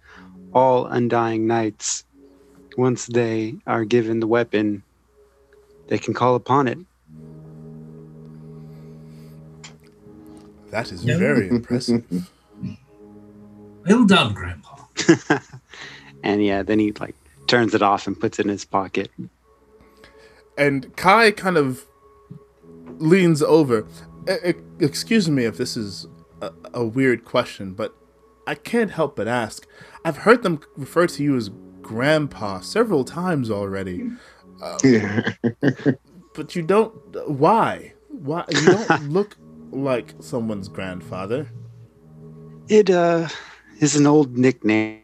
[0.52, 2.04] all undying knights.
[2.76, 4.82] Once they are given the weapon,
[5.88, 6.78] they can call upon it.
[10.70, 12.04] That is very impressive.
[13.84, 14.76] Well done, Grandpa.
[16.22, 17.16] and yeah, then he like
[17.48, 19.10] turns it off and puts it in his pocket.
[20.56, 21.84] And Kai kind of
[22.98, 23.84] leans over.
[24.78, 26.06] excuse me if this is
[26.42, 27.94] a, a weird question, but
[28.46, 29.66] I can't help but ask.
[30.04, 31.50] I've heard them refer to you as
[31.80, 34.10] grandpa several times already.
[34.62, 35.32] Um, yeah.
[36.36, 36.94] but you don't.
[37.26, 37.94] Why?
[38.10, 39.36] Why you don't look
[39.72, 41.48] like someone's grandfather?
[42.68, 43.26] It uh
[43.80, 45.02] is an old nickname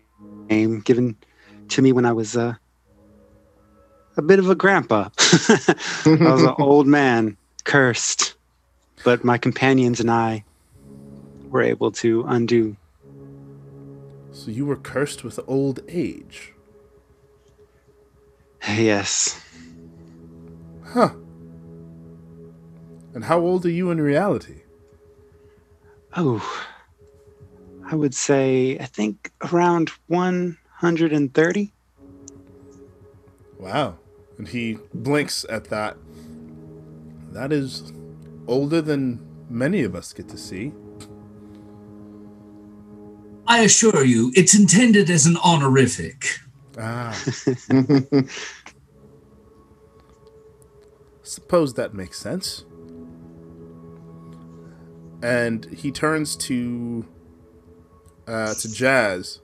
[0.85, 1.16] given
[1.70, 2.55] to me when I was uh,
[4.16, 5.09] a bit of a grandpa.
[5.19, 5.74] I
[6.06, 8.36] was an old man, cursed,
[9.02, 10.44] but my companions and I
[11.51, 12.77] were able to undo.
[14.33, 16.53] So you were cursed with old age?
[18.69, 19.41] Yes.
[20.85, 21.11] Huh.
[23.15, 24.62] And how old are you in reality?
[26.16, 26.65] Oh,
[27.85, 31.73] I would say, I think around 130.
[33.59, 33.99] Wow.
[34.37, 35.97] And he blinks at that.
[37.33, 37.93] That is
[38.47, 39.20] older than
[39.51, 40.73] many of us get to see.
[43.49, 46.39] I assure you, it's intended as an honorific.
[46.79, 47.12] Ah.
[51.23, 52.66] Suppose that makes sense.
[55.23, 57.07] And he turns to
[58.27, 59.41] uh, to Jazz.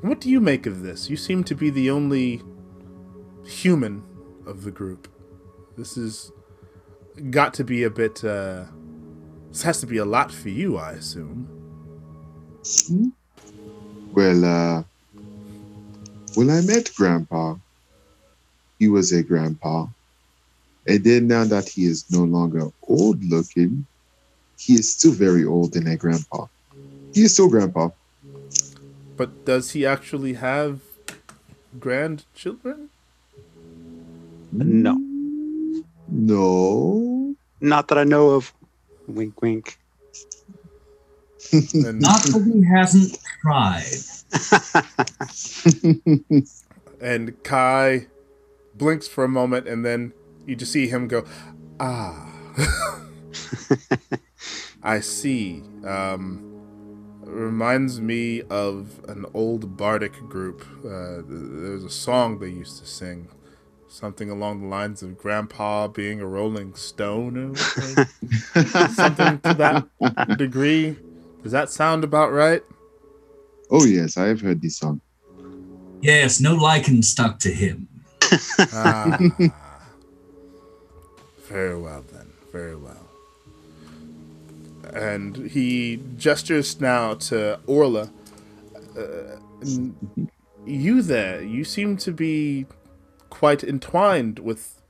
[0.00, 1.08] What do you make of this?
[1.08, 2.42] You seem to be the only
[3.44, 4.02] human
[4.44, 5.06] of the group.
[5.76, 6.32] This is
[7.30, 8.24] got to be a bit.
[8.24, 8.64] Uh,
[9.50, 11.55] this has to be a lot for you, I assume.
[14.12, 14.82] Well, uh,
[16.34, 17.56] when I met Grandpa,
[18.78, 19.86] he was a grandpa.
[20.86, 23.86] And then now that he is no longer old looking,
[24.58, 26.46] he is still very old and a grandpa.
[27.14, 27.90] He is still grandpa.
[29.16, 30.80] But does he actually have
[31.80, 32.90] grandchildren?
[34.52, 34.96] No.
[36.08, 37.34] No.
[37.60, 38.52] Not that I know of.
[39.06, 39.78] Wink, wink.
[41.52, 43.84] Not that he hasn't tried.
[47.00, 48.06] and Kai
[48.74, 50.12] blinks for a moment, and then
[50.46, 51.24] you just see him go,
[51.80, 52.32] "Ah,
[54.82, 56.42] I see." Um,
[57.22, 60.64] reminds me of an old bardic group.
[60.84, 63.28] Uh, there's a song they used to sing,
[63.88, 69.86] something along the lines of "Grandpa being a Rolling Stone," something to that
[70.38, 70.96] degree.
[71.46, 72.60] Does that sound about right?
[73.70, 75.00] Oh yes, I have heard this song.
[76.00, 77.86] Yes, no lichen stuck to him.
[78.72, 79.16] ah,
[81.42, 83.08] very well then, very well.
[84.92, 88.10] And he gestures now to Orla.
[88.98, 89.36] Uh,
[90.66, 92.66] you there, you seem to be
[93.30, 94.82] quite entwined with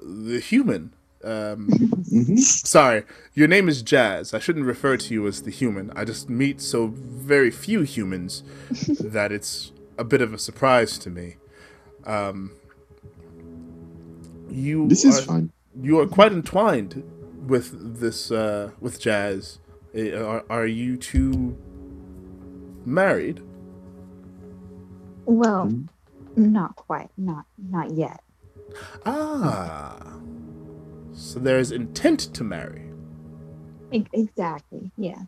[0.00, 1.68] the human Um,
[2.08, 4.32] hmm sorry, your name is Jazz.
[4.32, 5.92] I shouldn't refer to you as the human.
[5.94, 8.42] I just meet so very few humans
[9.00, 11.36] that it's a bit of a surprise to me.
[12.06, 12.52] Um,
[14.48, 15.52] you This is are, fun.
[15.80, 17.02] You are quite entwined
[17.46, 19.58] with this uh, with Jazz.
[19.94, 21.56] Are, are you two
[22.84, 23.42] married?
[25.26, 25.88] Well, Mhm.
[26.36, 27.10] not quite.
[27.16, 28.20] Not not yet.
[29.04, 30.16] Ah,
[31.12, 32.90] so there is intent to marry.
[33.92, 34.90] Exactly.
[34.96, 35.22] Yeah.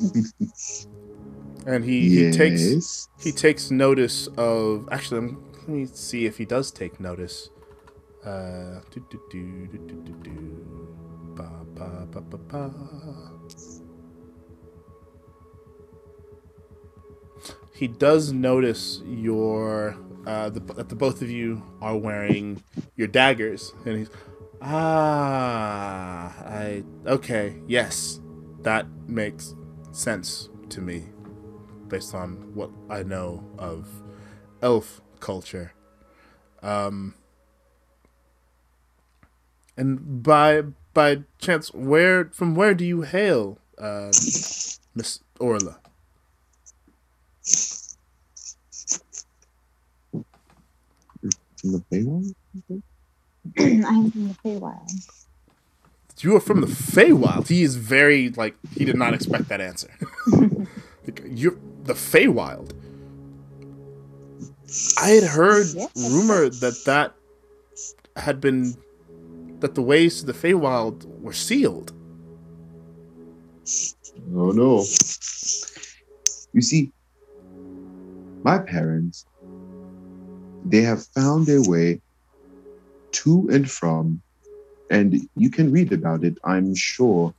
[1.66, 6.70] And he, he takes he takes notice of actually let me see if he does
[6.70, 7.50] take notice
[8.24, 10.68] uh do, do, do, do, do, do, do.
[11.34, 12.72] Ba, ba, ba,
[17.78, 19.96] he does notice your
[20.26, 22.62] uh the, that the both of you are wearing
[22.96, 24.10] your daggers and he's
[24.60, 28.20] ah i okay yes
[28.62, 29.54] that makes
[29.92, 31.04] sense to me
[31.88, 33.88] based on what I know of
[34.62, 35.72] elf culture.
[36.62, 37.14] Um,
[39.76, 44.10] and by by chance, where from where do you hail, uh,
[44.94, 45.78] Miss Orla?
[51.60, 52.34] From the Feywild?
[53.86, 55.18] I'm from the Feywild.
[56.20, 57.46] You are from the Feywild.
[57.48, 59.90] He is very like he did not expect that answer.
[61.06, 62.72] Like, You're the Feywild.
[65.00, 65.90] I had heard Yes.
[65.96, 67.14] rumor that that
[68.16, 68.74] had been
[69.60, 71.92] that the ways to the Feywild were sealed.
[74.34, 74.80] Oh no.
[76.52, 76.92] You see,
[78.42, 79.24] my parents,
[80.70, 82.00] they have found their way
[83.12, 84.22] to and from,
[84.90, 87.34] and you can read about it, I'm sure,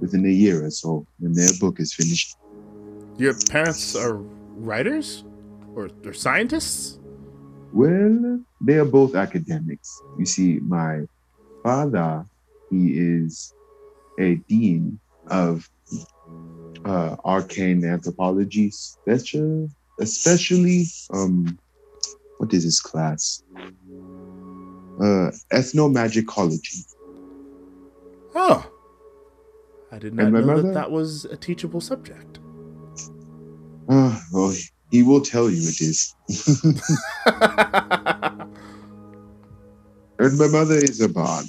[0.00, 2.36] within a year or so when their book is finished.
[3.16, 4.16] Your parents are
[4.56, 5.24] writers
[5.74, 6.98] or, they're scientists?
[7.72, 10.00] Well, they are both academics.
[10.18, 11.02] You see, my
[11.62, 12.24] father,
[12.70, 13.52] he is
[14.18, 15.68] a dean of
[16.84, 21.58] uh, arcane anthropology, special, especially um,
[22.38, 23.42] what is his class?
[25.00, 26.84] Uh, ethnomagicology.
[28.34, 28.70] Oh.
[29.92, 30.62] I did not And know mother?
[30.62, 32.40] that that was a teachable subject.
[33.88, 34.52] Uh, well,
[34.90, 36.14] he will tell you it is.
[40.16, 41.46] And my mother is a bard,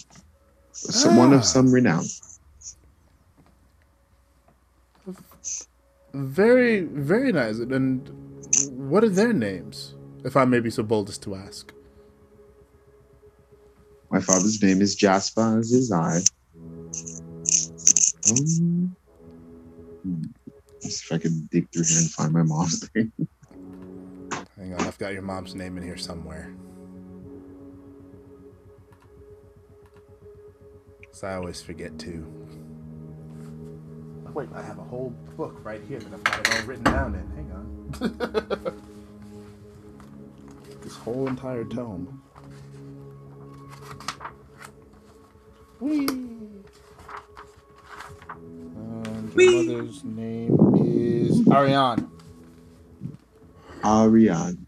[0.71, 1.37] someone Ah.
[1.37, 2.03] of some renown.
[6.13, 7.59] very, very nice.
[7.59, 8.09] And
[8.71, 9.94] what are their names,
[10.25, 11.71] if I may be so bold as to ask?
[14.09, 16.29] My father's name is Jasper Azizai.
[18.31, 18.95] Um,
[20.01, 20.21] hmm,
[20.81, 23.13] let's see if I can dig through here and find my mom's name.
[24.57, 26.51] Hang on, I've got your mom's name in here somewhere.
[31.11, 32.25] So I always forget to.
[34.33, 37.15] Wait, I have a whole book right here that I've got it all written down
[37.15, 37.29] in.
[37.35, 38.81] Hang on.
[40.85, 42.21] this whole entire tome.
[45.79, 46.07] Whee!
[48.75, 49.67] And your Whee!
[49.67, 52.09] mother's name is Ariane.
[53.85, 54.67] Ariane.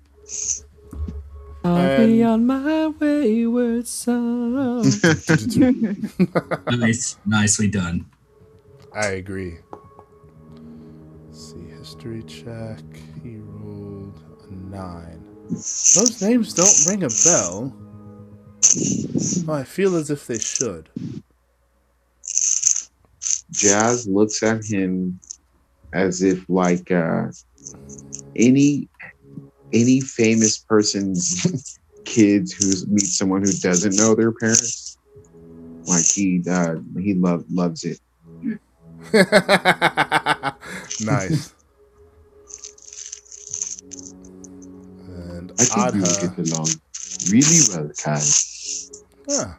[1.63, 5.01] I'll be on my wayward son.
[6.69, 8.05] Nice, nicely done.
[8.93, 9.59] I agree.
[11.25, 12.81] Let's see, history check.
[13.23, 15.16] He rolled a nine.
[15.49, 17.73] Those names don't ring a bell.
[19.49, 20.89] I feel as if they should.
[23.51, 25.19] Jazz looks at him
[25.93, 27.27] as if like uh,
[28.35, 28.89] any
[29.73, 34.97] any famous person's kids who meet someone who doesn't know their parents.
[35.87, 37.99] Like he uh, he love loves it.
[40.99, 41.53] nice.
[45.59, 46.67] I think we get along
[47.31, 48.21] really well, Kai.
[49.27, 49.55] Yeah.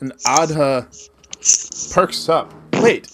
[0.00, 2.52] And Adha perks up.
[2.74, 3.08] Wait.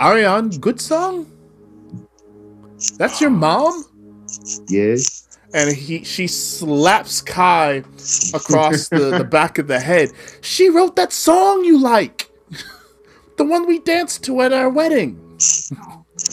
[0.00, 1.30] Ariane, good song?
[2.98, 3.84] That's your mom?
[4.68, 5.28] Yes.
[5.54, 7.82] and he she slaps Kai
[8.34, 10.10] across the, the back of the head.
[10.40, 12.30] She wrote that song you like.
[13.36, 15.20] the one we danced to at our wedding.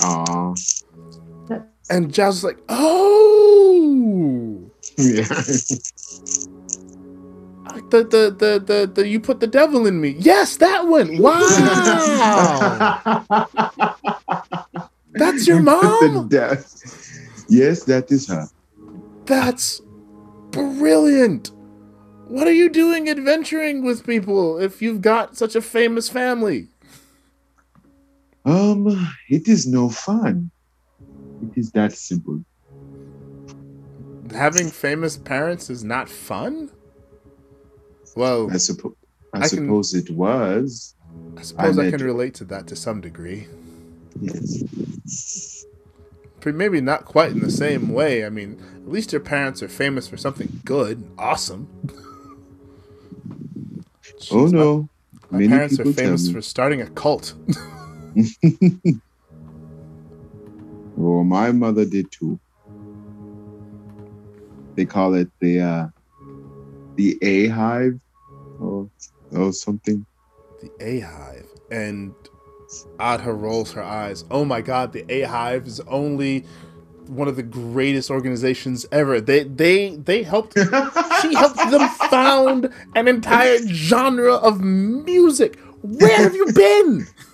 [0.01, 0.53] Aw.
[1.89, 5.23] And Jazz was like, oh yeah.
[7.89, 10.15] The the the the, the you put the devil in me.
[10.19, 11.17] Yes, that one.
[11.19, 11.39] Wow.
[15.13, 16.29] That's your mom.
[17.49, 18.47] Yes, that is her.
[19.25, 19.81] That's
[20.51, 21.51] brilliant.
[22.27, 26.67] What are you doing adventuring with people if you've got such a famous family?
[28.45, 28.87] Um,
[29.29, 30.49] it is no fun.
[31.43, 32.43] It is that simple.
[34.33, 36.71] Having famous parents is not fun?
[38.15, 38.95] Well, I suppose.
[39.33, 40.95] I, I can- suppose it was.
[41.37, 43.47] I suppose I, I can relate to that to some degree.
[44.19, 45.65] Yes.
[46.45, 48.25] Maybe not quite in the same way.
[48.25, 51.67] I mean, at least your parents are famous for something good, and awesome.
[54.31, 54.89] Oh Jeez, my- no.
[55.29, 57.33] My, Many parents are famous for starting a cult.
[60.97, 62.39] Oh, my mother did too.
[64.75, 65.87] They call it the uh,
[66.95, 67.99] the A hive,
[68.59, 68.89] or
[69.31, 70.05] or something.
[70.61, 71.47] the A Hive.
[71.69, 72.15] And
[72.99, 74.25] Adha rolls her eyes.
[74.31, 76.45] Oh my god, the A Hive is only
[77.07, 79.19] one of the greatest organizations ever.
[79.21, 80.53] They they they helped
[81.21, 85.59] she helped them found an entire genre of music.
[85.81, 87.07] Where have you been?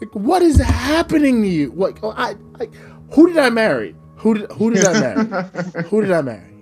[0.00, 1.72] Like, what is happening to you?
[1.72, 2.68] Like, oh, I, I,
[3.12, 3.94] who did I marry?
[4.16, 5.84] Who did who did I marry?
[5.88, 6.54] who did I marry?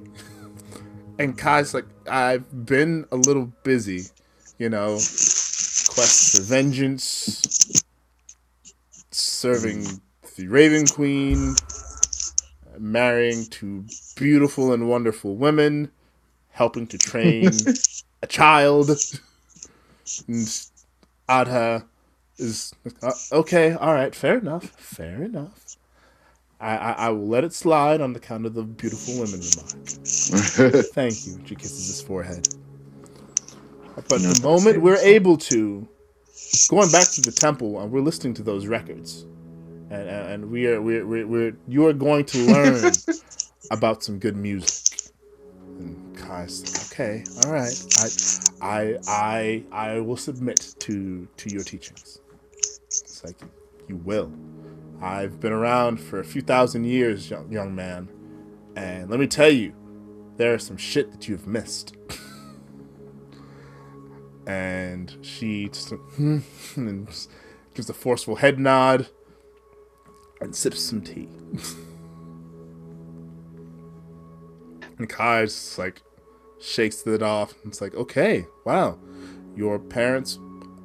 [1.18, 4.02] And Kai's like, I've been a little busy,
[4.58, 7.82] you know, quest for vengeance,
[9.10, 9.86] serving
[10.36, 11.54] the Raven Queen,
[12.78, 13.84] marrying two
[14.16, 15.90] beautiful and wonderful women,
[16.50, 17.50] helping to train
[18.22, 18.90] a child.
[20.28, 20.46] And
[21.28, 21.84] Adha
[22.38, 23.72] is uh, okay.
[23.74, 24.72] All right, fair enough.
[24.76, 25.66] Fair enough.
[26.60, 29.76] I, I, I will let it slide on the count of the beautiful women remark.
[30.94, 31.40] Thank you.
[31.46, 32.48] She kisses his forehead.
[34.08, 35.88] But No, the moment we're able to,
[36.68, 39.26] going back to the temple, and we're listening to those records,
[39.90, 42.92] and and, and we are we're, we're, we're you are going to learn
[43.70, 45.00] about some good music.
[45.78, 48.08] And Kai's like, okay, all right, I
[48.62, 52.20] I I I will submit to to your teachings.
[53.02, 53.40] It's like
[53.88, 54.32] you will.
[55.00, 58.08] I've been around for a few thousand years, young, young man,
[58.76, 59.74] and let me tell you,
[60.36, 61.96] there is some shit that you've missed.
[64.46, 66.38] and she just hmm,
[66.76, 67.30] and just
[67.74, 69.08] gives a forceful head nod
[70.40, 71.28] and sips some tea.
[74.98, 76.02] and Kai just like
[76.60, 77.54] shakes it off.
[77.64, 78.98] It's like, okay, wow,
[79.56, 80.38] your parents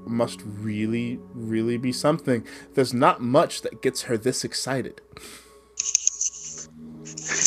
[0.09, 2.45] must really, really be something.
[2.73, 5.01] There's not much that gets her this excited.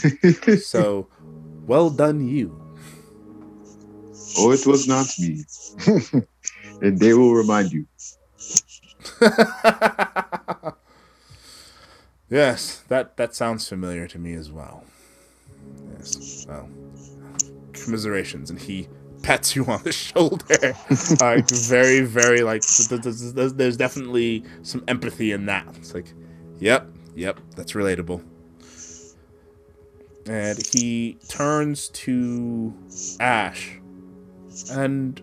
[0.63, 1.09] So,
[1.67, 2.61] well done, you.
[4.39, 5.45] oh, it was not me.
[6.83, 7.87] and they will remind you.
[12.31, 14.85] yes, that that sounds familiar to me as well.
[15.97, 16.47] Yes.
[16.49, 16.69] Well,
[17.73, 18.89] commiserations, and he
[19.23, 20.75] pats you on the shoulder.
[21.21, 22.63] like very, very like.
[22.63, 25.67] th- th- th- th- There's definitely some empathy in that.
[25.77, 26.13] It's like,
[26.59, 28.23] yep, yep, that's relatable.
[30.27, 32.73] And he turns to
[33.21, 33.81] Ash,
[34.71, 35.21] and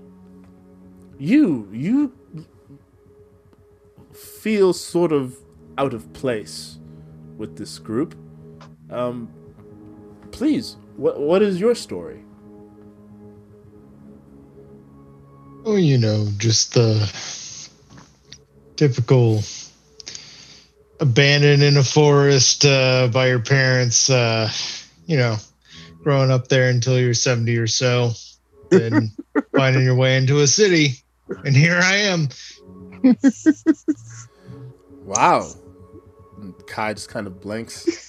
[1.18, 2.14] you, you
[4.14, 5.38] feel sort of
[5.78, 6.80] out of place
[7.38, 8.16] with this group.
[8.90, 9.32] Um,
[10.32, 12.24] please, what what is your story?
[15.66, 17.12] Oh, you know, just the
[18.76, 19.42] typical
[21.00, 24.10] abandoned in a forest uh, by your parents.
[24.10, 24.50] Uh,
[25.06, 25.38] you know,
[26.04, 28.12] growing up there until you're 70 or so,
[28.70, 29.12] then
[29.56, 31.04] finding your way into a city,
[31.44, 32.30] and here I am.
[35.10, 35.50] Wow.
[36.68, 38.09] Kai just kind of blinks.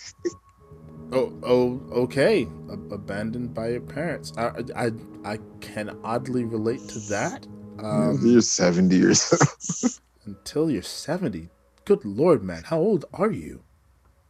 [1.13, 2.49] Oh, oh, okay.
[2.69, 4.33] A- abandoned by your parents.
[4.37, 4.91] I, I,
[5.25, 7.47] I can oddly relate to that.
[7.79, 9.93] Um, You're 70 years old.
[10.27, 11.49] until you're seventy.
[11.85, 13.63] Good lord, man, how old are you?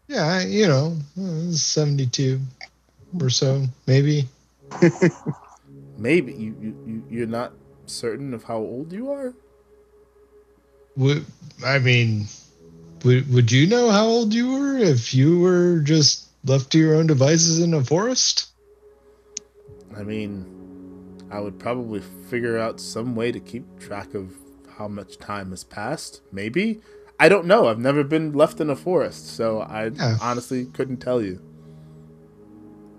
[0.09, 2.41] Yeah, I, you know, uh, 72
[3.21, 4.29] or so, maybe.
[5.99, 7.53] Maybe you, you, you you're not
[7.87, 9.35] certain of how old you are.
[10.97, 11.27] Would
[11.65, 12.25] I mean,
[13.05, 16.95] would would you know how old you were if you were just left to your
[16.95, 18.49] own devices in a forest?
[19.97, 20.47] I mean,
[21.31, 24.33] I would probably figure out some way to keep track of
[24.77, 26.23] how much time has passed.
[26.33, 26.81] Maybe.
[27.19, 27.67] I don't know.
[27.69, 30.17] I've never been left in a forest, so I Yeah.
[30.23, 31.41] honestly couldn't tell you.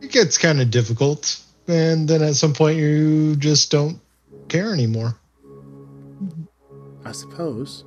[0.01, 1.39] It gets kind of difficult.
[1.67, 3.99] and then at some point you just don't
[4.49, 5.15] care anymore.
[7.05, 7.85] I suppose.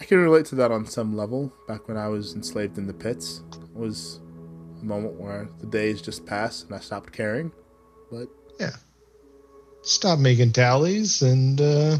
[0.00, 1.52] I can relate to that on some level.
[1.68, 4.18] Back when I was enslaved in the pits, it was
[4.80, 7.52] a moment where the days just passed and I stopped caring.
[8.10, 8.28] But
[8.58, 8.76] yeah,
[9.82, 11.98] Stop making tallies and uh,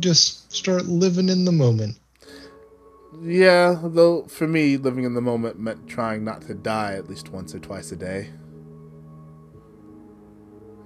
[0.00, 1.96] just start living in the moment.
[3.22, 7.30] yeah, though for me, living in the moment meant trying not to die at least
[7.30, 8.30] once or twice a day.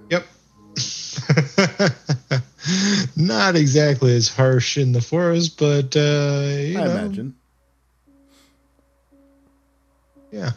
[0.09, 0.25] Yep.
[3.17, 7.35] Not exactly as harsh in the forest, but uh, you I know, imagine.
[10.31, 10.51] yeah.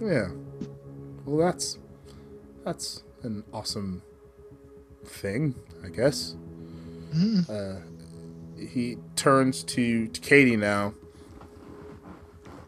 [0.00, 0.28] Yeah.
[1.24, 1.78] Well, that's
[2.64, 4.02] that's an awesome
[5.04, 6.36] thing, I guess.
[7.14, 7.48] Mhm.
[7.50, 7.80] Uh,
[8.56, 10.94] he turns to, to Katie now,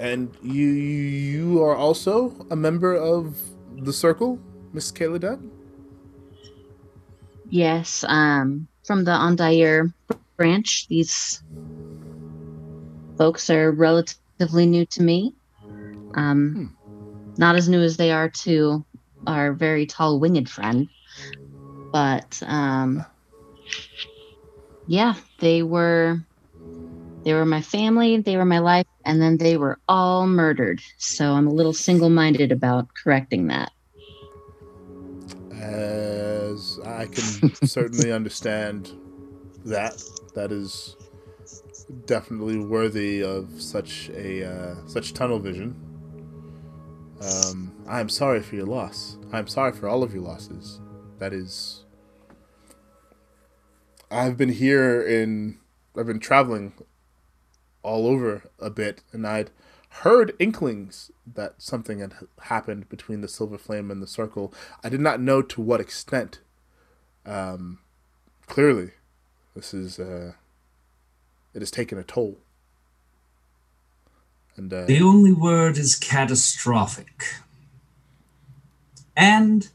[0.00, 3.36] and you you are also a member of
[3.78, 4.38] the circle,
[4.72, 5.50] Miss Kayla Dunn.
[7.50, 9.92] Yes, um, from the Ondair
[10.36, 10.86] branch.
[10.88, 11.42] These
[13.18, 15.34] folks are relatively new to me.
[16.14, 16.76] Um,
[17.36, 18.84] not as new as they are to
[19.26, 20.88] our very tall winged friend,
[21.92, 23.04] but um,
[24.86, 26.18] yeah, they were
[27.24, 30.80] they were my family, they were my life, and then they were all murdered.
[30.98, 33.72] So I'm a little single-minded about correcting that.
[35.52, 38.92] As I can certainly understand
[39.64, 40.02] that
[40.34, 40.96] that is
[42.06, 45.76] definitely worthy of such a uh, such tunnel vision.
[47.20, 49.16] Um, I am sorry for your loss.
[49.32, 50.80] I am sorry for all of your losses.
[51.18, 51.84] That is.
[54.10, 55.58] I've been here in.
[55.96, 56.72] I've been traveling
[57.82, 59.50] all over a bit, and I'd
[59.88, 64.52] heard inklings that something had happened between the Silver Flame and the Circle.
[64.82, 66.40] I did not know to what extent.
[67.26, 67.80] Um,
[68.46, 68.92] clearly,
[69.54, 70.32] this is uh,
[71.54, 72.38] it has taken a toll.
[74.56, 77.24] And uh, The only word is catastrophic.
[79.16, 79.68] And,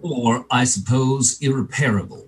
[0.00, 2.26] or I suppose, irreparable.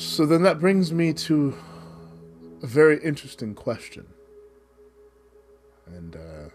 [0.00, 1.54] So then that brings me to
[2.62, 4.06] a very interesting question.
[5.86, 6.48] And uh,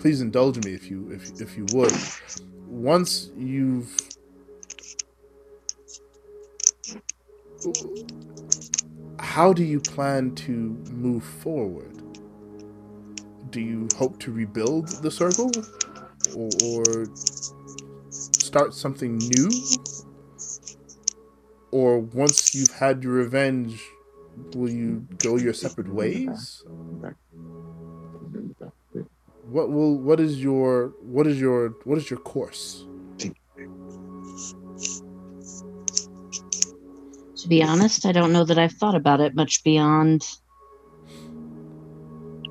[0.00, 1.92] please indulge me if you if if you would.
[2.66, 3.96] Once you've
[9.20, 10.50] how do you plan to
[10.90, 12.02] move forward?
[13.50, 15.52] Do you hope to rebuild the circle
[16.36, 17.06] or, or
[18.12, 19.48] start something new?
[21.70, 23.82] Or once you've had your revenge,
[24.54, 26.62] will you go your separate ways?
[29.44, 32.84] What will what is your what is your what is your course?
[37.36, 40.26] To be honest, I don't know that I've thought about it much beyond.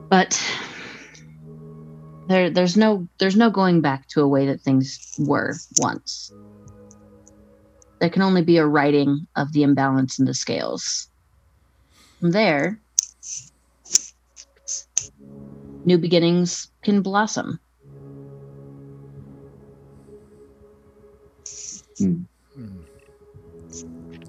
[0.10, 0.41] But
[2.27, 6.31] there, there's no, there's no going back to a way that things were once.
[7.99, 11.09] There can only be a righting of the imbalance in the scales.
[12.19, 12.79] From there,
[15.85, 17.59] new beginnings can blossom.
[21.97, 22.23] Hmm.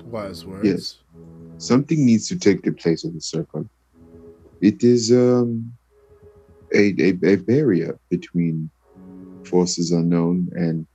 [0.05, 0.67] Wise words.
[0.67, 0.99] Yes.
[1.59, 3.69] Something needs to take the place of the circle.
[4.61, 5.73] It is um,
[6.75, 8.71] a, a, a barrier between
[9.45, 10.87] forces unknown and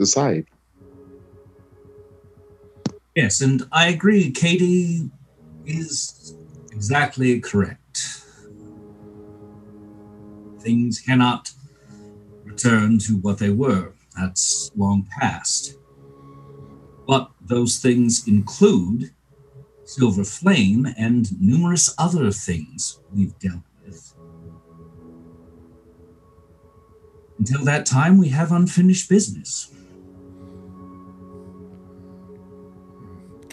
[0.00, 0.49] society.
[3.14, 4.30] Yes, and I agree.
[4.30, 5.10] Katie
[5.66, 6.36] is
[6.70, 8.22] exactly correct.
[10.60, 11.50] Things cannot
[12.44, 13.94] return to what they were.
[14.16, 15.76] That's long past.
[17.06, 19.10] But those things include
[19.84, 24.14] Silver Flame and numerous other things we've dealt with.
[27.38, 29.72] Until that time, we have unfinished business.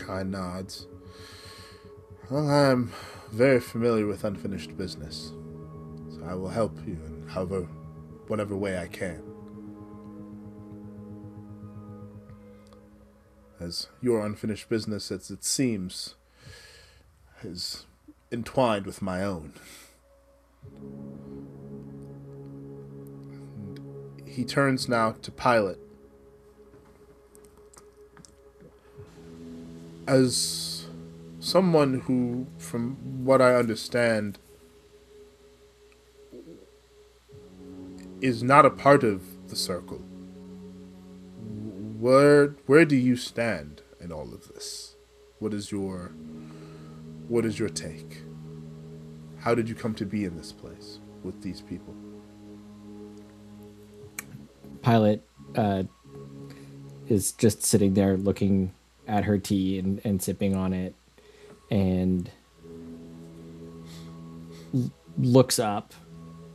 [0.07, 0.87] Kai nods.
[2.29, 2.93] Well, I'm
[3.29, 5.33] very familiar with unfinished business,
[6.09, 7.63] so I will help you in however,
[8.27, 9.21] whatever way I can.
[13.59, 16.15] As your unfinished business, as it seems,
[17.43, 17.85] is
[18.31, 19.51] entwined with my own.
[23.57, 25.86] And he turns now to Pilot.
[30.07, 30.87] As
[31.39, 34.39] someone who, from what I understand,
[38.21, 39.99] is not a part of the circle.
[41.99, 44.95] Where where do you stand in all of this?
[45.39, 46.13] What is your
[47.27, 48.21] what is your take?
[49.39, 51.95] How did you come to be in this place with these people?
[54.81, 55.83] Pilot uh,
[57.07, 58.73] is just sitting there looking
[59.07, 60.93] at her tea and, and sipping on it
[61.69, 62.29] and
[64.73, 65.93] l- looks up,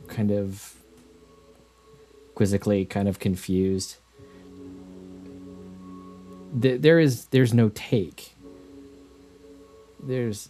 [0.07, 0.75] kind of
[2.35, 3.97] quizzically, kind of confused.
[6.59, 8.35] Th- there is there's no take.
[10.01, 10.49] There's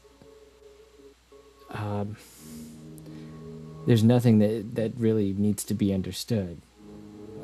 [1.69, 2.17] um,
[3.88, 6.61] there's nothing that that really needs to be understood.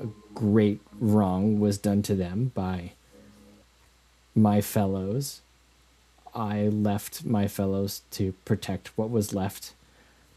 [0.02, 2.94] A great wrong was done to them by
[4.36, 5.42] my fellows.
[6.34, 9.74] I left my fellows to protect what was left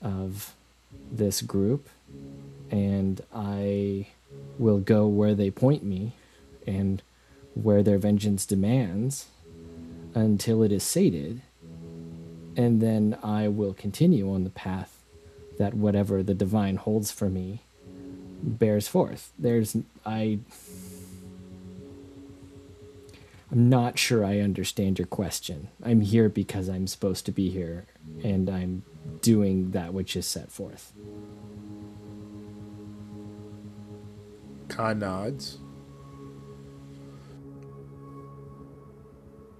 [0.00, 0.54] of
[1.10, 1.88] this group,
[2.70, 4.08] and I
[4.58, 6.12] will go where they point me
[6.66, 7.02] and
[7.54, 9.26] where their vengeance demands
[10.14, 11.42] until it is sated,
[12.56, 14.98] and then I will continue on the path
[15.58, 17.60] that whatever the divine holds for me
[18.42, 19.32] bears forth.
[19.38, 20.38] There's I
[23.52, 25.68] I'm not sure I understand your question.
[25.82, 27.84] I'm here because I'm supposed to be here
[28.24, 28.82] and I'm
[29.20, 30.94] doing that which is set forth.
[34.68, 35.58] Kai nods.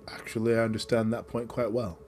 [0.09, 1.99] Actually, I understand that point quite well.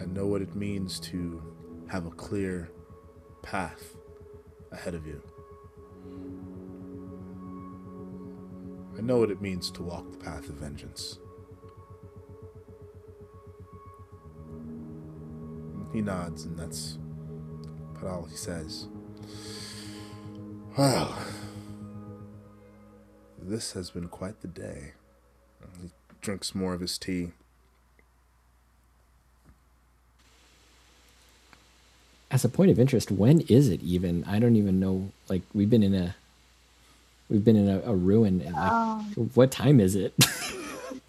[0.00, 1.42] I know what it means to
[1.88, 2.70] have a clear
[3.42, 3.96] path
[4.70, 5.20] ahead of you.
[9.00, 11.18] I know what it means to walk the path of vengeance.
[15.90, 16.98] He nods, and that's
[17.96, 18.88] about all he says.
[20.76, 21.16] Well,
[23.40, 24.92] this has been quite the day.
[25.80, 25.88] He
[26.20, 27.30] drinks more of his tea.
[32.30, 34.24] As a point of interest, when is it even?
[34.24, 35.10] I don't even know.
[35.30, 36.16] Like we've been in a
[37.30, 38.42] we've been in a, a ruin.
[38.44, 40.12] Like, Um, what time is it?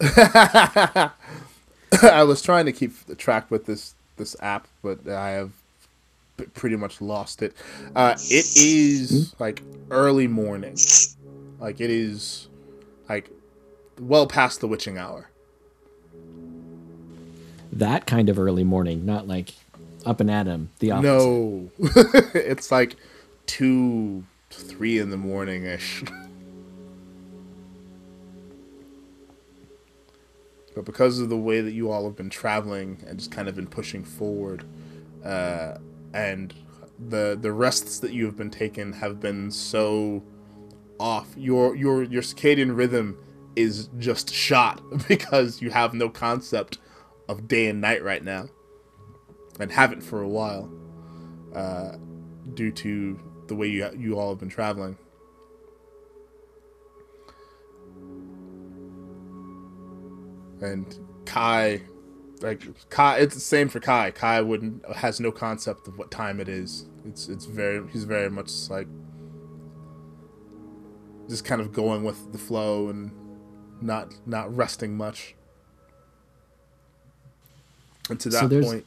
[2.02, 5.52] I was trying to keep the track with this this app, but I have
[6.54, 7.54] pretty much lost it.
[7.94, 10.76] Uh, it is like early morning,
[11.60, 12.48] like it is
[13.08, 13.30] like
[14.00, 15.28] well past the witching hour.
[17.72, 19.52] that kind of early morning, not like
[20.04, 21.08] up and at 'em, The opposite.
[21.08, 21.70] No,
[22.34, 22.96] it's like
[23.46, 24.24] two,
[24.54, 26.02] three in the morning ish.
[30.74, 33.54] but because of the way that you all have been traveling and just kind of
[33.54, 34.64] been pushing forward,
[35.24, 35.76] uh,
[36.14, 36.54] and
[37.08, 40.22] the the rests that you have been taking have been so
[40.98, 43.18] off, your your your circadian rhythm
[43.56, 46.78] is just shot because you have no concept
[47.28, 48.46] of day and night right now
[49.60, 50.70] and haven't for a while,
[51.54, 51.96] uh,
[52.54, 53.18] due to
[53.52, 54.96] the way you you all have been traveling.
[60.60, 61.82] And Kai,
[62.40, 64.10] like Kai, it's the same for Kai.
[64.12, 66.86] Kai wouldn't has no concept of what time it is.
[67.04, 68.86] It's it's very he's very much like
[71.28, 73.10] just kind of going with the flow and
[73.80, 75.34] not not resting much.
[78.08, 78.86] And to that there's- point,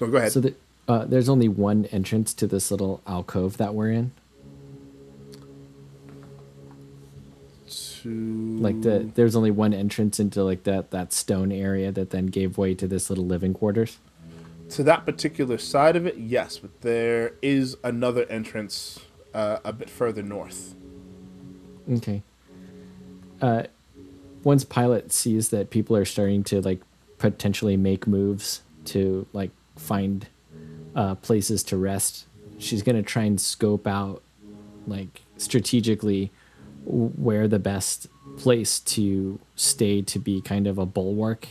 [0.00, 0.32] no, go ahead.
[0.32, 0.54] So the,
[0.88, 4.12] uh, there's only one entrance to this little alcove that we're in.
[8.02, 12.26] to Like the there's only one entrance into like that that stone area that then
[12.26, 13.98] gave way to this little living quarters.
[14.70, 19.00] to that particular side of it, yes, but there is another entrance
[19.34, 20.74] uh, a bit further north.
[21.90, 22.22] Okay.
[23.40, 23.64] Uh,
[24.44, 26.80] once pilot sees that people are starting to like
[27.18, 30.28] potentially make moves to like find
[30.94, 32.26] uh, places to rest,
[32.58, 34.22] she's gonna try and scope out
[34.86, 36.30] like strategically
[36.84, 41.48] where the best place to stay to be kind of a bulwark,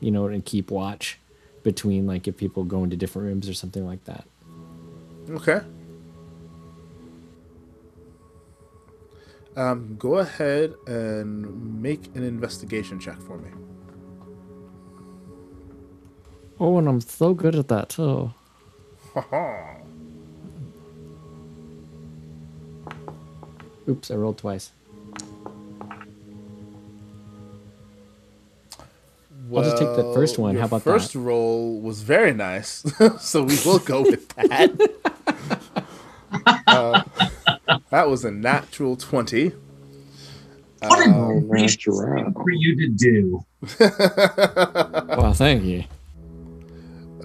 [0.00, 1.18] you know, and keep watch
[1.62, 4.24] between like if people go into different rooms or something like that.
[5.30, 5.60] Okay.
[9.56, 13.50] Um, go ahead and make an investigation check for me.
[16.58, 18.32] Oh, and I'm so good at that too.
[23.88, 24.70] Oops, I rolled twice.
[29.54, 30.54] I'll just take the first one.
[30.56, 31.18] How about first that?
[31.18, 32.84] roll was very nice,
[33.20, 34.70] so we will go with that.
[36.68, 37.02] Uh,
[37.90, 39.48] that was a natural twenty.
[40.80, 43.44] What a Oh, gracious thing for you to do.
[45.18, 45.82] Well, thank you.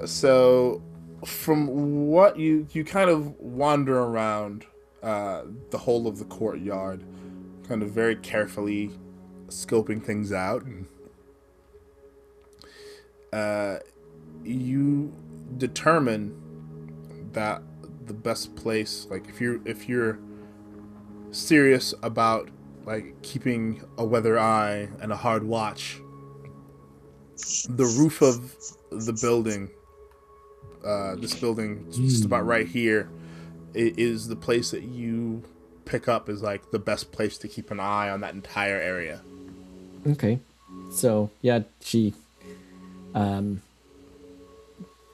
[0.05, 0.81] so,
[1.25, 4.65] from what you you kind of wander around
[5.03, 7.03] uh, the whole of the courtyard,
[7.67, 8.91] kind of very carefully
[9.47, 10.87] scoping things out, and
[13.33, 13.79] uh,
[14.43, 15.13] you
[15.57, 16.35] determine
[17.33, 17.61] that
[18.05, 20.19] the best place, like if you're if you're
[21.31, 22.49] serious about
[22.85, 25.99] like keeping a weather eye and a hard watch,
[27.69, 28.55] the roof of
[28.91, 29.69] the building,
[30.85, 33.09] uh, this building just about right here,
[33.75, 33.93] i-
[34.27, 35.43] the place that you
[35.85, 39.21] pick up is like the best place to keep an eye on that entire area.
[40.07, 40.39] Okay.
[40.91, 42.13] So yeah, she
[43.13, 43.61] um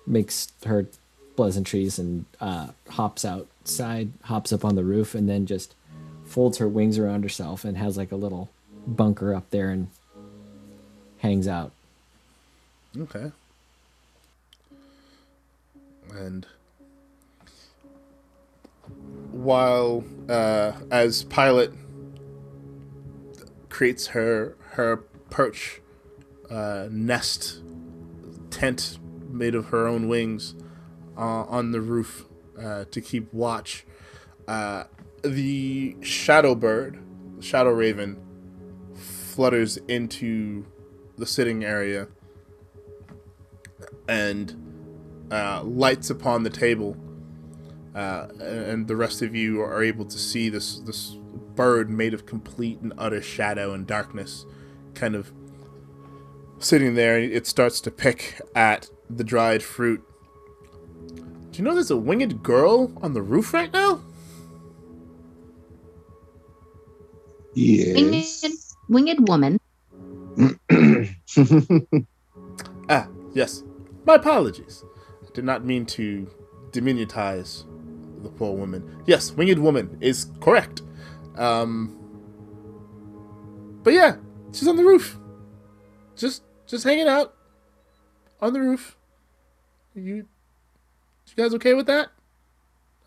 [0.07, 0.87] makes her
[1.35, 5.73] pleasantries and uh hops outside, hops up on the roof and then just
[6.25, 8.49] folds her wings around herself and has like a little
[8.87, 9.87] bunker up there and
[11.19, 11.71] hangs out.
[12.97, 13.31] Okay.
[16.11, 16.45] And
[19.31, 21.73] while uh, as Pilot
[23.69, 24.97] creates her her
[25.29, 25.81] perch
[26.49, 27.61] uh, nest
[28.49, 30.55] tent made of her own wings
[31.17, 32.25] uh, on the roof
[32.61, 33.85] uh, to keep watch,
[34.47, 34.83] uh,
[35.23, 36.99] the shadow bird,
[37.37, 38.17] the shadow raven,
[38.93, 40.65] flutters into
[41.17, 42.07] the sitting area.
[44.07, 44.60] And
[45.31, 46.95] uh, lights upon the table,
[47.95, 51.17] uh, and the rest of you are able to see this this
[51.55, 54.45] bird made of complete and utter shadow and darkness,
[54.93, 55.31] kind of
[56.59, 57.17] sitting there.
[57.17, 60.01] And it starts to pick at the dried fruit.
[61.51, 64.01] Do you know there's a winged girl on the roof right now?
[67.55, 68.75] Winged, Yes.
[68.89, 69.59] winged woman.
[72.89, 73.63] Ah, yes.
[74.05, 74.83] My apologies.
[75.33, 76.29] Did not mean to
[76.71, 77.65] diminutize
[78.23, 79.03] the poor woman.
[79.05, 80.81] Yes, winged woman is correct.
[81.35, 81.97] Um,
[83.83, 84.17] but yeah,
[84.51, 85.17] she's on the roof,
[86.15, 87.33] just just hanging out
[88.41, 88.97] on the roof.
[89.95, 90.25] You, you
[91.35, 92.09] guys okay with that?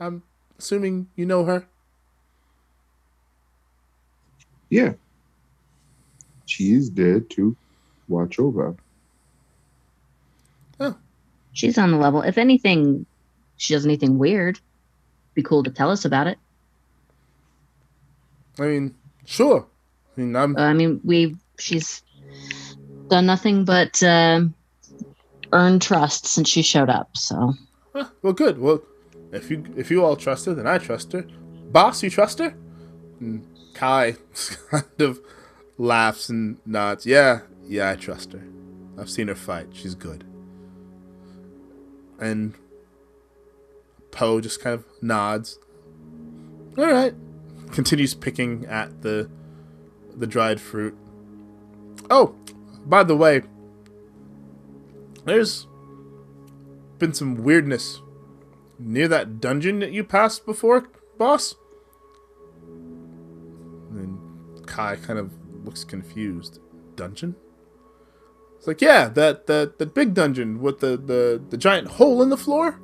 [0.00, 0.22] I'm
[0.58, 1.66] assuming you know her.
[4.70, 4.94] yeah.
[6.46, 7.56] She is dead to
[8.08, 8.74] watch over.
[11.54, 12.20] She's on the level.
[12.22, 13.06] If anything,
[13.56, 14.60] she does anything weird,
[15.34, 16.38] be cool to tell us about it.
[18.58, 18.94] I mean,
[19.24, 19.66] sure.
[20.16, 22.02] I mean, I'm Uh, I mean, we she's
[23.08, 24.54] done nothing but um
[25.52, 27.16] earn trust since she showed up.
[27.16, 27.54] So
[27.94, 28.58] Ah, well, good.
[28.58, 28.82] Well,
[29.32, 31.24] if you if you all trust her, then I trust her.
[31.72, 32.54] Boss, you trust her?
[33.20, 34.16] And Kai
[34.70, 35.20] kind of
[35.78, 37.06] laughs and nods.
[37.06, 38.42] Yeah, yeah, I trust her.
[38.98, 39.68] I've seen her fight.
[39.72, 40.24] She's good.
[42.20, 42.54] And
[44.10, 45.58] Poe just kind of nods.
[46.78, 47.14] All right.
[47.72, 49.28] Continues picking at the
[50.16, 50.96] the dried fruit.
[52.10, 52.36] Oh,
[52.86, 53.42] by the way,
[55.24, 55.66] there's
[56.98, 58.00] been some weirdness
[58.78, 60.88] near that dungeon that you passed before,
[61.18, 61.56] boss?
[63.90, 65.32] And Kai kind of
[65.64, 66.60] looks confused.
[66.96, 67.34] Dungeon?
[68.64, 72.30] It's like, yeah, that that that big dungeon with the, the, the giant hole in
[72.30, 72.80] the floor.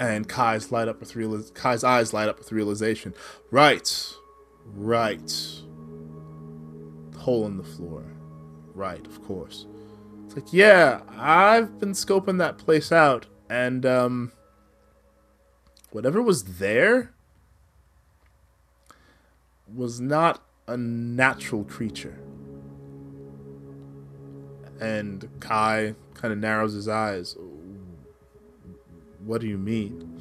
[0.00, 3.12] And Kai's light up with realiz- Kai's eyes light up with realization.
[3.50, 4.14] Right,
[4.64, 5.30] right.
[7.18, 8.02] Hole in the floor.
[8.72, 9.66] Right, of course.
[10.24, 14.32] It's like, yeah, I've been scoping that place out, and um,
[15.90, 17.12] whatever was there
[19.70, 22.18] was not a natural creature.
[24.80, 27.36] And Kai kind of narrows his eyes.
[29.24, 30.20] What do you mean?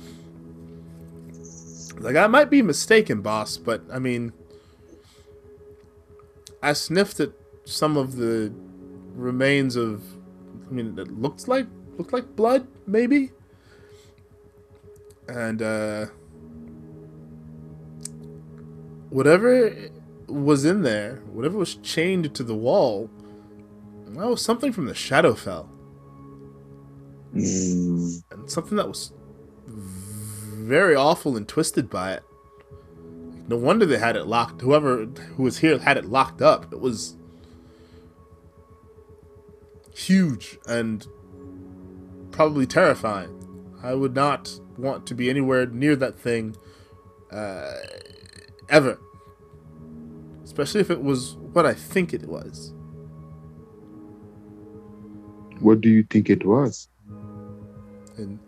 [1.99, 4.33] Like, I might be mistaken, boss, but I mean,
[6.61, 7.31] I sniffed at
[7.65, 8.51] some of the
[9.13, 10.03] remains of
[10.69, 11.67] I mean it looked like
[11.97, 13.31] looked like blood maybe
[15.27, 16.05] and uh
[19.09, 19.89] whatever
[20.27, 23.09] was in there whatever was chained to the wall
[24.15, 25.69] that was something from the Shadowfell
[27.35, 29.11] Mm, and something that was
[29.67, 32.23] very awful and twisted by it
[33.47, 36.79] no wonder they had it locked whoever who was here had it locked up it
[36.79, 37.17] was
[39.97, 41.05] huge and
[42.31, 43.33] probably terrifying.
[43.81, 46.55] I would not want to be anywhere near that thing
[47.31, 47.73] uh,
[48.69, 48.99] ever.
[50.43, 52.73] Especially if it was what I think it was.
[55.59, 56.87] What do you think it was?
[58.17, 58.39] And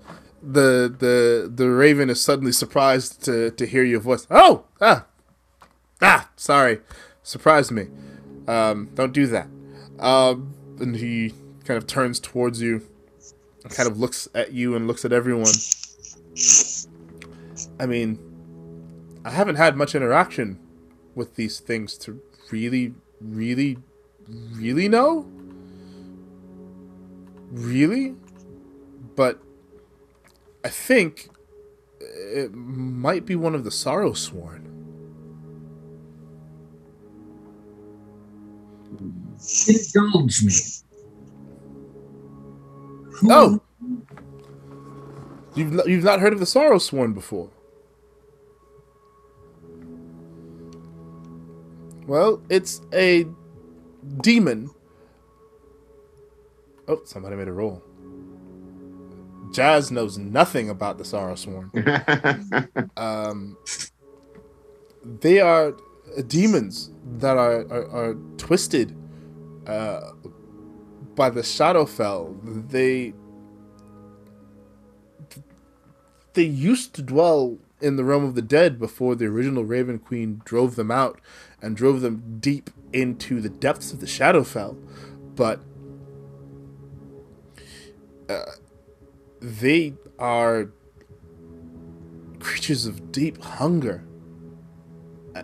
[0.42, 4.26] the the the raven is suddenly surprised to to hear your voice.
[4.30, 5.06] Oh, ah,
[6.02, 6.80] ah, sorry,
[7.24, 7.88] surprised me.
[8.48, 9.48] Um, don't do that.
[10.00, 11.34] Um, and he
[11.66, 12.82] kind of turns towards you,
[13.70, 15.54] kind of looks at you and looks at everyone.
[17.80, 18.18] I mean,
[19.24, 20.60] I haven't had much interaction
[21.16, 22.22] with these things to
[22.52, 23.78] really, really,
[24.28, 25.28] really know.
[27.52, 28.16] Really,
[29.16, 29.42] but
[30.64, 31.30] I think
[32.00, 34.66] it might be one of the Sorrow Sworn.
[39.68, 40.54] Indulge me.
[43.24, 43.60] Oh,
[45.56, 47.50] you've not, you've not heard of the Sorrow Sworn before?
[52.06, 53.26] Well, it's a
[54.22, 54.72] demon.
[56.90, 57.84] Oh, somebody made a roll.
[59.54, 61.72] Jazz knows nothing about the Sorrow Sworn.
[62.98, 63.56] um,
[65.22, 65.76] they are
[66.28, 68.96] demons that are, are, are twisted
[69.68, 70.12] uh,
[71.16, 72.70] by the Shadowfell.
[72.70, 73.14] They
[76.34, 80.42] they used to dwell in the realm of the dead before the original Raven Queen
[80.44, 81.20] drove them out
[81.62, 84.78] and drove them deep into the depths of the Shadowfell.
[85.36, 85.62] But
[89.42, 90.70] they are
[92.40, 94.04] creatures of deep hunger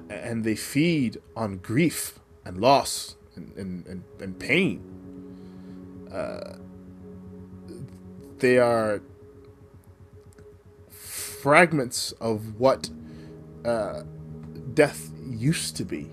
[0.09, 4.81] and they feed on grief and loss and, and, and, and pain.
[6.11, 6.57] Uh,
[8.39, 9.01] they are
[10.89, 12.89] fragments of what
[13.65, 14.03] uh,
[14.73, 16.09] death used to be.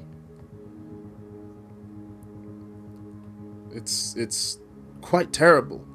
[3.75, 4.59] It's it's
[5.01, 5.87] quite terrible.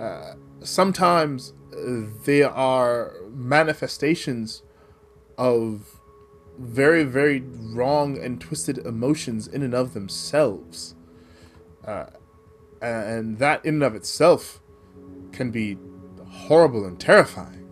[0.00, 1.52] Uh, sometimes
[2.24, 4.62] they are manifestations
[5.36, 6.00] of
[6.58, 10.94] very very wrong and twisted emotions in and of themselves,
[11.84, 12.06] uh,
[12.80, 14.60] and that in and of itself
[15.32, 15.76] can be
[16.28, 17.64] horrible and terrifying.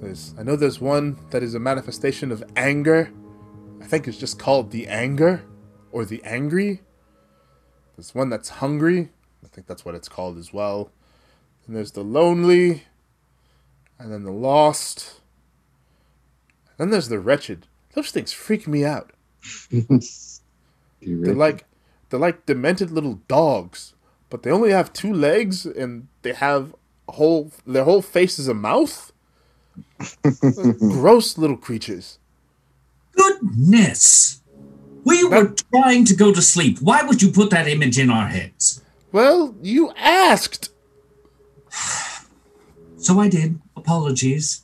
[0.00, 3.12] There's, I know there's one that is a manifestation of anger.
[3.82, 5.42] I think it's just called the anger
[5.90, 6.82] or the angry.
[7.96, 9.10] There's one that's hungry.
[9.44, 10.92] I think that's what it's called as well.
[11.66, 12.84] And there's the lonely,
[13.98, 15.20] and then the lost.
[16.68, 17.66] And then there's the wretched.
[17.94, 19.12] Those things freak me out.
[21.24, 21.66] They're like
[22.10, 23.94] they're like demented little dogs,
[24.30, 26.74] but they only have two legs and they have
[27.08, 29.12] whole their whole face is a mouth.
[30.88, 32.18] Gross little creatures.
[33.12, 34.40] Goodness.
[35.04, 36.78] We were trying to go to sleep.
[36.80, 38.82] Why would you put that image in our heads?
[39.10, 40.70] Well, you asked.
[42.96, 43.60] So I did.
[43.74, 44.62] Apologies.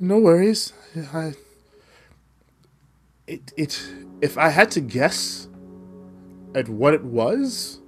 [0.00, 0.72] No worries.
[1.12, 1.34] I
[3.28, 3.80] it it
[4.20, 5.48] if I had to guess
[6.56, 7.78] at what it was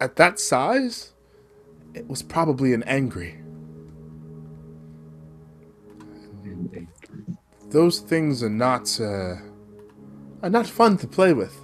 [0.00, 1.12] at that size,
[1.94, 3.41] it was probably an angry.
[7.72, 9.36] Those things are not uh,
[10.42, 11.54] are not fun to play with,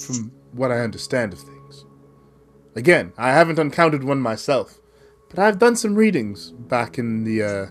[0.00, 1.84] from what I understand of things.
[2.74, 4.78] Again, I haven't encountered one myself,
[5.28, 7.66] but I've done some readings back in the uh,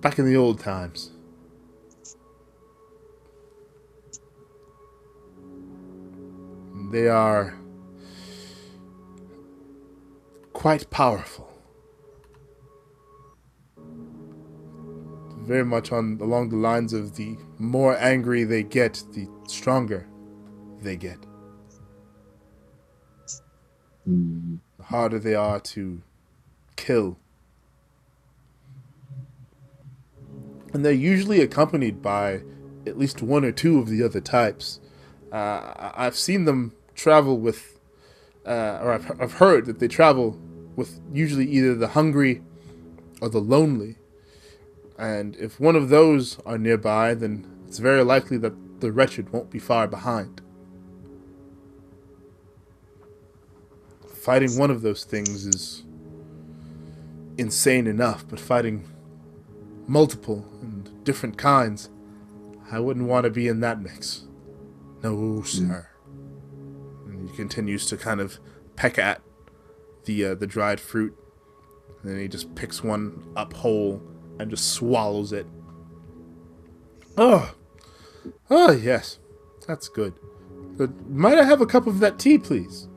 [0.00, 1.10] back in the old times.
[6.92, 7.58] They are
[10.52, 11.49] quite powerful.
[15.50, 20.06] Very much on along the lines of the more angry they get, the stronger
[20.80, 21.18] they get.
[24.06, 26.02] The harder they are to
[26.76, 27.18] kill.
[30.72, 32.42] And they're usually accompanied by
[32.86, 34.78] at least one or two of the other types.
[35.32, 37.80] Uh, I've seen them travel with,
[38.46, 40.40] uh, or I've, I've heard that they travel
[40.76, 42.40] with usually either the hungry
[43.20, 43.96] or the lonely.
[45.00, 49.50] And if one of those are nearby, then it's very likely that the wretched won't
[49.50, 50.42] be far behind.
[54.14, 55.84] Fighting one of those things is
[57.38, 58.86] insane enough, but fighting
[59.86, 61.88] multiple and different kinds,
[62.70, 64.24] I wouldn't want to be in that mix.
[65.02, 65.88] No, sir.
[67.06, 68.38] And he continues to kind of
[68.76, 69.22] peck at
[70.04, 71.16] the uh, the dried fruit,
[72.02, 74.02] and then he just picks one up whole
[74.40, 75.46] and just swallows it.
[77.18, 77.54] Oh,
[78.48, 79.18] oh yes,
[79.66, 80.14] that's good.
[80.78, 82.88] But might I have a cup of that tea, please?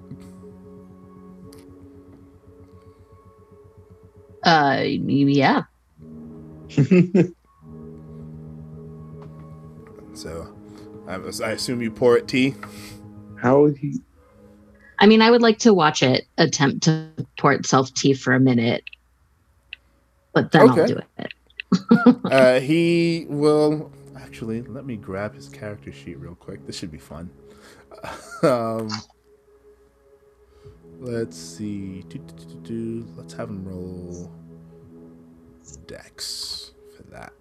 [4.43, 5.63] Uh, yeah.
[10.15, 10.55] So,
[11.07, 12.53] I, was- I assume you pour it tea.
[13.41, 13.99] How would he?
[14.99, 18.39] I mean, I would like to watch it attempt to pour itself tea for a
[18.39, 18.83] minute,
[20.33, 20.85] but then I'll Okay.
[20.85, 21.05] do it.
[22.29, 26.65] Uh, he will actually let me grab his character sheet real quick.
[26.65, 27.29] This should be fun.
[28.43, 29.03] um,
[30.99, 32.03] let's see.
[32.09, 33.07] Do, do, do.
[33.17, 34.31] Let's have him roll
[35.87, 37.33] Dex for that.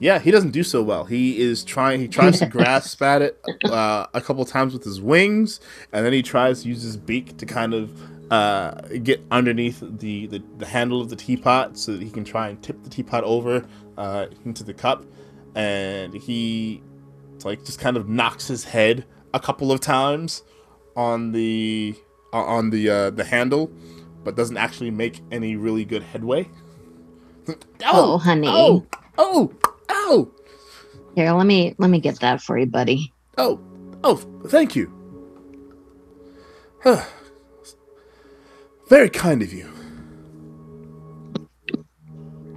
[0.00, 1.04] Yeah, he doesn't do so well.
[1.04, 2.00] He is trying.
[2.00, 5.60] He tries to grasp at it uh, a couple times with his wings,
[5.92, 7.90] and then he tries to use his beak to kind of
[8.30, 12.48] uh, get underneath the, the, the handle of the teapot so that he can try
[12.48, 13.64] and tip the teapot over
[13.96, 15.04] uh, into the cup.
[15.54, 16.82] And he
[17.44, 20.42] like just kind of knocks his head a couple of times
[20.96, 21.94] on the
[22.32, 23.70] uh, on the uh, the handle,
[24.24, 26.48] but doesn't actually make any really good headway.
[27.86, 28.48] Oh, honey.
[28.48, 28.84] Oh,
[29.16, 29.52] oh,
[29.88, 30.30] oh,
[31.14, 33.12] Here, let me let me get that for you, buddy.
[33.38, 33.58] oh,
[34.04, 34.16] oh!
[34.46, 34.92] Thank you.
[38.88, 39.70] Very kind of you.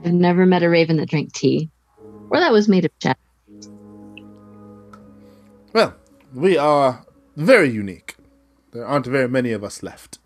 [0.05, 1.69] I've never met a raven that drank tea,
[2.29, 3.17] or that was made of chat.
[5.73, 5.95] Well,
[6.33, 8.15] we are very unique.
[8.71, 10.19] There aren't very many of us left.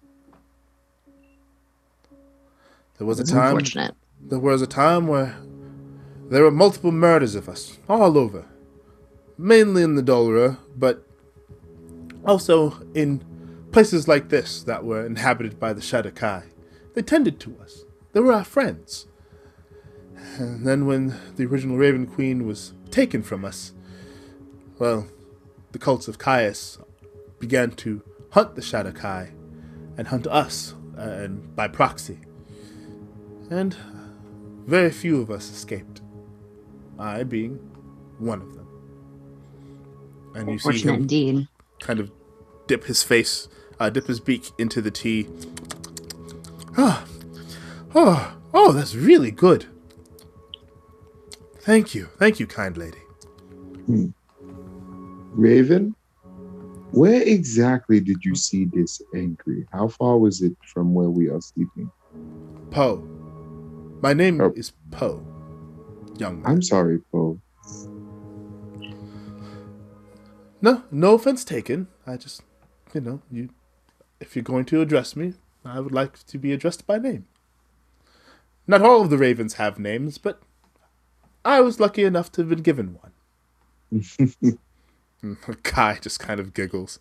[2.98, 3.48] There was a time.
[3.48, 3.96] unfortunate.
[4.22, 5.36] There was a time where
[6.30, 8.46] there were multiple murders of us all over,
[9.38, 11.06] mainly in the Dolurrh, but
[12.26, 13.24] also in
[13.76, 16.44] places like this that were inhabited by the Shadar-kai.
[16.94, 17.84] They tended to us.
[18.14, 19.06] They were our friends.
[20.38, 23.74] And then when the original Raven Queen was taken from us,
[24.80, 25.08] well,
[25.74, 26.78] the cults of Caius
[27.38, 29.34] began to hunt the Shadar-kai
[29.98, 32.20] and hunt us, uh, and by proxy.
[33.50, 33.76] And
[34.66, 36.00] very few of us escaped.
[36.98, 37.56] I being
[38.20, 38.68] one of them.
[40.34, 41.50] And you see him indeed.
[41.82, 42.10] kind of
[42.68, 45.28] dip his face, uh, dip his beak into the tea.
[46.78, 47.06] Ah,
[47.94, 49.66] oh, oh, that's really good.
[51.60, 52.98] Thank you, thank you, kind lady.
[55.34, 55.96] Raven,
[56.92, 59.66] where exactly did you see this angry?
[59.72, 61.92] How far was it from where we are sleeping?
[62.72, 62.98] Poe.
[64.02, 64.54] My name Oh.
[64.56, 65.26] is Poe.
[66.18, 66.52] Young man.
[66.52, 67.40] I'm sorry, Poe.
[70.62, 71.88] No, no offense taken.
[72.08, 72.42] I just,
[72.94, 73.50] you know, you,
[74.26, 77.28] if you're going to address me, I would like to be addressed by name.
[78.68, 80.42] Not all of the ravens have names, but
[81.44, 84.58] I was lucky enough to have been given one.
[85.22, 87.00] the guy just kind of giggles.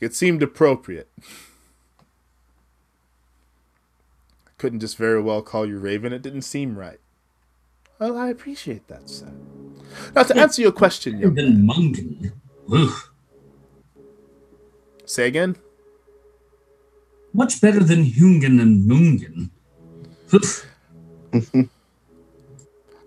[0.00, 1.08] It seemed appropriate.
[4.46, 6.12] I couldn't just very well call you Raven.
[6.12, 7.00] It didn't seem right.
[7.98, 9.32] Well, I appreciate that, sir.
[10.14, 11.34] Now, to answer your question, young.
[12.72, 13.10] Oof.
[15.06, 15.56] Say again?
[17.36, 19.50] Much better than Hungen and Mungan.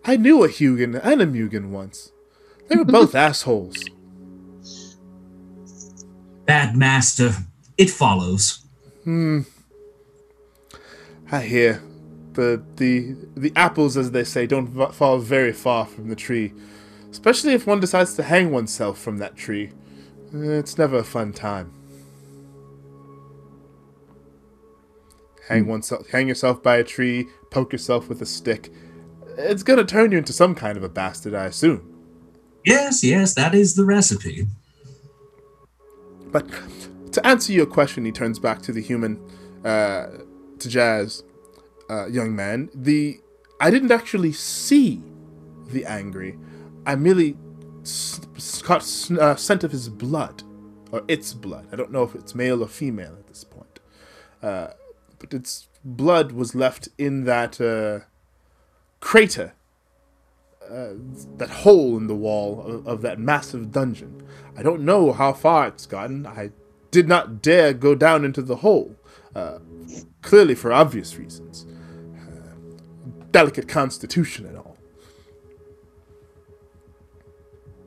[0.06, 2.11] I knew a Hugin and a Mugen once.
[2.67, 3.75] They were both assholes.
[6.45, 7.32] Bad master.
[7.75, 8.64] It follows.
[9.03, 9.41] Hmm.
[11.32, 11.82] I hear.
[12.33, 16.53] The, the the apples, as they say, don't v- fall very far from the tree.
[17.09, 19.72] Especially if one decides to hang oneself from that tree.
[20.32, 21.74] It's never a fun time.
[25.50, 28.72] Hang oneself, hang yourself by a tree, poke yourself with a stick.
[29.36, 31.82] It's gonna turn you into some kind of a bastard, I assume.
[32.64, 34.45] Yes, yes, that is the recipe.
[36.32, 36.45] But
[37.14, 39.19] to answer your question, he turns back to the human,
[39.66, 40.08] uh,
[40.60, 41.24] to Jazz,
[41.90, 42.69] uh, young man.
[42.76, 43.19] The
[43.60, 45.02] I didn't actually see
[45.72, 46.38] the angry.
[46.86, 47.38] I merely
[47.82, 50.44] s- s- caught s- uh, scent of his blood,
[50.92, 51.68] or its blood.
[51.72, 53.80] I don't know if it's male or female at this point.
[54.44, 54.68] Uh,
[55.20, 58.06] but its blood was left in that uh,
[59.00, 59.54] crater,
[60.70, 60.94] uh,
[61.38, 64.24] that hole in the wall of, of that massive dungeon.
[64.58, 66.26] I don't know how far it's gotten.
[66.26, 66.52] I
[66.92, 68.96] did not dare go down into the hole,
[69.36, 69.60] uh,
[70.22, 71.66] clearly for obvious reasons.
[72.18, 72.56] Uh,
[73.32, 74.78] delicate constitution and all.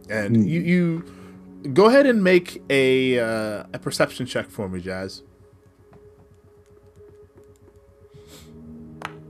[0.09, 0.43] And Hmm.
[0.43, 5.23] you, you go ahead and make a uh, a perception check for me, Jazz.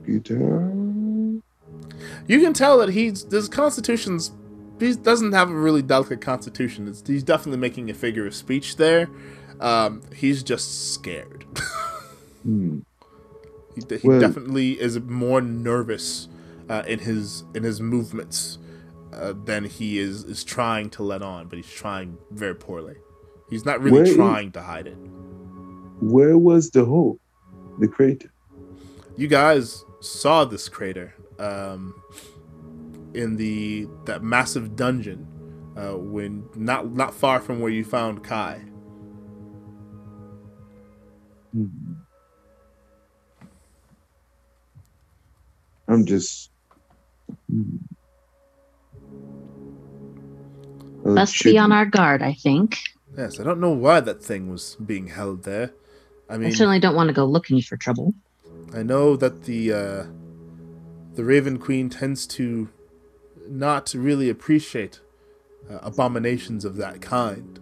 [0.07, 1.43] You
[2.41, 4.33] can tell that he's his constitution's
[4.81, 6.89] he doesn't have a really delicate constitution.
[6.89, 9.09] It's, he's definitely making a figure of speech there.
[9.61, 11.45] Um, he's just scared.
[12.43, 12.81] Hmm.
[13.77, 16.27] he, he Well- definitely is more nervous
[16.69, 18.59] uh, in his in his movements
[19.13, 21.47] uh, than he is is trying to let on.
[21.47, 22.97] But he's trying very poorly.
[23.49, 24.97] He's not really Where is- trying to hide it.
[26.01, 27.21] Where was the hole?
[27.79, 28.33] The crater.
[29.17, 31.95] you guys saw this crater um,
[33.15, 35.27] in the that massive dungeon
[35.77, 38.61] uh, when not not far from where you found Kai.
[41.53, 41.67] Hmm.
[45.89, 46.51] I'm just.
[47.51, 47.77] Hmm.
[51.05, 52.79] Uh, Best be on our guard, I think.
[53.17, 55.73] Yes, I don't know why that thing was being held there.
[56.31, 58.15] I mean, I mean, certainly don't want to go looking for trouble.
[58.75, 60.05] I know that the uh,
[61.15, 62.68] the Raven Queen tends to
[63.49, 65.01] not really appreciate
[65.70, 67.59] uh, abominations of that kind.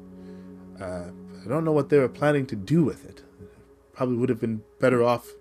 [0.81, 1.11] Uh,
[1.45, 3.23] I don't know what they were planning to do with it.
[3.93, 5.33] Probably would have been better off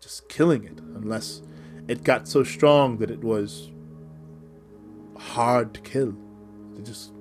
[0.00, 1.42] just killing it, unless
[1.88, 3.70] it got so strong that it was
[5.18, 6.14] hard to kill.
[6.74, 7.12] They just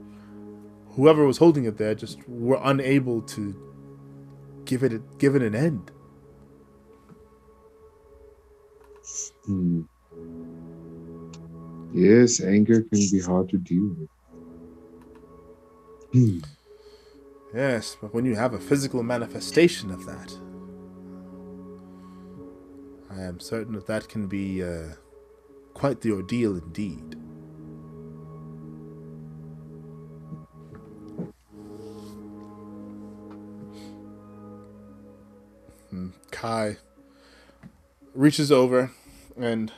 [0.91, 3.55] whoever was holding it there just were unable to
[4.65, 5.91] give it give it an end.
[9.49, 9.81] Hmm.
[11.91, 14.09] Yes, anger can be hard to deal with.
[16.13, 16.39] Hmm.
[17.51, 20.31] Yes, but when you have a physical manifestation of that,
[23.09, 24.89] I am certain that that can be uh,
[25.73, 27.15] quite the ordeal indeed.
[35.89, 36.77] Hmm, Kai
[38.13, 38.91] reaches over
[39.39, 39.71] and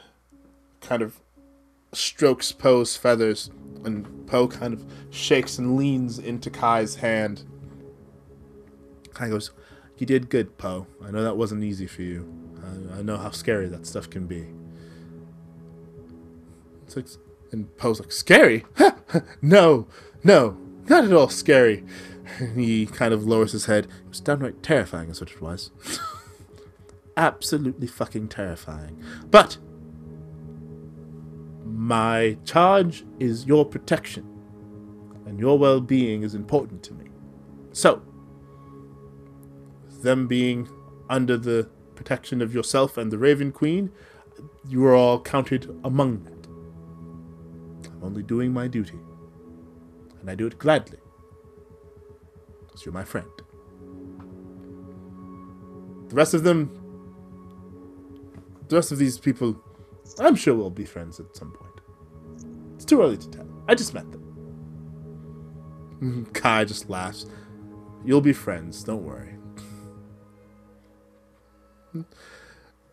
[0.82, 1.20] kind of
[1.94, 3.50] strokes Poe's feathers,
[3.84, 7.44] and Poe kind of shakes and leans into Kai's hand.
[9.14, 9.52] Kai goes,
[9.98, 10.88] "You did good, Poe.
[11.04, 12.32] I know that wasn't easy for you.
[12.64, 14.48] I, I know how scary that stuff can be."
[16.96, 17.08] Like,
[17.52, 18.66] and Poe's like, "Scary?
[19.42, 19.88] no,
[20.24, 20.58] no,
[20.88, 21.84] not at all scary."
[22.40, 23.86] And he kind of lowers his head.
[23.86, 25.70] It was downright terrifying, is what it was.
[27.22, 29.00] Absolutely fucking terrifying.
[29.30, 29.60] But
[31.64, 34.26] my charge is your protection,
[35.28, 37.06] and your well being is important to me.
[37.74, 38.02] So,
[40.02, 40.68] them being
[41.12, 43.92] under the protection of yourself and the Raven Queen,
[44.68, 46.48] you are all counted among that.
[47.92, 48.98] I'm only doing my duty,
[50.20, 50.98] and I do it gladly,
[52.66, 53.30] because you're my friend.
[56.10, 56.81] The rest of them,
[58.72, 59.62] the rest of these people,
[60.18, 61.82] I'm sure we'll be friends at some point.
[62.76, 63.46] It's too early to tell.
[63.68, 64.22] I just met them.
[66.34, 67.26] Kai just laughs.
[68.06, 69.36] You'll be friends, don't worry.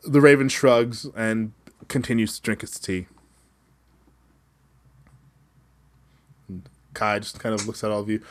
[0.04, 1.52] The raven shrugs and
[1.88, 3.08] continues to drink its tea.
[6.48, 8.22] And Kai just kind of looks at all of you.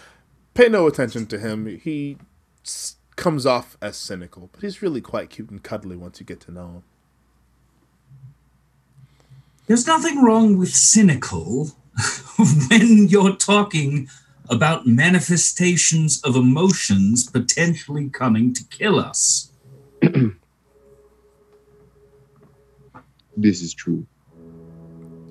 [0.54, 1.66] Pay no attention to him.
[1.66, 2.18] He
[3.18, 6.52] comes off as cynical, but he's really quite cute and cuddly once you get to
[6.52, 6.84] know him.
[9.68, 11.72] There's nothing wrong with cynical
[12.70, 14.10] when you're talking
[14.50, 19.52] about manifestations of emotions potentially coming to kill us.
[23.40, 24.08] This is true.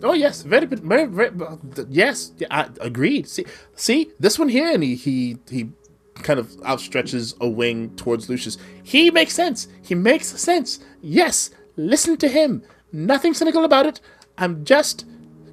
[0.03, 1.57] Oh yes, very, very, very uh,
[1.89, 3.29] yes, yeah, I agreed.
[3.29, 5.71] See, see this one here, and he he he
[6.23, 8.59] kind of outstretches a wing towards Lucius.
[8.85, 9.67] He makes sense.
[9.83, 10.79] He makes sense.
[11.03, 12.63] Yes, listen to him.
[12.93, 14.01] Nothing cynical about it.
[14.39, 15.07] I'm just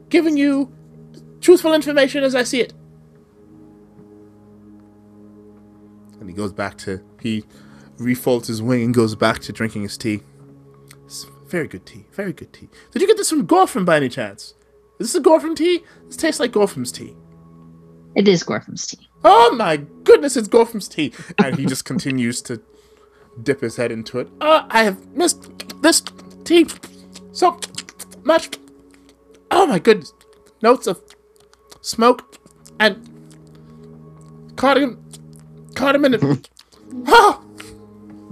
[0.10, 0.74] giving you
[1.42, 2.74] truthful information as I see it.
[6.20, 7.44] And he goes back to he
[7.98, 10.22] refolds his wing and goes back to drinking his tea.
[11.06, 12.06] It's very good tea.
[12.12, 12.70] Very good tea.
[12.92, 14.56] Did you get this from Gorfram by any chance?
[15.00, 15.84] Is this a Gorfram tea?
[16.08, 17.16] This tastes like Gorfram's tea.
[18.16, 19.10] It is Gorfram's tea.
[19.24, 21.14] Oh my goodness, it's Gorfram's tea.
[21.44, 22.62] And he just continues to
[23.42, 24.30] dip his head into it.
[24.40, 25.50] Oh, I have missed
[25.82, 26.02] this
[26.44, 26.68] tea
[27.32, 27.60] so
[28.24, 28.50] much.
[29.56, 30.11] Oh my goodness.
[30.64, 30.99] Notes of
[31.82, 32.40] smoke
[32.80, 33.07] and
[34.56, 34.98] cardamom,
[35.75, 36.49] cardamom and
[37.07, 37.45] Oh,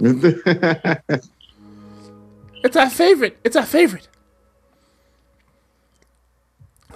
[2.64, 3.38] it's our favorite.
[3.44, 4.08] It's our favorite.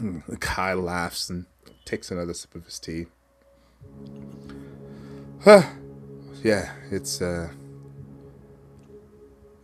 [0.01, 1.47] The Kai laughs and
[1.85, 3.07] takes another sip of his tea.
[5.45, 5.63] Huh.
[6.43, 7.51] Yeah, it's uh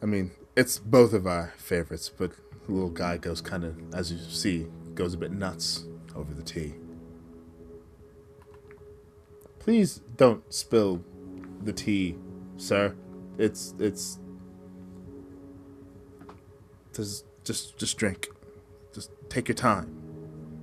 [0.01, 2.31] I mean, it's both of our favorites, but
[2.67, 5.85] the little guy goes kind of as you see, goes a bit nuts
[6.15, 6.75] over the tea.
[9.59, 11.05] Please don't spill
[11.63, 12.17] the tea,
[12.57, 12.95] sir.
[13.39, 14.19] It's it's
[16.93, 18.29] just just just drink.
[18.93, 20.03] Just take your time.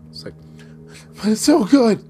[0.10, 0.34] It's like,
[1.16, 2.04] but it's so good.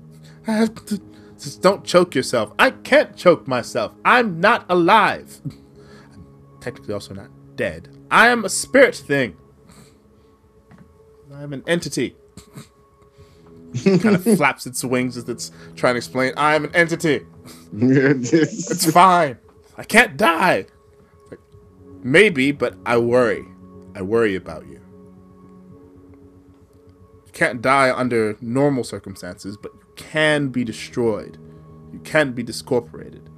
[0.48, 1.02] I have to,
[1.40, 2.52] just don't choke yourself.
[2.58, 3.94] I can't choke myself.
[4.04, 5.40] I'm not alive.
[5.46, 6.26] I'm
[6.60, 7.90] technically also not dead.
[8.10, 9.38] I am a spirit thing.
[11.34, 12.16] I'm an entity.
[13.84, 16.34] kind of flaps its wings as it's trying to explain.
[16.38, 17.26] I am an entity.
[17.72, 19.38] It's fine.
[19.78, 20.66] I can't die.
[21.30, 21.40] Like,
[22.04, 23.46] maybe, but I worry.
[23.96, 24.80] I worry about you.
[27.26, 31.38] You can't die under normal circumstances, but you can be destroyed.
[31.94, 33.30] You can be discorporated.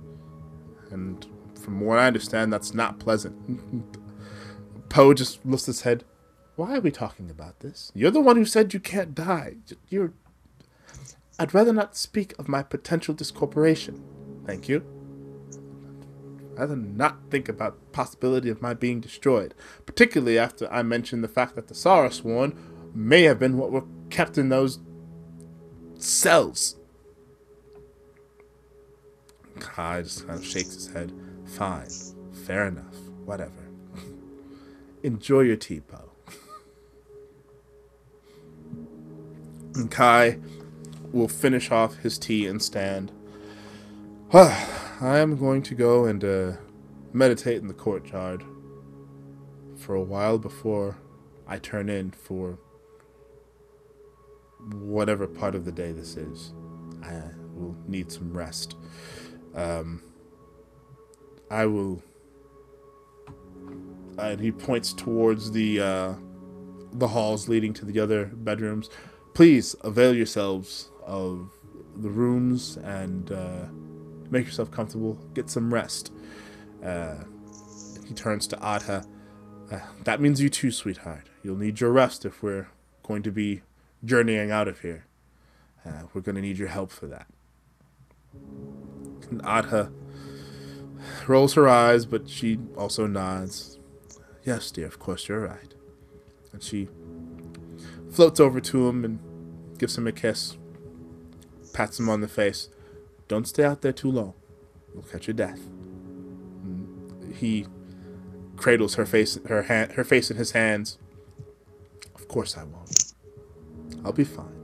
[0.91, 1.25] And
[1.61, 3.35] from what I understand, that's not pleasant.
[4.89, 6.03] Poe just lifts his head.
[6.55, 7.91] Why are we talking about this?
[7.95, 9.55] You're the one who said you can't die.
[9.89, 10.13] You're.
[11.39, 14.03] I'd rather not speak of my potential discorporation.
[14.45, 14.85] Thank you.
[16.53, 19.55] I'd rather not think about the possibility of my being destroyed,
[19.85, 22.55] particularly after I mentioned the fact that the Sarasworn
[22.93, 24.79] may have been what were kept in those
[25.97, 26.75] cells.
[29.59, 31.13] Kai just kind of shakes his head.
[31.45, 31.89] Fine.
[32.45, 32.95] Fair enough.
[33.25, 33.51] Whatever.
[35.03, 36.10] Enjoy your tea, Poe.
[39.75, 40.37] And Kai
[41.11, 43.11] will finish off his tea and stand.
[44.33, 46.51] I am going to go and uh,
[47.13, 48.43] meditate in the courtyard
[49.75, 50.97] for a while before
[51.47, 52.59] I turn in for
[54.73, 56.53] whatever part of the day this is.
[57.03, 57.21] I
[57.55, 58.75] will need some rest.
[59.55, 60.03] Um,
[61.49, 62.01] I will.
[64.17, 66.13] And he points towards the uh,
[66.93, 68.89] the halls leading to the other bedrooms.
[69.33, 71.49] Please avail yourselves of
[71.95, 73.65] the rooms and uh,
[74.29, 75.13] make yourself comfortable.
[75.33, 76.11] Get some rest.
[76.83, 77.15] Uh,
[78.07, 79.05] he turns to Adha.
[79.71, 81.29] Uh, that means you too, sweetheart.
[81.43, 82.67] You'll need your rest if we're
[83.03, 83.61] going to be
[84.03, 85.05] journeying out of here.
[85.85, 87.27] Uh, we're going to need your help for that.
[89.29, 89.91] And Adha
[91.27, 93.79] rolls her eyes, but she also nods.
[94.43, 95.73] Yes, dear, of course you're right.
[96.51, 96.89] And she
[98.11, 99.19] floats over to him and
[99.77, 100.57] gives him a kiss,
[101.73, 102.69] pats him on the face.
[103.27, 104.33] Don't stay out there too long.
[104.93, 105.59] You'll catch your death.
[106.63, 107.65] And he
[108.57, 110.97] cradles her face, her hand, her face in his hands.
[112.13, 113.13] Of course I won't.
[114.03, 114.57] I'll be fine.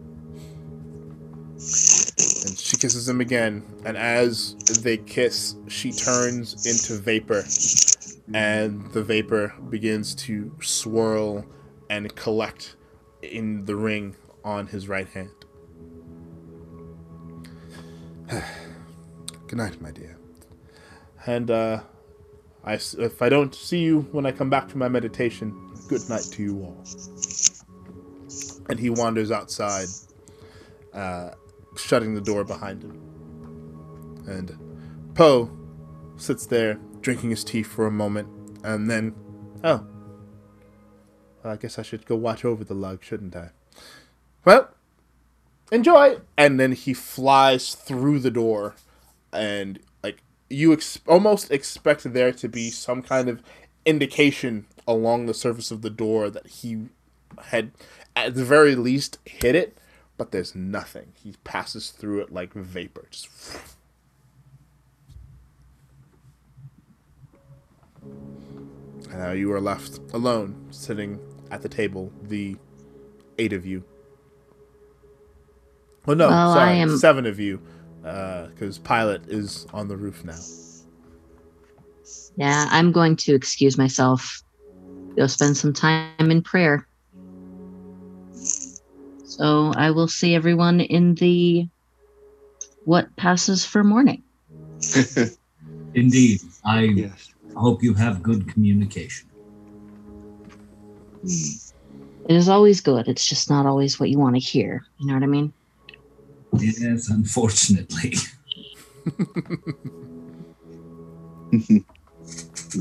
[1.56, 7.44] And she kisses him again, and as they kiss, she turns into vapor,
[8.34, 11.46] and the vapor begins to swirl
[11.90, 12.76] and collect
[13.22, 15.32] in the ring on his right hand.
[19.48, 20.18] Good night, my dear.
[21.26, 21.82] And uh,
[22.64, 25.56] I, if I don't see you when I come back from my meditation,
[25.88, 26.84] good night to you all.
[28.70, 29.88] And he wanders outside,
[30.94, 31.32] uh,
[31.78, 34.24] shutting the door behind him.
[34.28, 34.58] And
[35.16, 35.50] Poe
[36.18, 38.28] sits there drinking his tea for a moment,
[38.64, 39.16] and then,
[39.64, 39.88] oh,
[41.44, 43.50] well, I guess I should go watch over the lug, shouldn't I?
[44.46, 44.70] Well,
[45.72, 46.20] enjoy.
[46.38, 48.76] And then he flies through the door,
[49.32, 53.42] and like you ex- almost expect there to be some kind of
[53.86, 56.88] indication along the surface of the door that he
[57.46, 57.72] had,
[58.16, 59.78] at the very least, hit it.
[60.18, 61.14] But there's nothing.
[61.24, 63.06] He passes through it like vapor.
[63.12, 63.30] Just.
[69.18, 72.56] And now you are left alone, sitting at the table, the
[73.40, 73.84] eight of you.
[76.06, 77.60] Well, no, Well, sorry, I am- seven of you,
[78.06, 80.38] uh, because Pilot is on the roof now.
[82.36, 84.44] Yeah, I'm going to excuse myself.
[85.18, 86.88] Go spend some time in prayer.
[89.26, 91.68] So I will see everyone in the
[92.84, 94.22] what passes for morning.
[95.96, 96.42] Indeed.
[96.64, 97.34] I Yes.
[97.58, 99.28] Hope you have good communication.
[101.22, 101.68] Hmm.
[102.30, 103.08] It is always good.
[103.08, 104.84] It's just not always what you want to hear.
[105.00, 105.54] You know what I mean?
[106.58, 108.16] Yes, unfortunately.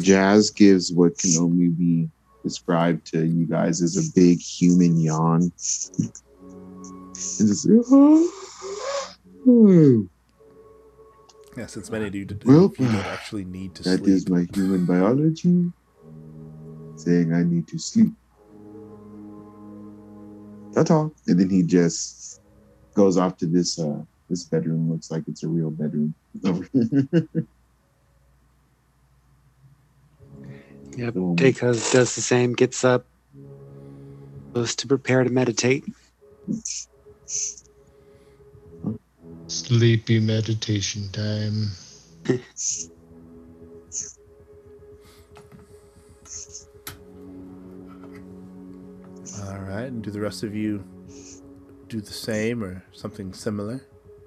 [0.00, 2.10] Jazz gives what can only be
[2.42, 5.42] described to you guys as a big human yawn.
[5.42, 6.12] And
[7.14, 8.32] just, "Oh."
[11.56, 14.08] Yeah, since many of you, did, Well, you don't actually need to That sleep.
[14.08, 15.72] is my human biology
[16.96, 18.12] saying I need to sleep.
[20.74, 21.08] Ta-ta.
[21.26, 22.40] And then he just
[22.94, 24.90] goes off to this uh this bedroom.
[24.90, 26.14] Looks like it's a real bedroom.
[30.96, 31.14] Yep.
[31.16, 31.34] Oh.
[31.36, 33.06] Dacos does the same, gets up,
[34.54, 35.84] goes to prepare to meditate.
[39.48, 41.70] Sleepy meditation time.
[49.44, 50.84] All right, and do the rest of you
[51.88, 53.84] do the same or something similar?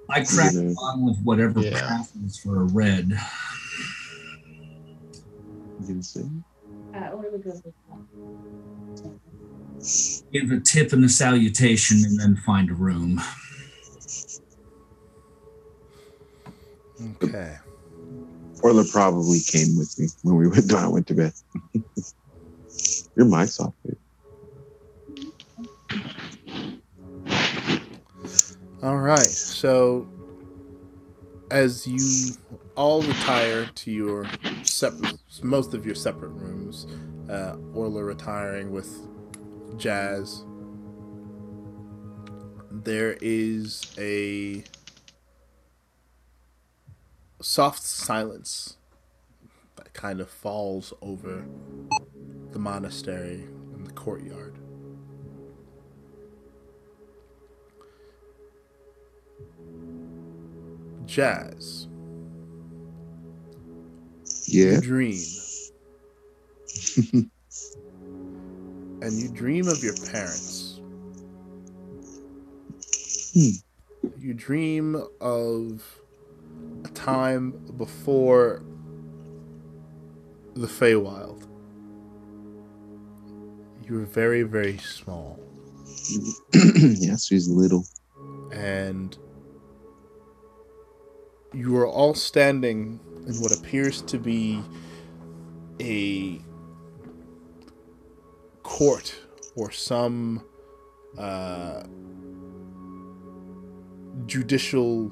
[0.09, 0.61] I crack Yeah.
[0.61, 1.80] a bottle of whatever Yeah.
[1.80, 3.09] passes for a red.
[5.81, 6.25] You can say?
[10.31, 13.22] Give a tip and a salutation, and then find a room.
[17.24, 17.56] Okay.
[18.61, 21.34] Orla probably came with me when we went when I went to bed.
[23.16, 23.98] Your mic's off, babe.
[28.82, 29.19] All right.
[29.19, 30.08] So,
[31.52, 32.38] as you
[32.76, 34.26] all retire to your
[34.64, 36.88] separate, most of your separate rooms,
[37.30, 38.90] uh, Orla retiring with
[39.78, 40.45] Jazz,
[42.72, 44.64] there is a
[47.42, 48.77] soft silence
[49.76, 51.45] that kind of falls over
[52.51, 54.56] the monastery and the courtyard.
[61.06, 61.88] Jazz,
[64.48, 64.74] Yeah.
[64.74, 65.24] you dream.
[69.01, 70.80] and you dream of your parents.
[73.34, 73.50] Hmm.
[74.19, 75.99] You dream of
[76.86, 78.64] a time before
[80.56, 81.48] the Feywild.
[83.86, 85.40] You were very, very small.
[86.54, 87.86] yes, she's little.
[88.52, 89.18] and
[91.54, 94.62] you are all standing in what appears to be
[95.82, 96.40] a
[98.64, 99.16] court
[99.56, 100.44] or some
[101.18, 101.84] uh,
[104.26, 105.12] judicial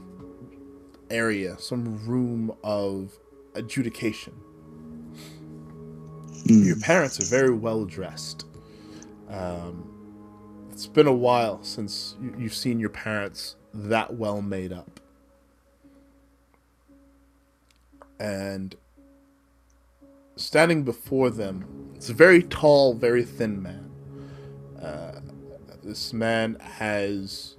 [1.10, 3.18] area, some room of
[3.56, 4.34] adjudication.
[6.48, 6.64] Hmm.
[6.64, 8.46] Your parents are very well dressed.
[9.30, 9.94] Um,
[10.72, 15.00] it's been a while since you- you've seen your parents that well made up.
[18.20, 18.76] And
[20.36, 23.92] standing before them, it's a very tall, very thin man.
[24.82, 25.20] Uh,
[25.84, 27.56] this man has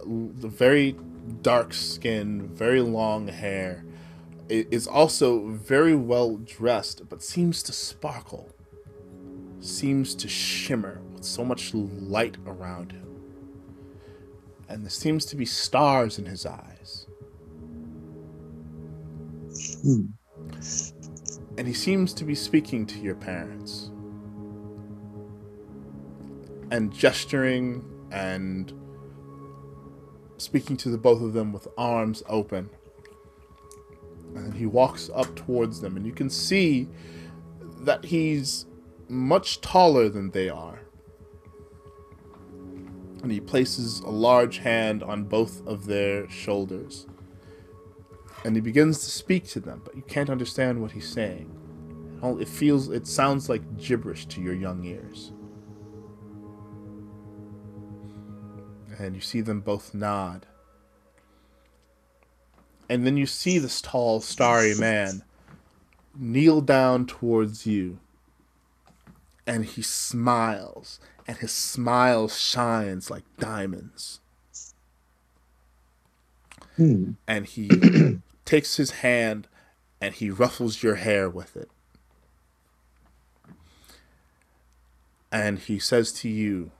[0.00, 0.96] l- very
[1.42, 3.84] dark skin, very long hair.
[4.48, 8.54] Is also very well dressed, but seems to sparkle
[9.60, 13.06] seems to shimmer with so much light around him.
[14.68, 17.06] And there seems to be stars in his eyes.
[19.82, 20.06] Hmm.
[21.56, 23.90] And he seems to be speaking to your parents.
[26.70, 27.82] And gesturing
[28.12, 28.72] and
[30.38, 32.70] speaking to the both of them with arms open.
[34.34, 36.88] And he walks up towards them, and you can see
[37.80, 38.66] that he's
[39.08, 40.80] much taller than they are.
[43.22, 47.06] And he places a large hand on both of their shoulders.
[48.44, 51.54] And he begins to speak to them, but you can't understand what he's saying.
[52.22, 55.32] It feels, it sounds like gibberish to your young ears.
[58.98, 60.46] And you see them both nod.
[62.88, 65.22] And then you see this tall, starry man
[66.18, 67.98] kneel down towards you
[69.46, 74.20] and he smiles, and his smile shines like diamonds.
[76.76, 77.12] Hmm.
[77.26, 79.48] And he takes his hand
[80.02, 81.70] and he ruffles your hair with it.
[85.32, 86.70] And he says to you,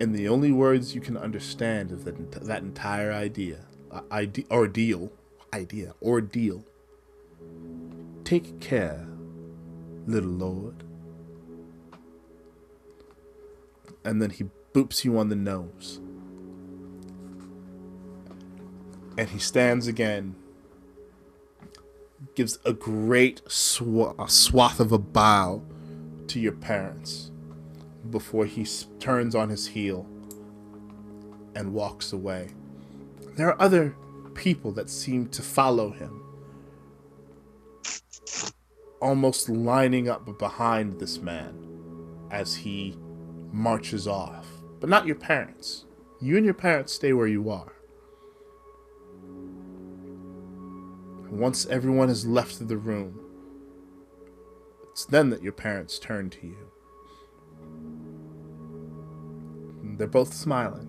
[0.00, 5.10] in the only words you can understand of that, that entire idea, uh, ide- ordeal,
[5.52, 6.64] idea, ordeal.
[8.24, 9.06] Take care,
[10.06, 10.84] little lord.
[14.08, 16.00] and then he boops you on the nose.
[19.18, 20.34] And he stands again.
[22.34, 25.62] gives a great swa- a swath of a bow
[26.28, 27.30] to your parents
[28.10, 28.66] before he
[28.98, 30.06] turns on his heel
[31.54, 32.50] and walks away.
[33.36, 33.96] There are other
[34.34, 36.22] people that seem to follow him,
[39.00, 41.54] almost lining up behind this man
[42.30, 42.96] as he
[43.52, 44.46] marches off.
[44.80, 45.84] But not your parents.
[46.20, 47.72] You and your parents stay where you are.
[51.30, 53.20] Once everyone has left the room,
[54.90, 56.67] it's then that your parents turn to you.
[59.98, 60.88] They're both smiling,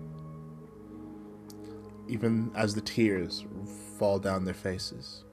[2.08, 3.44] even as the tears
[3.98, 5.24] fall down their faces.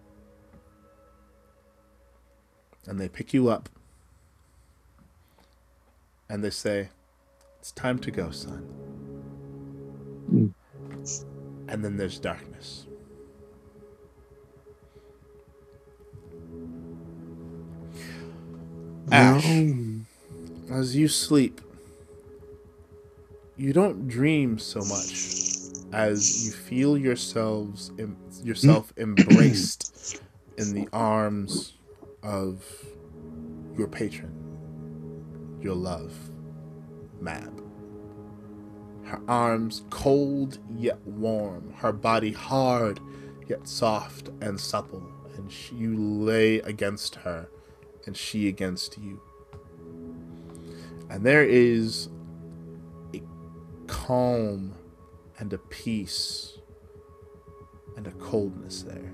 [2.88, 3.70] And they pick you up
[6.30, 6.90] and they say,
[7.60, 8.68] It's time to go, son.
[10.32, 10.54] Mm.
[11.70, 12.88] And then there's darkness.
[19.12, 20.06] Ash, No.
[20.70, 21.62] as you sleep,
[23.58, 25.34] you don't dream so much
[25.92, 27.92] as you feel yourselves
[28.44, 30.22] yourself embraced
[30.58, 31.74] in the arms
[32.22, 32.64] of
[33.76, 34.32] your patron,
[35.62, 36.14] your love,
[37.20, 37.64] Mab.
[39.06, 43.00] Her arms cold yet warm, her body hard
[43.48, 45.04] yet soft and supple,
[45.36, 47.48] and she, you lay against her,
[48.06, 49.20] and she against you.
[51.10, 52.10] And there is
[53.88, 54.76] calm
[55.40, 56.60] and a peace
[57.96, 59.14] and a coldness there.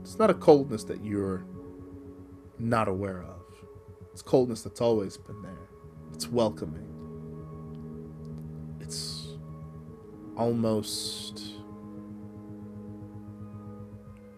[0.00, 1.44] It's not a coldness that you're
[2.58, 3.42] not aware of.
[4.12, 5.68] It's coldness that's always been there.
[6.12, 6.88] It's welcoming.
[8.80, 9.28] It's
[10.36, 11.42] almost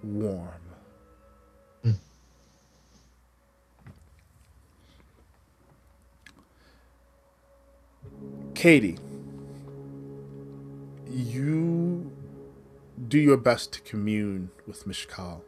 [0.02, 0.57] warm.
[8.58, 8.98] Katie,
[11.08, 12.10] you
[13.06, 15.42] do your best to commune with Mishakal.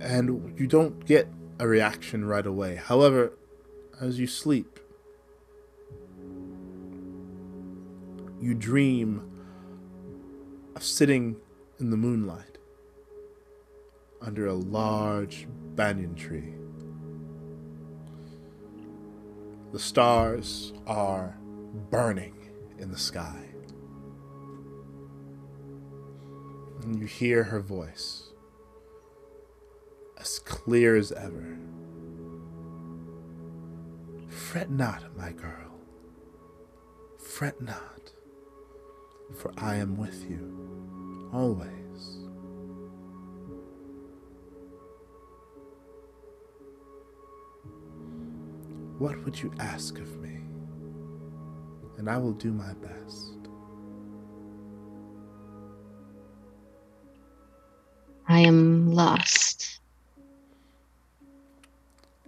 [0.00, 2.76] And you don't get a reaction right away.
[2.76, 3.34] However,
[4.00, 4.80] as you sleep,
[8.40, 9.30] you dream
[10.74, 11.36] of sitting
[11.78, 12.56] in the moonlight
[14.22, 16.54] under a large banyan tree.
[19.76, 21.36] The stars are
[21.90, 22.34] burning
[22.78, 23.44] in the sky.
[26.80, 28.30] And you hear her voice
[30.16, 31.58] as clear as ever.
[34.30, 35.78] Fret not, my girl.
[37.18, 38.12] Fret not,
[39.34, 41.85] for I am with you always.
[48.98, 50.40] What would you ask of me?
[51.98, 53.32] And I will do my best.
[58.28, 59.80] I am lost.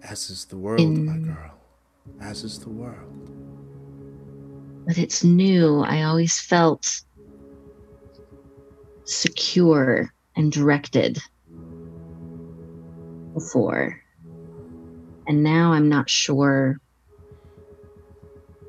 [0.03, 1.55] As is the world, my girl.
[2.21, 3.31] As is the world.
[4.87, 5.81] but it's new.
[5.81, 7.03] I always felt
[9.05, 11.19] secure and directed
[13.35, 14.01] before.
[15.29, 16.81] And now I'm not sure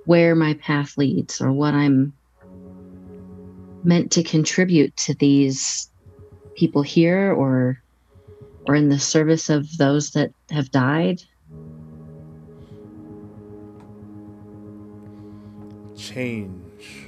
[0.05, 2.13] where my path leads or what I'm
[3.83, 5.89] meant to contribute to these
[6.55, 7.81] people here or
[8.67, 11.21] or in the service of those that have died.
[15.95, 17.07] Change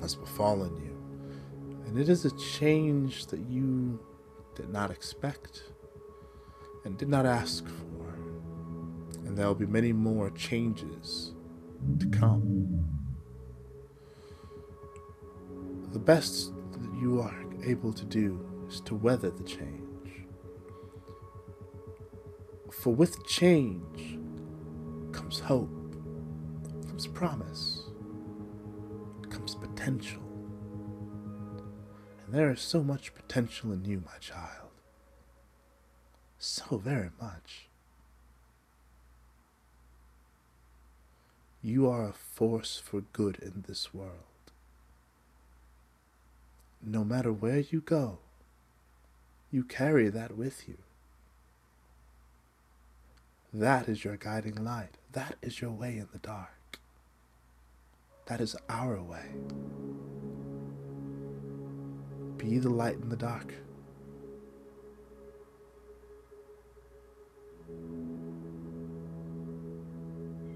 [0.00, 1.86] has befallen you.
[1.86, 3.98] And it is a change that you
[4.54, 5.62] did not expect
[6.84, 8.05] and did not ask for.
[9.26, 11.34] And there will be many more changes
[11.98, 12.88] to come.
[15.92, 20.26] The best that you are able to do is to weather the change.
[22.70, 24.18] For with change
[25.12, 25.94] comes hope,
[26.86, 27.82] comes promise,
[29.28, 30.22] comes potential.
[32.24, 34.70] And there is so much potential in you, my child.
[36.38, 37.65] So very much.
[41.66, 44.12] You are a force for good in this world.
[46.80, 48.18] No matter where you go,
[49.50, 50.78] you carry that with you.
[53.52, 54.92] That is your guiding light.
[55.10, 56.78] That is your way in the dark.
[58.26, 59.26] That is our way.
[62.36, 63.52] Be the light in the dark.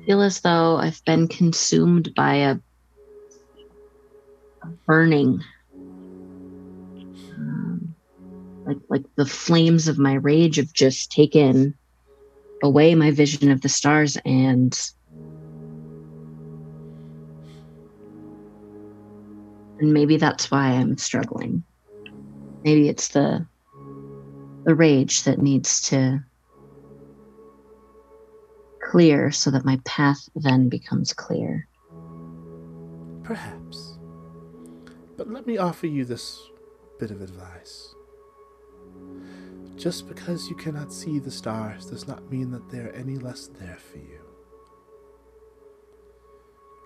[0.06, 2.56] Feel as though I've been consumed by a,
[4.86, 5.42] burning.
[7.36, 7.94] Um,
[8.66, 11.78] like like the flames of my rage have just taken
[12.62, 14.78] away my vision of the stars and
[19.78, 21.64] and maybe that's why I'm struggling.
[22.62, 23.46] Maybe it's the
[24.66, 26.22] the rage that needs to
[28.90, 31.68] clear so that my path then becomes clear.
[33.22, 33.98] Perhaps.
[35.16, 36.40] But let me offer you this
[36.98, 37.94] bit of advice.
[39.76, 43.46] Just because you cannot see the stars does not mean that they are any less
[43.60, 44.20] there for you.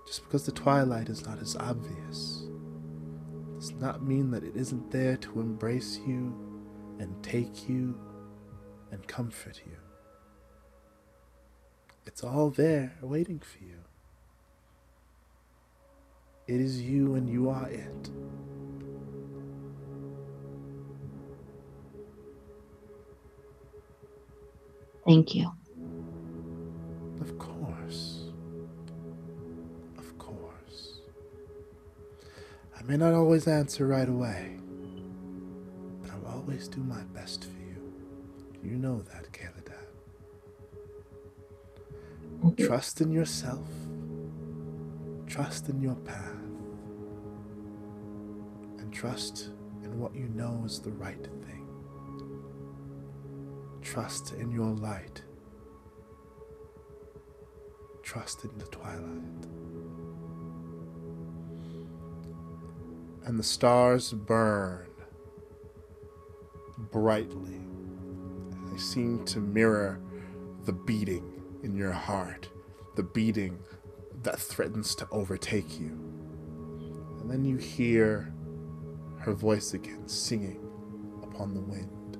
[0.06, 2.44] Just because the twilight is not as obvious
[3.58, 6.34] does not mean that it isn't there to embrace you
[6.98, 7.98] and take you
[8.92, 9.73] and comfort you.
[12.14, 13.80] It's all there waiting for you.
[16.46, 18.10] It is you and you are it.
[25.04, 25.50] Thank you.
[27.20, 28.28] Of course.
[29.98, 31.00] Of course.
[32.78, 34.58] I may not always answer right away,
[36.02, 37.92] but I'll always do my best for you.
[38.62, 39.53] You know that, Kayladan.
[42.52, 43.66] Trust in yourself.
[45.26, 46.36] Trust in your path.
[48.78, 49.50] And trust
[49.82, 51.66] in what you know is the right thing.
[53.82, 55.22] Trust in your light.
[58.02, 59.46] Trust in the twilight.
[63.24, 64.86] And the stars burn
[66.92, 67.60] brightly.
[68.70, 69.98] They seem to mirror
[70.64, 71.33] the beating
[71.64, 72.48] in your heart,
[72.94, 73.58] the beating
[74.22, 75.98] that threatens to overtake you.
[77.20, 78.32] And then you hear
[79.20, 80.60] her voice again singing
[81.22, 82.18] upon the wind.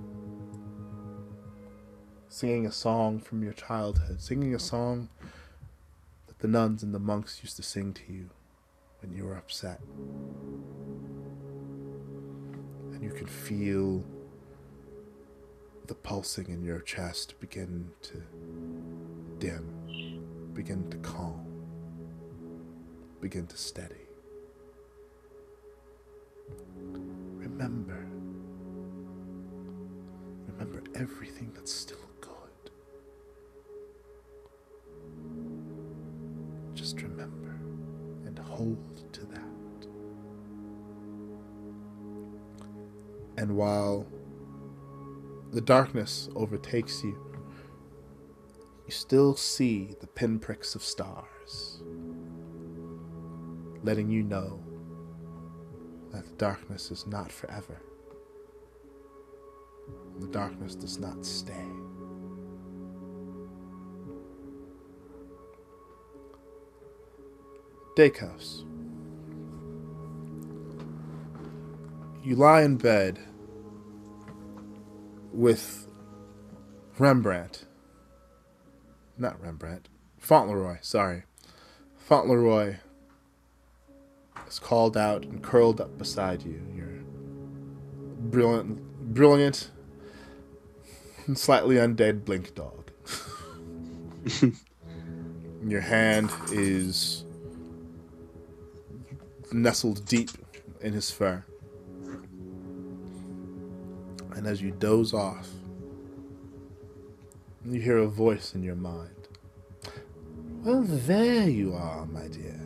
[2.29, 5.11] Singing a song from your childhood, singing a song
[6.27, 8.31] that the nuns and the monks used to sing to you
[9.01, 9.81] when you were upset.
[12.93, 14.03] And you can feel
[15.87, 18.23] the pulsing in your chest begin to
[20.55, 21.45] begin to calm,
[23.21, 23.95] begin to steady.
[27.37, 28.07] Remember,
[30.47, 32.71] remember everything that's still good.
[36.75, 37.59] Just remember
[38.27, 39.41] and hold to that.
[43.37, 44.07] And while
[45.53, 47.34] the darkness overtakes you,
[48.87, 51.83] you still see the pinpricks of stars,
[53.83, 54.63] letting you know
[56.13, 57.81] that the darkness is not forever.
[60.21, 61.67] The darkness does not stay.
[67.97, 68.65] Dacos.
[72.23, 73.19] You lie in bed
[75.33, 75.87] with
[76.99, 77.67] Rembrandt
[79.19, 81.25] not Rembrandt, Fauntleroy, sorry.
[81.97, 82.77] Fauntleroy
[84.49, 86.61] is called out and curled up beside you.
[86.75, 86.89] Your
[88.31, 89.71] brilliant, brilliant,
[91.35, 92.91] slightly undead blink dog.
[95.67, 97.25] Your hand is
[99.53, 100.31] nestled deep
[100.81, 101.45] in his fur.
[104.35, 105.49] And as you doze off,
[107.65, 109.29] you hear a voice in your mind.
[110.63, 112.61] Well, there you are, my dear.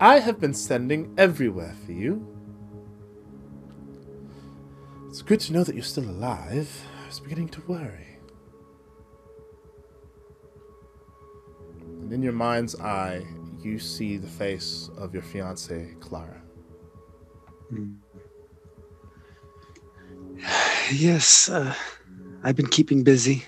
[0.00, 2.26] I have been sending everywhere for you.
[5.08, 6.68] It's good to know that you're still alive.
[7.02, 8.18] I was beginning to worry.
[11.80, 13.24] And in your mind's eye,
[13.62, 16.42] you see the face of your fiancee, Clara.
[20.92, 21.74] Yes, uh,
[22.46, 23.44] I've been keeping busy.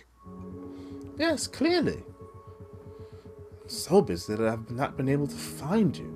[1.18, 2.02] Yes, clearly.
[3.68, 6.15] So busy that I've not been able to find you.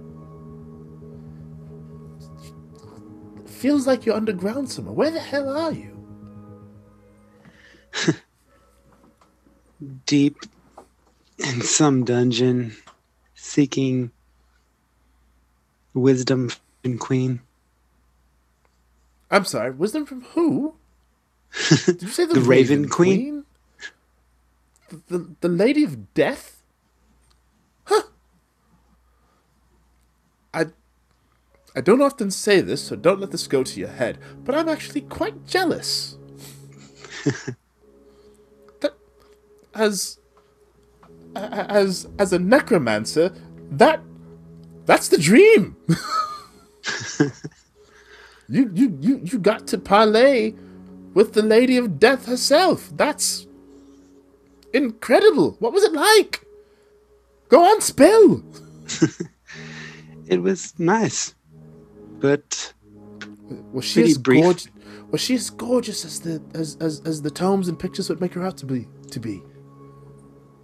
[3.36, 4.94] It feels like you're underground somewhere.
[4.94, 5.96] Where the hell are you?
[10.06, 10.38] Deep
[11.38, 12.74] in some dungeon,
[13.36, 14.10] seeking
[15.94, 16.50] wisdom
[16.82, 17.42] and queen.
[19.30, 20.74] I'm sorry, wisdom from who?
[21.86, 23.44] Did you say the, The Raven Queen?
[24.90, 26.62] The, the, the Lady of Death?
[27.86, 28.02] Huh.
[30.54, 30.66] I
[31.76, 34.68] I don't often say this, so don't let this go to your head, but I'm
[34.68, 36.18] actually quite jealous.
[38.80, 38.94] that
[39.74, 40.18] as
[41.36, 43.32] a- as as a necromancer,
[43.72, 44.00] that
[44.86, 45.76] that's the dream.
[48.48, 50.54] you you you you got to parlay
[51.14, 52.90] with the Lady of Death herself.
[52.96, 53.46] That's
[54.72, 55.56] incredible.
[55.58, 56.44] What was it like?
[57.48, 58.42] Go on, spill.
[60.28, 61.34] It was nice,
[62.20, 62.72] but
[63.72, 64.42] Was she as brief.
[64.44, 64.68] gorgeous?
[65.10, 68.32] Was she as gorgeous as the as, as as the tomes and pictures would make
[68.34, 68.88] her out to be?
[69.10, 69.42] To be.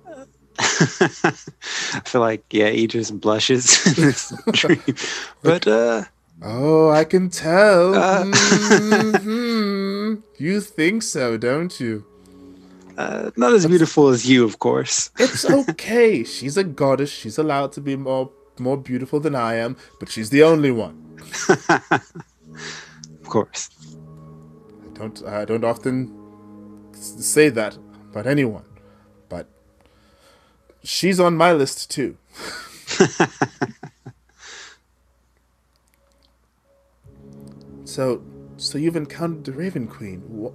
[0.58, 4.82] I feel like yeah, Idris blushes in this dream.
[5.42, 6.04] But uh,
[6.42, 7.94] Oh, I can tell.
[7.98, 8.24] Uh.
[8.24, 10.22] Mhm.
[10.38, 12.04] You think so, don't you?
[12.96, 15.10] uh, not as beautiful as you, of course.
[15.18, 16.24] It's okay.
[16.24, 17.10] she's a goddess.
[17.10, 20.96] She's allowed to be more more beautiful than I am, but she's the only one.
[23.20, 23.68] Of course.
[24.86, 26.10] I don't I don't often
[26.92, 27.78] say that
[28.10, 28.64] about anyone,
[29.28, 29.46] but
[30.82, 32.16] she's on my list too.
[37.88, 38.22] so,
[38.58, 40.20] so you've encountered the Raven Queen.
[40.28, 40.52] What?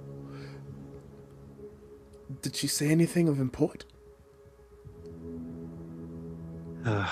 [2.42, 3.84] Did she say anything of import?
[6.84, 7.10] Uh,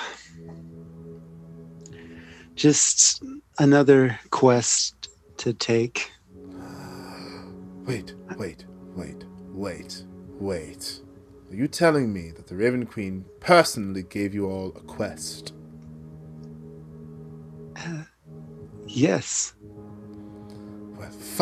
[2.55, 3.25] just
[3.59, 6.13] another quest to take.
[7.85, 10.05] Wait, wait, wait, wait,
[10.39, 11.01] wait.
[11.51, 15.53] Are you telling me that the Raven Queen personally gave you all a quest?
[18.87, 19.55] Yes.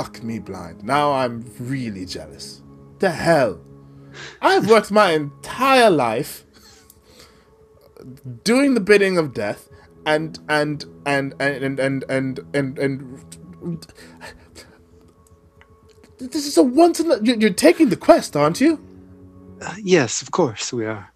[0.01, 0.83] Fuck me blind.
[0.83, 2.62] Now I'm really jealous.
[3.01, 3.61] The hell?
[4.41, 6.47] I've worked my entire life
[8.43, 9.69] doing the bidding of death
[10.07, 13.85] and and and and and and and and,
[16.17, 18.83] this is a once in a, you're, taking the quest, aren't you?
[19.61, 21.12] Uh, yes, of course we are.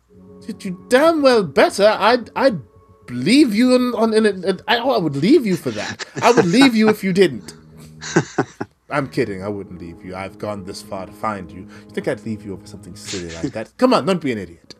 [0.46, 1.96] You, you damn well better.
[1.98, 2.60] I'd I'd
[3.08, 6.04] leave you on on in a, I, I would leave you for that.
[6.20, 7.54] I would leave you if you didn't.
[8.94, 9.42] I'm kidding.
[9.42, 10.14] I wouldn't leave you.
[10.14, 11.62] I've gone this far to find you.
[11.62, 13.76] You think I'd leave you over something silly like that?
[13.76, 14.76] Come on, don't be an idiot.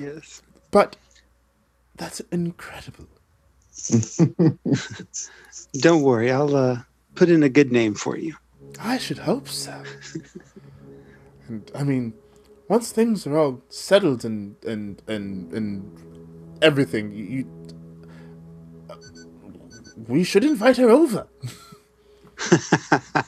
[0.00, 0.42] Yes.
[0.72, 0.96] But
[1.94, 3.06] that's incredible.
[5.74, 6.78] Don't worry, I'll uh,
[7.14, 8.34] put in a good name for you.
[8.80, 9.82] I should hope so.
[11.48, 12.14] and I mean,
[12.68, 17.46] once things are all settled and and and and everything, you, you
[20.08, 21.28] we should invite her over.
[22.50, 23.24] I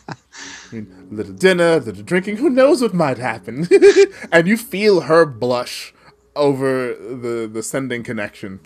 [0.73, 2.37] mean, a little dinner, little drinking.
[2.37, 3.69] Who knows what might happen?
[4.33, 5.95] and you feel her blush
[6.35, 8.61] over the the sending connection.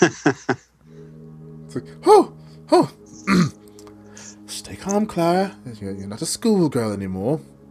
[0.00, 2.32] it's like, oh,
[2.70, 2.90] oh.
[4.46, 5.56] Stay calm, Clara.
[5.80, 7.40] You're, you're not a schoolgirl anymore.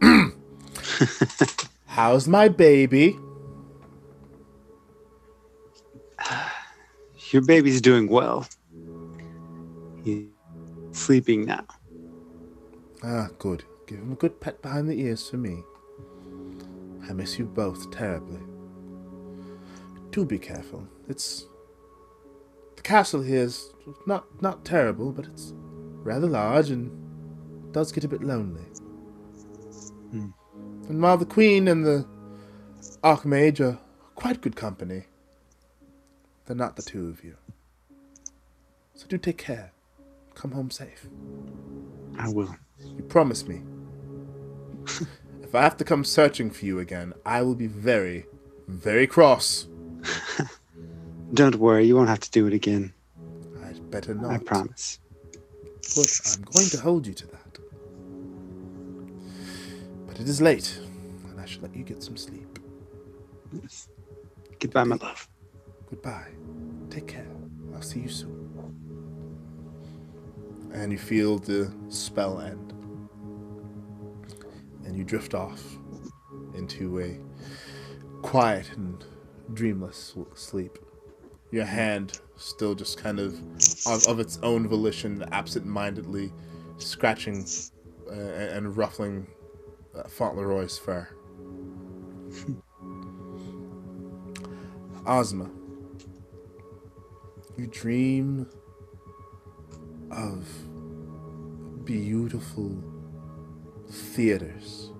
[1.86, 3.18] How's my baby?
[7.30, 8.46] Your baby's doing well.
[10.04, 10.26] He's
[10.92, 11.64] sleeping now.
[13.02, 13.64] Ah, good.
[13.86, 15.62] Give him a good pat behind the ears for me.
[17.08, 18.40] I miss you both terribly.
[20.10, 20.86] Do be careful.
[21.08, 21.46] It's
[22.76, 23.72] the castle here is
[24.06, 25.52] not not terrible, but it's
[26.02, 26.90] rather large and
[27.72, 28.62] does get a bit lonely.
[30.10, 30.30] Hmm.
[30.88, 32.06] And while the queen and the
[33.02, 33.78] archmage are
[34.14, 35.04] quite good company,
[36.46, 37.36] they're not the two of you.
[38.94, 39.72] So do take care.
[40.34, 41.06] Come home safe.
[42.18, 42.54] I will.
[42.96, 43.62] You promise me.
[45.42, 48.26] if I have to come searching for you again, I will be very,
[48.68, 49.66] very cross.
[51.34, 52.92] Don't worry, you won't have to do it again.
[53.64, 54.32] I'd better not.
[54.32, 54.98] I promise.
[55.96, 57.58] I'm going to hold you to that.
[60.06, 60.78] But it is late,
[61.28, 62.58] and I should let you get some sleep.
[63.52, 63.88] Yes.
[64.58, 65.28] Goodbye, my love.
[65.88, 66.28] Goodbye.
[66.90, 67.26] Take care.
[67.74, 68.39] I'll see you soon.
[70.72, 72.72] And you feel the spell end.
[74.84, 75.62] And you drift off
[76.54, 77.18] into a
[78.22, 79.04] quiet and
[79.52, 80.78] dreamless sleep.
[81.50, 83.34] Your hand still just kind of,
[83.86, 86.32] of, of its own volition, absent mindedly
[86.78, 87.44] scratching
[88.08, 89.26] uh, and ruffling
[89.94, 91.08] uh, Fauntleroy's fur.
[95.06, 95.50] Ozma,
[97.56, 98.46] you dream
[100.10, 100.46] of
[101.84, 102.82] beautiful
[103.88, 104.90] theaters,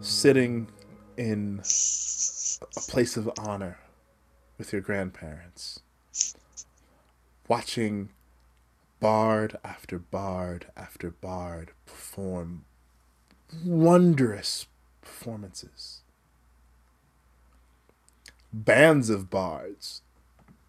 [0.00, 0.68] sitting
[1.16, 3.78] in a place of honor
[4.58, 5.80] with your grandparents,
[7.48, 8.10] watching
[9.00, 12.64] bard after bard after bard perform
[13.64, 14.66] wondrous
[15.00, 16.02] performances.
[18.52, 20.02] Bands of bards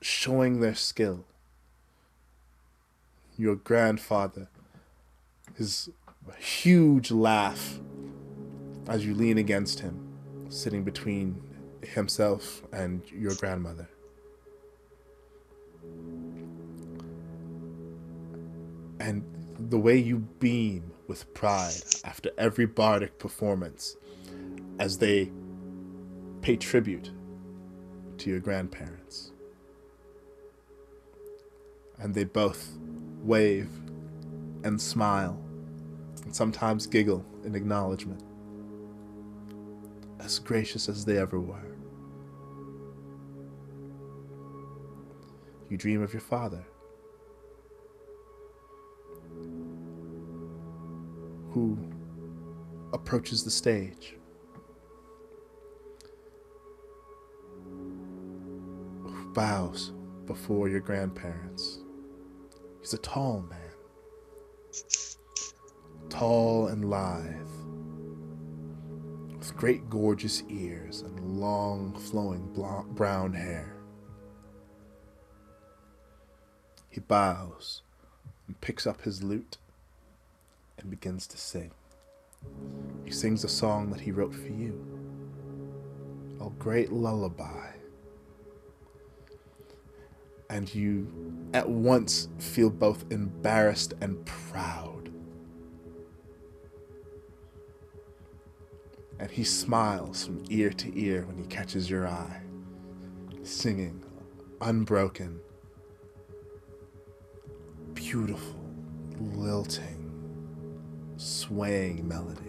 [0.02, 1.26] showing their skill.
[3.38, 4.50] Your grandfather,
[5.56, 5.90] his
[6.38, 7.80] huge laugh
[8.88, 10.08] as you lean against him,
[10.50, 11.42] sitting between
[11.82, 13.90] himself and your grandmother.
[19.00, 19.24] And
[19.58, 23.98] the way you beam with pride after every bardic performance
[24.80, 25.32] as they
[26.42, 27.12] pay tribute
[28.18, 29.32] to your grandparents.
[32.00, 32.78] And they both
[33.24, 33.70] wave
[34.64, 35.42] and smile
[36.24, 38.22] and sometimes giggle in acknowledgement,
[40.20, 41.76] as gracious as they ever were.
[45.70, 46.64] You dream of your father,
[51.52, 51.78] who
[52.94, 54.16] approaches the stage,
[59.02, 59.94] who bows
[60.26, 61.83] before your grandparents.
[62.84, 63.72] He's a tall man,
[66.10, 67.48] tall and lithe,
[69.40, 73.74] with great gorgeous ears and long flowing blonde, brown hair.
[76.90, 77.84] He bows
[78.48, 79.58] and picks up his lute
[80.78, 81.72] and begins to sing.
[83.06, 84.78] He sings a song that he wrote for you,
[86.42, 87.63] a great lullaby.
[90.54, 91.12] And you
[91.56, 95.12] at once feel both embarrassed and proud.
[99.18, 102.40] And he smiles from ear to ear when he catches your eye,
[103.42, 104.06] singing
[104.62, 105.40] unbroken,
[107.96, 108.64] beautiful,
[109.20, 110.12] lilting,
[111.18, 112.42] swaying melody.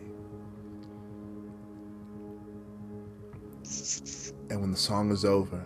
[4.50, 5.64] And when the song is over,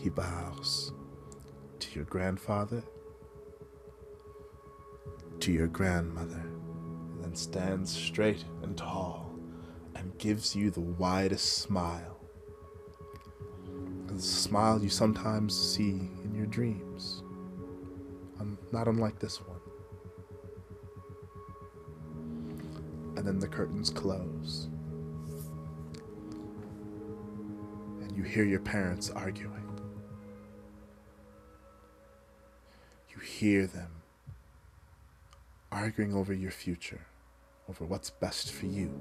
[0.00, 0.92] he bows
[1.94, 2.82] your grandfather,
[5.40, 6.44] to your grandmother,
[7.12, 9.32] and then stands straight and tall
[9.94, 12.18] and gives you the widest smile.
[14.06, 17.22] The smile you sometimes see in your dreams,
[18.40, 19.60] um, not unlike this one.
[23.16, 24.68] And then the curtains close.
[28.00, 29.61] And you hear your parents arguing.
[33.32, 33.90] Hear them
[35.70, 37.00] arguing over your future,
[37.68, 38.92] over what's best for you.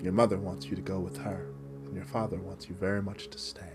[0.00, 1.46] Your mother wants you to go with her,
[1.84, 3.74] and your father wants you very much to stay.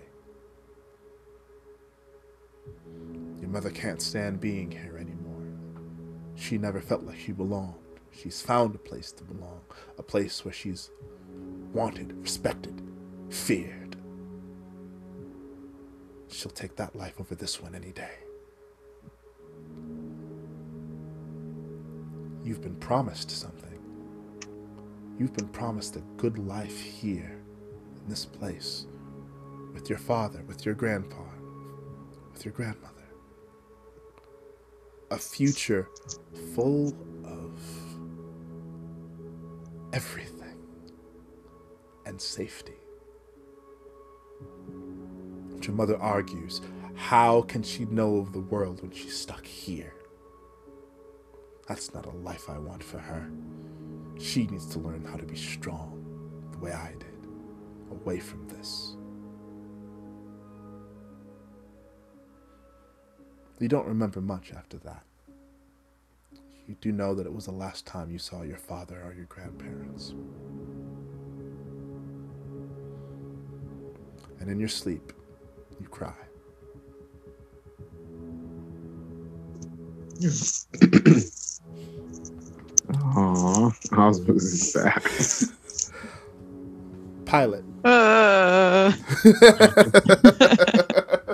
[3.42, 5.44] Your mother can't stand being here anymore.
[6.36, 7.76] She never felt like she belonged.
[8.12, 9.62] She's found a place to belong,
[9.98, 10.92] a place where she's
[11.74, 12.82] wanted, respected,
[13.30, 13.98] feared.
[16.30, 18.29] She'll take that life over this one any day.
[22.50, 23.80] You've been promised something.
[25.20, 27.44] You've been promised a good life here,
[27.96, 28.88] in this place,
[29.72, 31.22] with your father, with your grandpa,
[32.34, 32.96] with your grandmother.
[35.12, 35.90] A future
[36.56, 36.88] full
[37.24, 37.52] of
[39.94, 40.58] everything
[42.08, 42.80] and safety.
[45.52, 46.62] But your mother argues,
[46.96, 49.94] how can she know of the world when she's stuck here?
[51.70, 53.30] That's not a life I want for her.
[54.18, 56.04] She needs to learn how to be strong
[56.52, 57.28] the way I did,
[57.92, 58.96] away from this.
[63.60, 65.04] You don't remember much after that.
[66.68, 69.26] You do know that it was the last time you saw your father or your
[69.26, 70.16] grandparents.
[74.40, 75.14] And in your sleep,
[75.80, 76.16] you cry.
[82.94, 84.92] Aw, I was supposed to
[85.46, 85.48] say
[87.26, 87.64] Pilot.
[87.86, 88.92] Uh,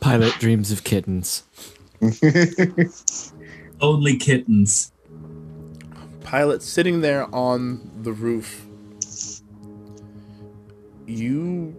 [0.00, 1.42] Pilot dreams of kittens.
[3.80, 4.92] Only kittens.
[6.20, 8.66] Pilot sitting there on the roof.
[11.06, 11.76] You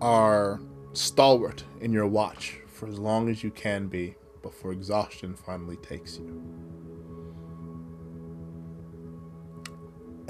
[0.00, 0.60] are
[0.92, 6.18] stalwart in your watch for as long as you can be before exhaustion finally takes
[6.18, 6.42] you.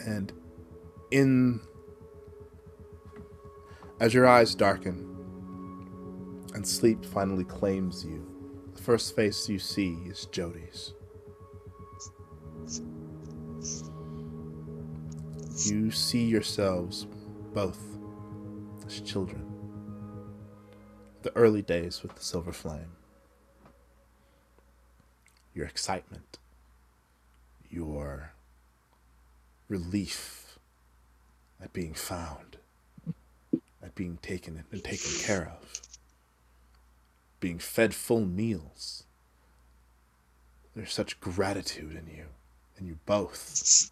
[0.06, 0.32] And
[1.10, 1.60] in
[4.00, 5.06] as your eyes darken
[6.54, 8.26] and sleep finally claims you,
[8.74, 10.94] the first face you see is Jody's.
[15.66, 17.06] You see yourselves
[17.52, 17.78] both
[18.86, 19.44] as children.
[21.22, 22.92] The early days with the Silver Flame.
[25.52, 26.38] Your excitement,
[27.68, 28.32] your
[29.70, 30.58] relief
[31.62, 32.58] at being found,
[33.82, 35.80] at being taken and taken care of,
[37.38, 39.04] being fed full meals.
[40.74, 42.26] There's such gratitude in you,
[42.78, 43.90] in you both.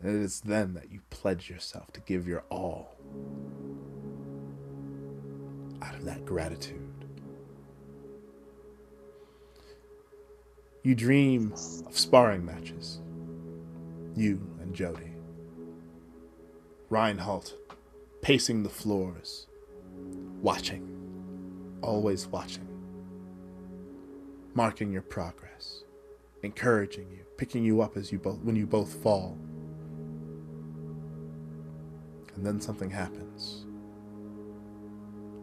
[0.00, 2.96] And it is then that you pledge yourself to give your all
[5.80, 6.78] out of that gratitude.
[10.82, 11.52] You dream
[11.86, 13.00] of sparring matches,
[14.18, 15.12] you and Jody.
[16.90, 17.54] Reinhold
[18.22, 19.46] pacing the floors,
[20.42, 22.66] watching, always watching,
[24.54, 25.84] marking your progress,
[26.42, 29.38] encouraging you, picking you up as you both when you both fall.
[32.34, 33.66] And then something happens.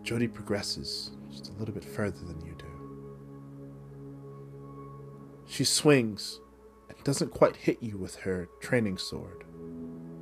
[0.03, 2.65] Jody progresses just a little bit further than you do.
[5.47, 6.39] She swings
[7.05, 9.43] doesn't quite hit you with her training sword.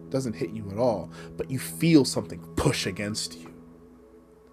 [0.09, 3.53] Doesn't hit you at all, but you feel something push against you.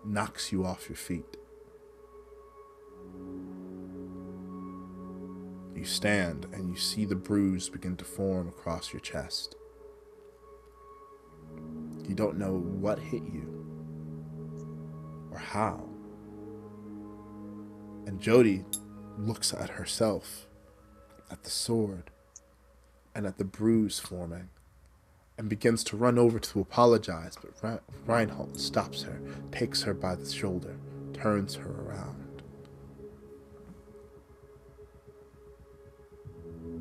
[0.06, 1.36] Knocks you off your feet.
[5.74, 9.56] You stand and you see the bruise begin to form across your chest.
[12.08, 13.66] You don't know what hit you
[15.32, 15.84] or how.
[18.06, 18.64] And Jody
[19.18, 20.46] looks at herself,
[21.28, 22.12] at the sword,
[23.14, 24.48] and at the bruise forming,
[25.38, 27.36] and begins to run over to apologize.
[27.62, 29.20] But Reinhold stops her,
[29.52, 30.76] takes her by the shoulder,
[31.12, 32.42] turns her around.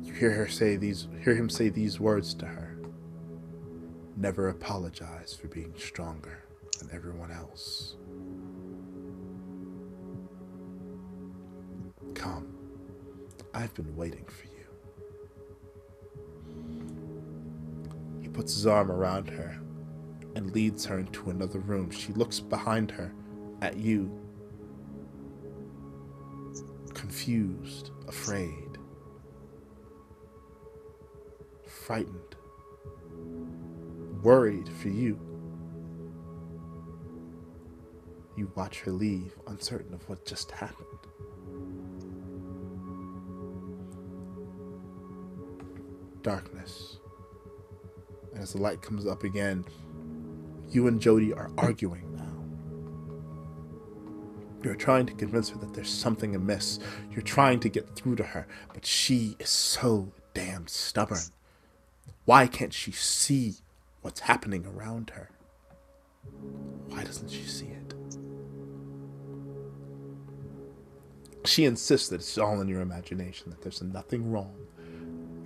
[0.02, 2.76] You hear her say these hear him say these words to her.
[4.16, 6.44] Never apologize for being stronger
[6.78, 7.96] than everyone else.
[12.14, 12.48] Come.
[13.54, 14.49] I've been waiting for you.
[18.32, 19.58] Puts his arm around her
[20.34, 21.90] and leads her into another room.
[21.90, 23.12] She looks behind her
[23.60, 24.10] at you,
[26.94, 28.78] confused, afraid,
[31.66, 32.36] frightened,
[34.22, 35.18] worried for you.
[38.36, 40.86] You watch her leave, uncertain of what just happened.
[46.22, 46.99] darkness.
[48.40, 49.66] And as the light comes up again,
[50.70, 52.24] you and Jody are arguing now.
[54.64, 56.78] You're trying to convince her that there's something amiss.
[57.10, 61.20] You're trying to get through to her, but she is so damn stubborn.
[62.24, 63.56] Why can't she see
[64.00, 65.28] what's happening around her?
[66.88, 67.94] Why doesn't she see it?
[71.44, 74.56] She insists that it's all in your imagination, that there's nothing wrong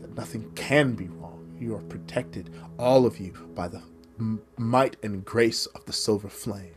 [0.01, 1.44] that Nothing can be wrong.
[1.59, 3.83] You are protected, all of you, by the
[4.57, 6.75] might and grace of the silver flame.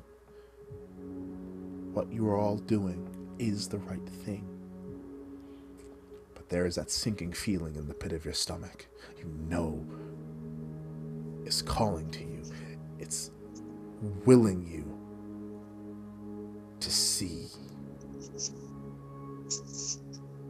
[1.94, 3.08] What you are all doing
[3.40, 4.48] is the right thing.
[6.34, 8.88] But there is that sinking feeling in the pit of your stomach.
[9.18, 9.86] You know
[11.48, 12.44] is calling to you.
[13.00, 13.32] It's
[14.26, 14.98] willing you
[16.80, 17.48] to see.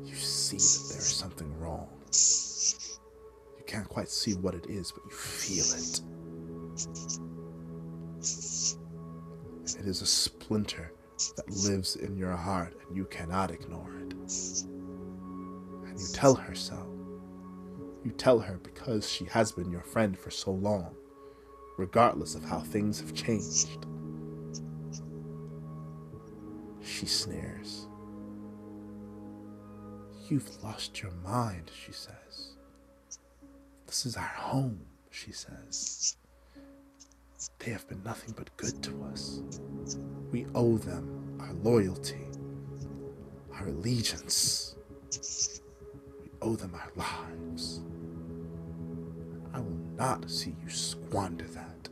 [0.04, 1.88] You see that there is something wrong
[3.68, 6.02] can't quite see what it is, but you feel it.
[9.80, 10.94] It is a splinter
[11.36, 14.14] that lives in your heart, and you cannot ignore it.
[14.14, 16.88] And you tell her so.
[18.04, 20.96] You tell her because she has been your friend for so long,
[21.78, 23.86] regardless of how things have changed.
[26.82, 27.88] She sneers.
[30.30, 32.27] You've lost your mind, she says.
[33.88, 36.18] This is our home, she says.
[37.60, 39.42] They have been nothing but good to us.
[40.32, 42.28] We owe them our loyalty,
[43.54, 44.76] our allegiance.
[46.22, 47.82] We owe them our lives.
[49.54, 51.90] I will not see you squander that.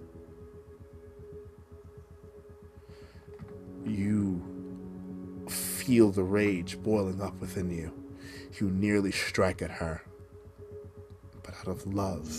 [3.85, 4.41] You
[5.49, 7.93] feel the rage boiling up within you.
[8.59, 10.01] You nearly strike at her.
[11.65, 12.29] Out of love,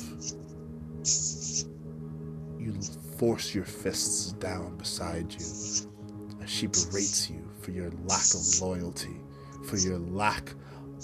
[2.60, 2.80] you
[3.18, 5.46] force your fists down beside you
[6.40, 9.16] as she berates you for your lack of loyalty,
[9.64, 10.54] for your lack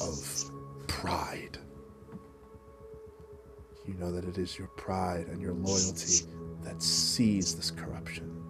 [0.00, 0.50] of
[0.86, 1.58] pride.
[3.88, 6.24] You know that it is your pride and your loyalty
[6.62, 8.40] that sees this corruption.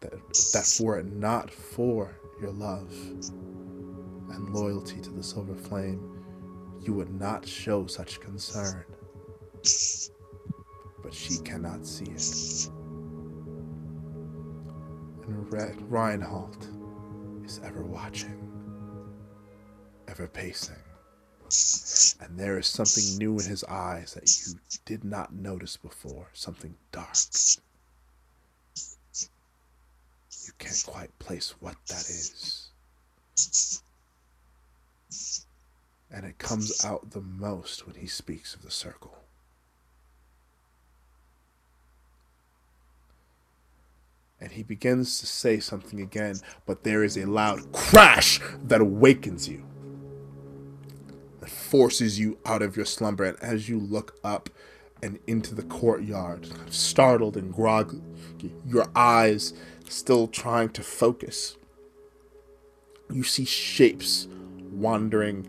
[0.00, 0.12] That,
[0.52, 2.92] that were it not for your love
[4.32, 6.17] and loyalty to the Silver Flame,
[6.88, 8.82] you would not show such concern.
[11.02, 12.70] But she cannot see it.
[15.26, 16.66] And Re- Reinhold
[17.44, 18.40] is ever watching,
[20.08, 20.82] ever pacing.
[22.22, 26.74] And there is something new in his eyes that you did not notice before, something
[26.90, 27.18] dark.
[30.46, 32.70] You can't quite place what that is.
[36.10, 39.18] And it comes out the most when he speaks of the circle.
[44.40, 49.48] And he begins to say something again, but there is a loud crash that awakens
[49.48, 49.64] you
[51.40, 53.24] that forces you out of your slumber.
[53.24, 54.48] And as you look up
[55.02, 58.02] and into the courtyard, startled and groggy,
[58.66, 59.54] your eyes
[59.88, 61.56] still trying to focus,
[63.10, 64.28] you see shapes
[64.70, 65.48] wandering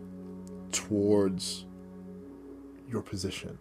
[0.72, 1.66] towards
[2.88, 3.58] your position.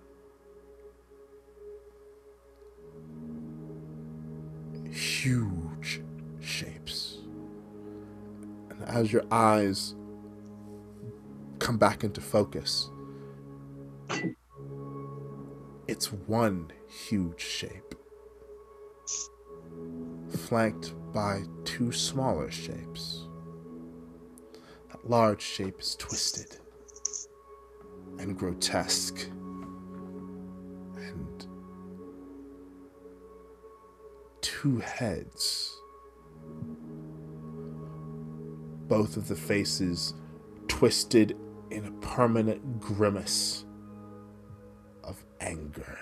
[4.91, 6.01] Huge
[6.39, 7.19] shapes.
[8.69, 9.95] And as your eyes
[11.59, 12.89] come back into focus,
[15.87, 17.95] it's one huge shape,
[20.29, 23.27] flanked by two smaller shapes.
[24.91, 26.57] That large shape is twisted
[28.19, 29.27] and grotesque
[30.97, 31.47] and
[34.41, 35.75] two heads.
[38.87, 40.13] Both of the faces
[40.67, 41.35] twisted
[41.71, 43.65] in a permanent grimace
[45.03, 45.97] of anger.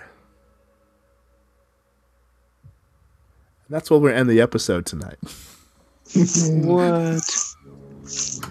[3.68, 5.20] And that's where we're end the episode tonight.
[6.16, 7.30] What?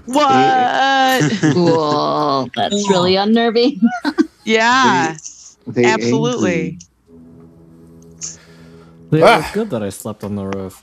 [0.07, 1.33] What?
[1.53, 2.51] Cool.
[2.55, 3.81] That's really unnerving.
[4.45, 5.17] yeah,
[5.67, 6.79] They absolutely.
[9.13, 9.39] It Ah.
[9.39, 10.83] was good that I slept on the roof.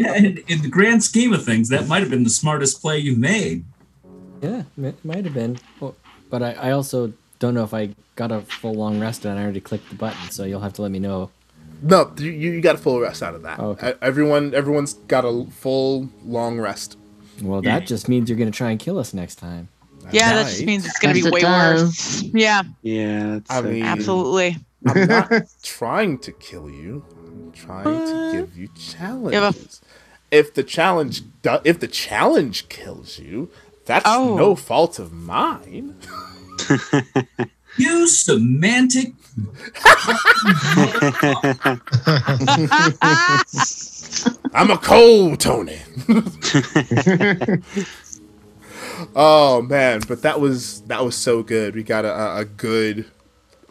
[0.00, 2.98] Yeah, and in the grand scheme of things, that might have been the smartest play
[2.98, 3.64] you made.
[4.40, 5.58] Yeah, it might have been.
[6.30, 9.42] But I, I also don't know if I got a full long rest and I
[9.42, 11.30] already clicked the button, so you'll have to let me know.
[11.82, 13.58] No, you, you got a full rest out of that.
[13.58, 13.94] Okay.
[14.00, 16.96] Everyone, everyone's got a full long rest.
[17.42, 17.78] Well, Yeah.
[17.80, 19.68] that just means you're going to try and kill us next time.
[20.12, 21.80] Yeah, that just means it's gonna Yes, be it way worse.
[21.80, 22.22] does.
[22.24, 23.36] Yeah, Yeah.
[23.36, 24.56] It's, I mean- absolutely.
[24.86, 25.30] I'm not
[25.62, 27.04] trying to kill you.
[27.24, 29.80] I'm trying to give you challenges.
[30.32, 33.48] if the challenge do- if the challenge kills you,
[33.86, 34.36] that's Oh.
[34.36, 35.94] no fault of mine.
[37.78, 39.14] You semantic.
[44.54, 45.80] I'm a cold Tony.
[49.16, 51.74] oh man, but that was that was so good.
[51.74, 53.06] We got a, a- a good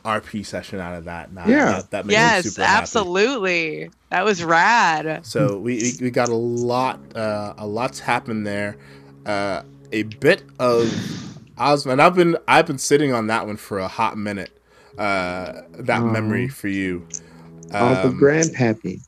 [0.03, 1.31] RP session out of that.
[1.31, 1.65] Nah, Yeah.
[1.73, 2.81] that, that makes me yes, super happy.
[2.81, 3.91] absolutely.
[4.09, 5.25] That was rad.
[5.25, 8.77] So we, we, we got a lot uh, a lot's happened there.
[9.25, 10.91] Uh, a bit of
[11.57, 14.57] Ozma, and I've been I've been sitting on that one for a hot minute.
[14.97, 16.05] Uh, that Oh.
[16.11, 17.07] memory for you.
[17.73, 18.99] Oh, the Um, grandpappy.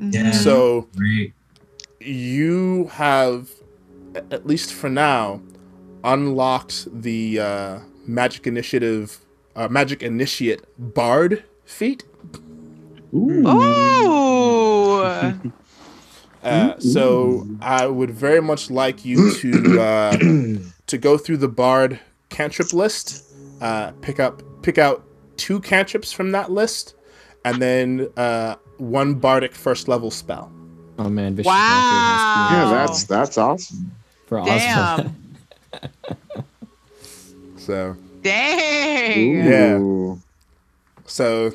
[0.00, 0.32] Yeah.
[0.32, 1.32] so Great.
[2.00, 3.48] you have,
[4.30, 5.40] at least for now,
[6.02, 9.18] unlocked the uh, magic initiative,
[9.56, 12.04] uh, magic initiate bard feat.
[13.14, 13.42] Ooh.
[13.46, 15.32] Oh,
[16.42, 20.16] Uh, so I would very much like you to uh,
[20.88, 23.24] to go through the bard cantrip list,
[23.62, 25.02] uh, pick up pick out
[25.36, 26.94] two cantrips from that list,
[27.44, 30.50] and then uh, one bardic first level spell.
[30.98, 31.54] Oh man, Vicious Wow.
[31.54, 33.92] Mockery has to be Yeah, that's that's awesome.
[34.26, 35.12] for Ozma.
[35.72, 35.86] damn,
[37.56, 39.36] So dang.
[39.44, 40.14] Yeah.
[41.06, 41.50] So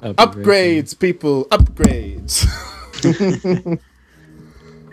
[0.00, 2.44] That'd upgrades, people, upgrades.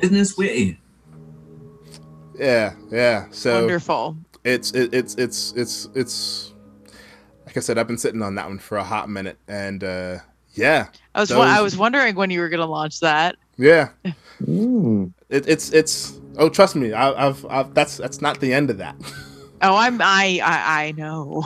[0.01, 0.77] Business way.
[2.37, 3.25] yeah, yeah.
[3.31, 4.15] So Wonderful.
[4.43, 6.53] it's it, it's it's it's it's
[7.49, 10.17] like I said, I've been sitting on that one for a hot minute, and uh,
[10.53, 13.37] yeah, I was wa- I was wondering when you were gonna launch that.
[13.57, 13.89] Yeah,
[14.43, 15.11] Mm.
[15.29, 16.19] it, it's it's.
[16.37, 18.95] Oh, trust me, I, I've, I've that's that's not the end of that.
[19.63, 21.45] Oh, I'm I I, I know.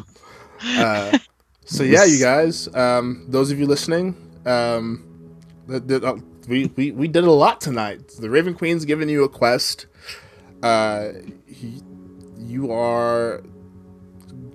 [0.78, 1.18] Uh,
[1.66, 4.16] so yeah, you guys, um, those of you listening,
[4.46, 5.04] um,
[5.68, 6.18] the, the, uh,
[6.50, 8.10] we, we we did a lot tonight.
[8.20, 9.86] The Raven Queen's giving you a quest.
[10.62, 11.10] Uh,
[11.48, 11.82] he,
[12.38, 13.42] you are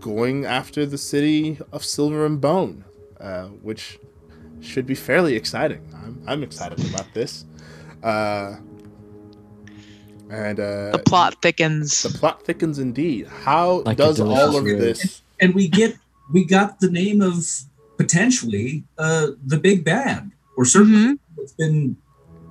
[0.00, 2.84] going after the city of Silver and Bone,
[3.20, 3.98] uh, which
[4.60, 5.80] should be fairly exciting.
[5.94, 7.44] I'm, I'm excited about this.
[8.02, 8.56] Uh,
[10.30, 12.02] and uh, The plot thickens.
[12.02, 13.26] the plot thickens indeed.
[13.26, 14.78] How Like does all of rib.
[14.78, 15.22] this?
[15.40, 15.96] and we get
[16.32, 17.44] we got the name of
[17.96, 21.18] potentially uh, the big bad, or certainly Mhm.
[21.38, 21.96] it's been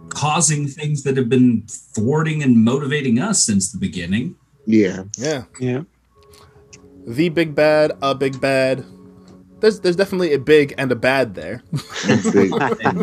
[0.10, 4.36] causing things that have been thwarting and motivating us since the beginning.
[4.66, 5.04] Yeah.
[5.18, 5.44] Yeah.
[5.60, 5.84] Yeah.
[7.08, 8.86] The big bad, a big bad.
[9.60, 11.64] There's there's definitely a big and a bad there.
[12.06, 12.52] Big,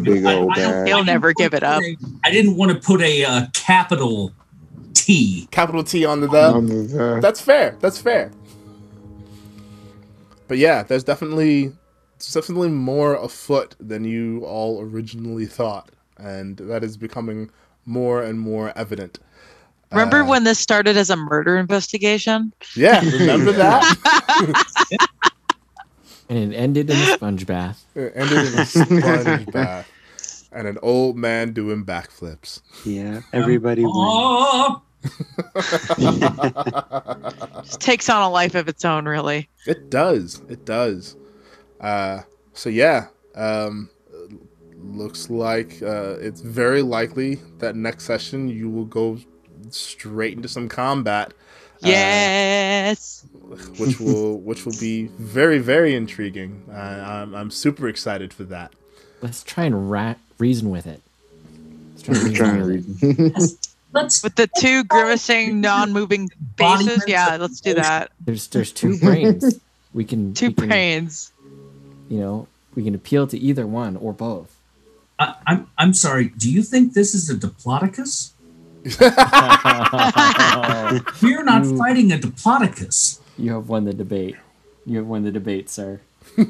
[0.04, 0.86] big old bad.
[0.86, 1.82] He'll never give it up.
[2.22, 4.30] I didn't want to put a uh, capital
[4.92, 5.48] T.
[5.50, 6.60] Capital T on the the.
[6.60, 7.76] The- That's fair.
[7.80, 8.30] That's fair.
[10.46, 11.72] But yeah, there's definitely
[12.18, 17.50] there's definitely more afoot than you all originally thought, and that is becoming
[17.84, 19.18] more and more evident.
[19.94, 22.52] Remember Uh, when this started as a murder investigation?
[22.76, 25.08] Yeah, remember that?
[26.30, 27.84] And it ended in a sponge bath.
[27.94, 29.92] It ended in a sponge bath
[30.52, 32.62] and an old man doing backflips.
[32.86, 33.20] Yeah.
[33.34, 33.94] Everybody wins.
[33.94, 34.82] Oh,
[37.78, 39.48] takes on a life of its own, really.
[39.66, 40.40] It does.
[40.48, 41.16] It does.
[41.80, 42.22] Uh,
[42.54, 43.90] so yeah, um,
[44.78, 49.18] looks like uh, it's very likely that next session you will go
[49.72, 51.28] straight into some combat,
[51.82, 53.24] Uh, Yes.
[53.78, 56.62] which will which will be very very intriguing.
[56.72, 58.72] I, I'm I'm super excited for that.
[59.22, 61.00] Let's try and ra- reason with it.
[61.92, 63.58] Let's try and reason Trying to with
[63.92, 67.04] let's With the two grimacing, non-moving faces.
[67.06, 68.10] Yeah, let's do that.
[68.24, 69.60] There's there's two brains.
[69.92, 71.30] We can Two we can, brains.
[72.08, 74.54] You know, we can appeal to either one or both.
[75.18, 76.30] I, I'm I'm sorry.
[76.36, 78.30] Do you think this is a diplodocus?
[81.22, 83.20] We're not You- fighting a diplodocus.
[83.38, 84.36] You have won the debate.
[84.86, 86.00] You have won the debate, sir.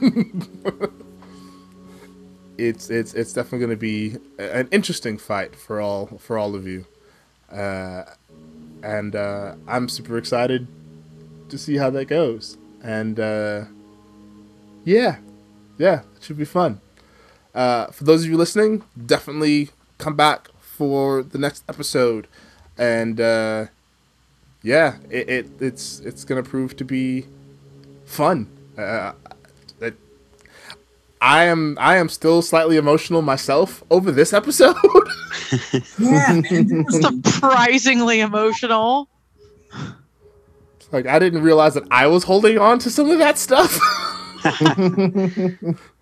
[2.57, 6.69] It's it's it's definitely going to be an interesting fight for all for all of
[6.69, 6.87] you,
[7.51, 8.05] uh,
[8.81, 10.69] and uh, I'm super excited
[11.49, 12.57] to see how that goes.
[12.81, 13.65] And uh,
[14.85, 15.17] yeah,
[15.79, 16.81] yeah, it should be fun.
[17.57, 22.27] Uh, for those of you listening, definitely come back for the next episode,
[22.77, 23.67] and uh,
[24.63, 27.27] yeah, it, it it's it's gonna prove to be
[28.05, 28.49] fun.
[28.77, 29.13] Uh,
[29.81, 29.95] it,
[31.21, 34.77] I am I am still slightly emotional myself over this episode.
[35.99, 36.67] Yeah, man.
[36.67, 39.09] There was some- Surprisingly emotional.
[40.91, 43.79] like I didn't realize that I was holding on to some of that stuff.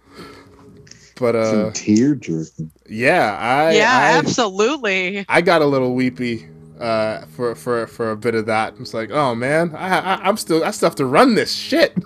[1.18, 2.70] but uh Some tear jerking.
[2.88, 5.24] yeah, I yeah, I, absolutely.
[5.28, 6.48] I got a little weepy
[6.80, 8.74] uh for for for a bit of that.
[8.80, 11.96] It's like, "Oh man, I, I I'm still I still have to run this shit."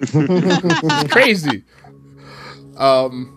[0.00, 1.64] it's crazy.
[2.76, 3.32] Um,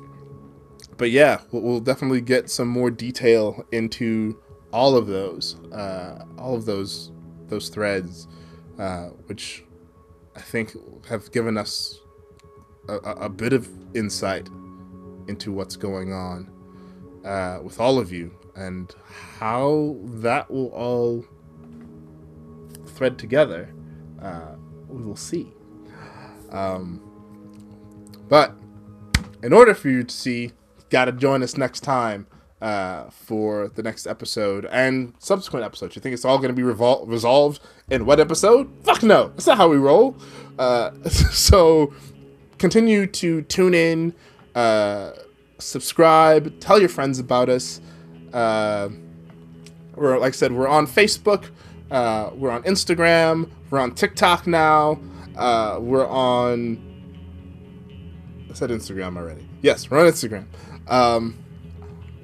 [0.97, 4.37] but yeah, we'll, we'll definitely get some more detail into
[4.73, 7.11] all of those, uh, all of those
[7.47, 8.27] those threads,
[8.77, 9.63] uh, which
[10.35, 10.73] I think
[11.07, 11.99] have given us
[12.87, 14.49] a, a a bit of insight
[15.29, 16.51] into what's going on
[17.23, 18.93] uh, with all of you and
[19.37, 21.23] how that will all
[22.87, 23.73] thread together.
[24.21, 24.55] Uh,
[24.87, 25.53] we will see.
[26.51, 27.01] Um,
[28.27, 28.55] but
[29.43, 30.51] in order for you to see, you
[30.89, 32.27] gotta join us next time
[32.61, 35.95] uh, for the next episode and subsequent episodes.
[35.95, 38.69] You think it's all gonna be revol- resolved in what episode?
[38.83, 40.17] Fuck no, that's not how we roll.
[40.57, 41.93] Uh, so
[42.57, 44.13] continue to tune in,
[44.55, 45.11] uh,
[45.57, 47.81] subscribe, tell your friends about us.
[48.33, 48.89] Uh,
[49.95, 51.49] we're like I said, we're on Facebook,
[51.91, 54.99] uh, we're on Instagram, we're on TikTok now,
[55.35, 56.85] uh, we're on.
[58.49, 59.47] I said Instagram already.
[59.61, 60.45] Yes, we're on Instagram.
[60.87, 61.37] Um,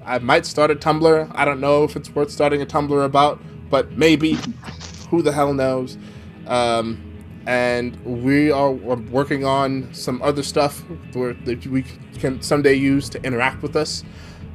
[0.03, 1.31] I might start a Tumblr.
[1.33, 4.37] I don't know if it's worth starting a Tumblr about, but maybe.
[5.09, 5.97] Who the hell knows?
[6.47, 7.14] Um,
[7.47, 10.83] and we are working on some other stuff
[11.13, 11.83] that we
[12.19, 14.03] can someday use to interact with us.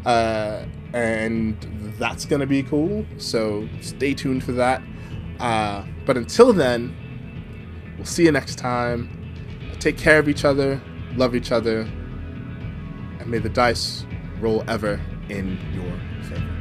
[0.05, 1.57] Uh, and
[1.99, 3.07] that's going to be cool.
[3.19, 4.83] So stay tuned for that.
[5.39, 6.95] Uh, but until then,
[7.97, 9.17] we'll see you next time.
[9.79, 10.81] Take care of each other,
[11.17, 11.81] love each other,
[13.19, 14.05] and may the dice
[14.41, 16.61] roll ever in your favor.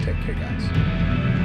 [0.00, 1.43] Take care, guys.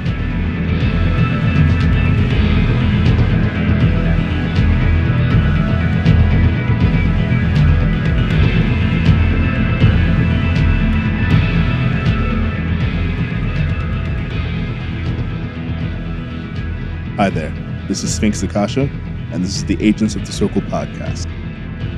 [17.20, 17.52] Hi there,
[17.86, 18.88] this is Sphinx Akasha,
[19.30, 21.26] and this is the Agents of the Circle podcast.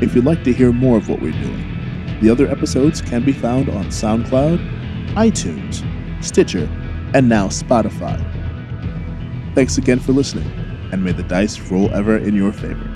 [0.02, 3.32] If you'd like to hear more of what we're doing, the other episodes can be
[3.32, 4.58] found on SoundCloud,
[5.10, 5.84] iTunes,
[6.24, 6.68] Stitcher,
[7.14, 8.18] and now Spotify.
[9.54, 10.50] Thanks again for listening,
[10.90, 12.91] and may the dice roll ever in your favor.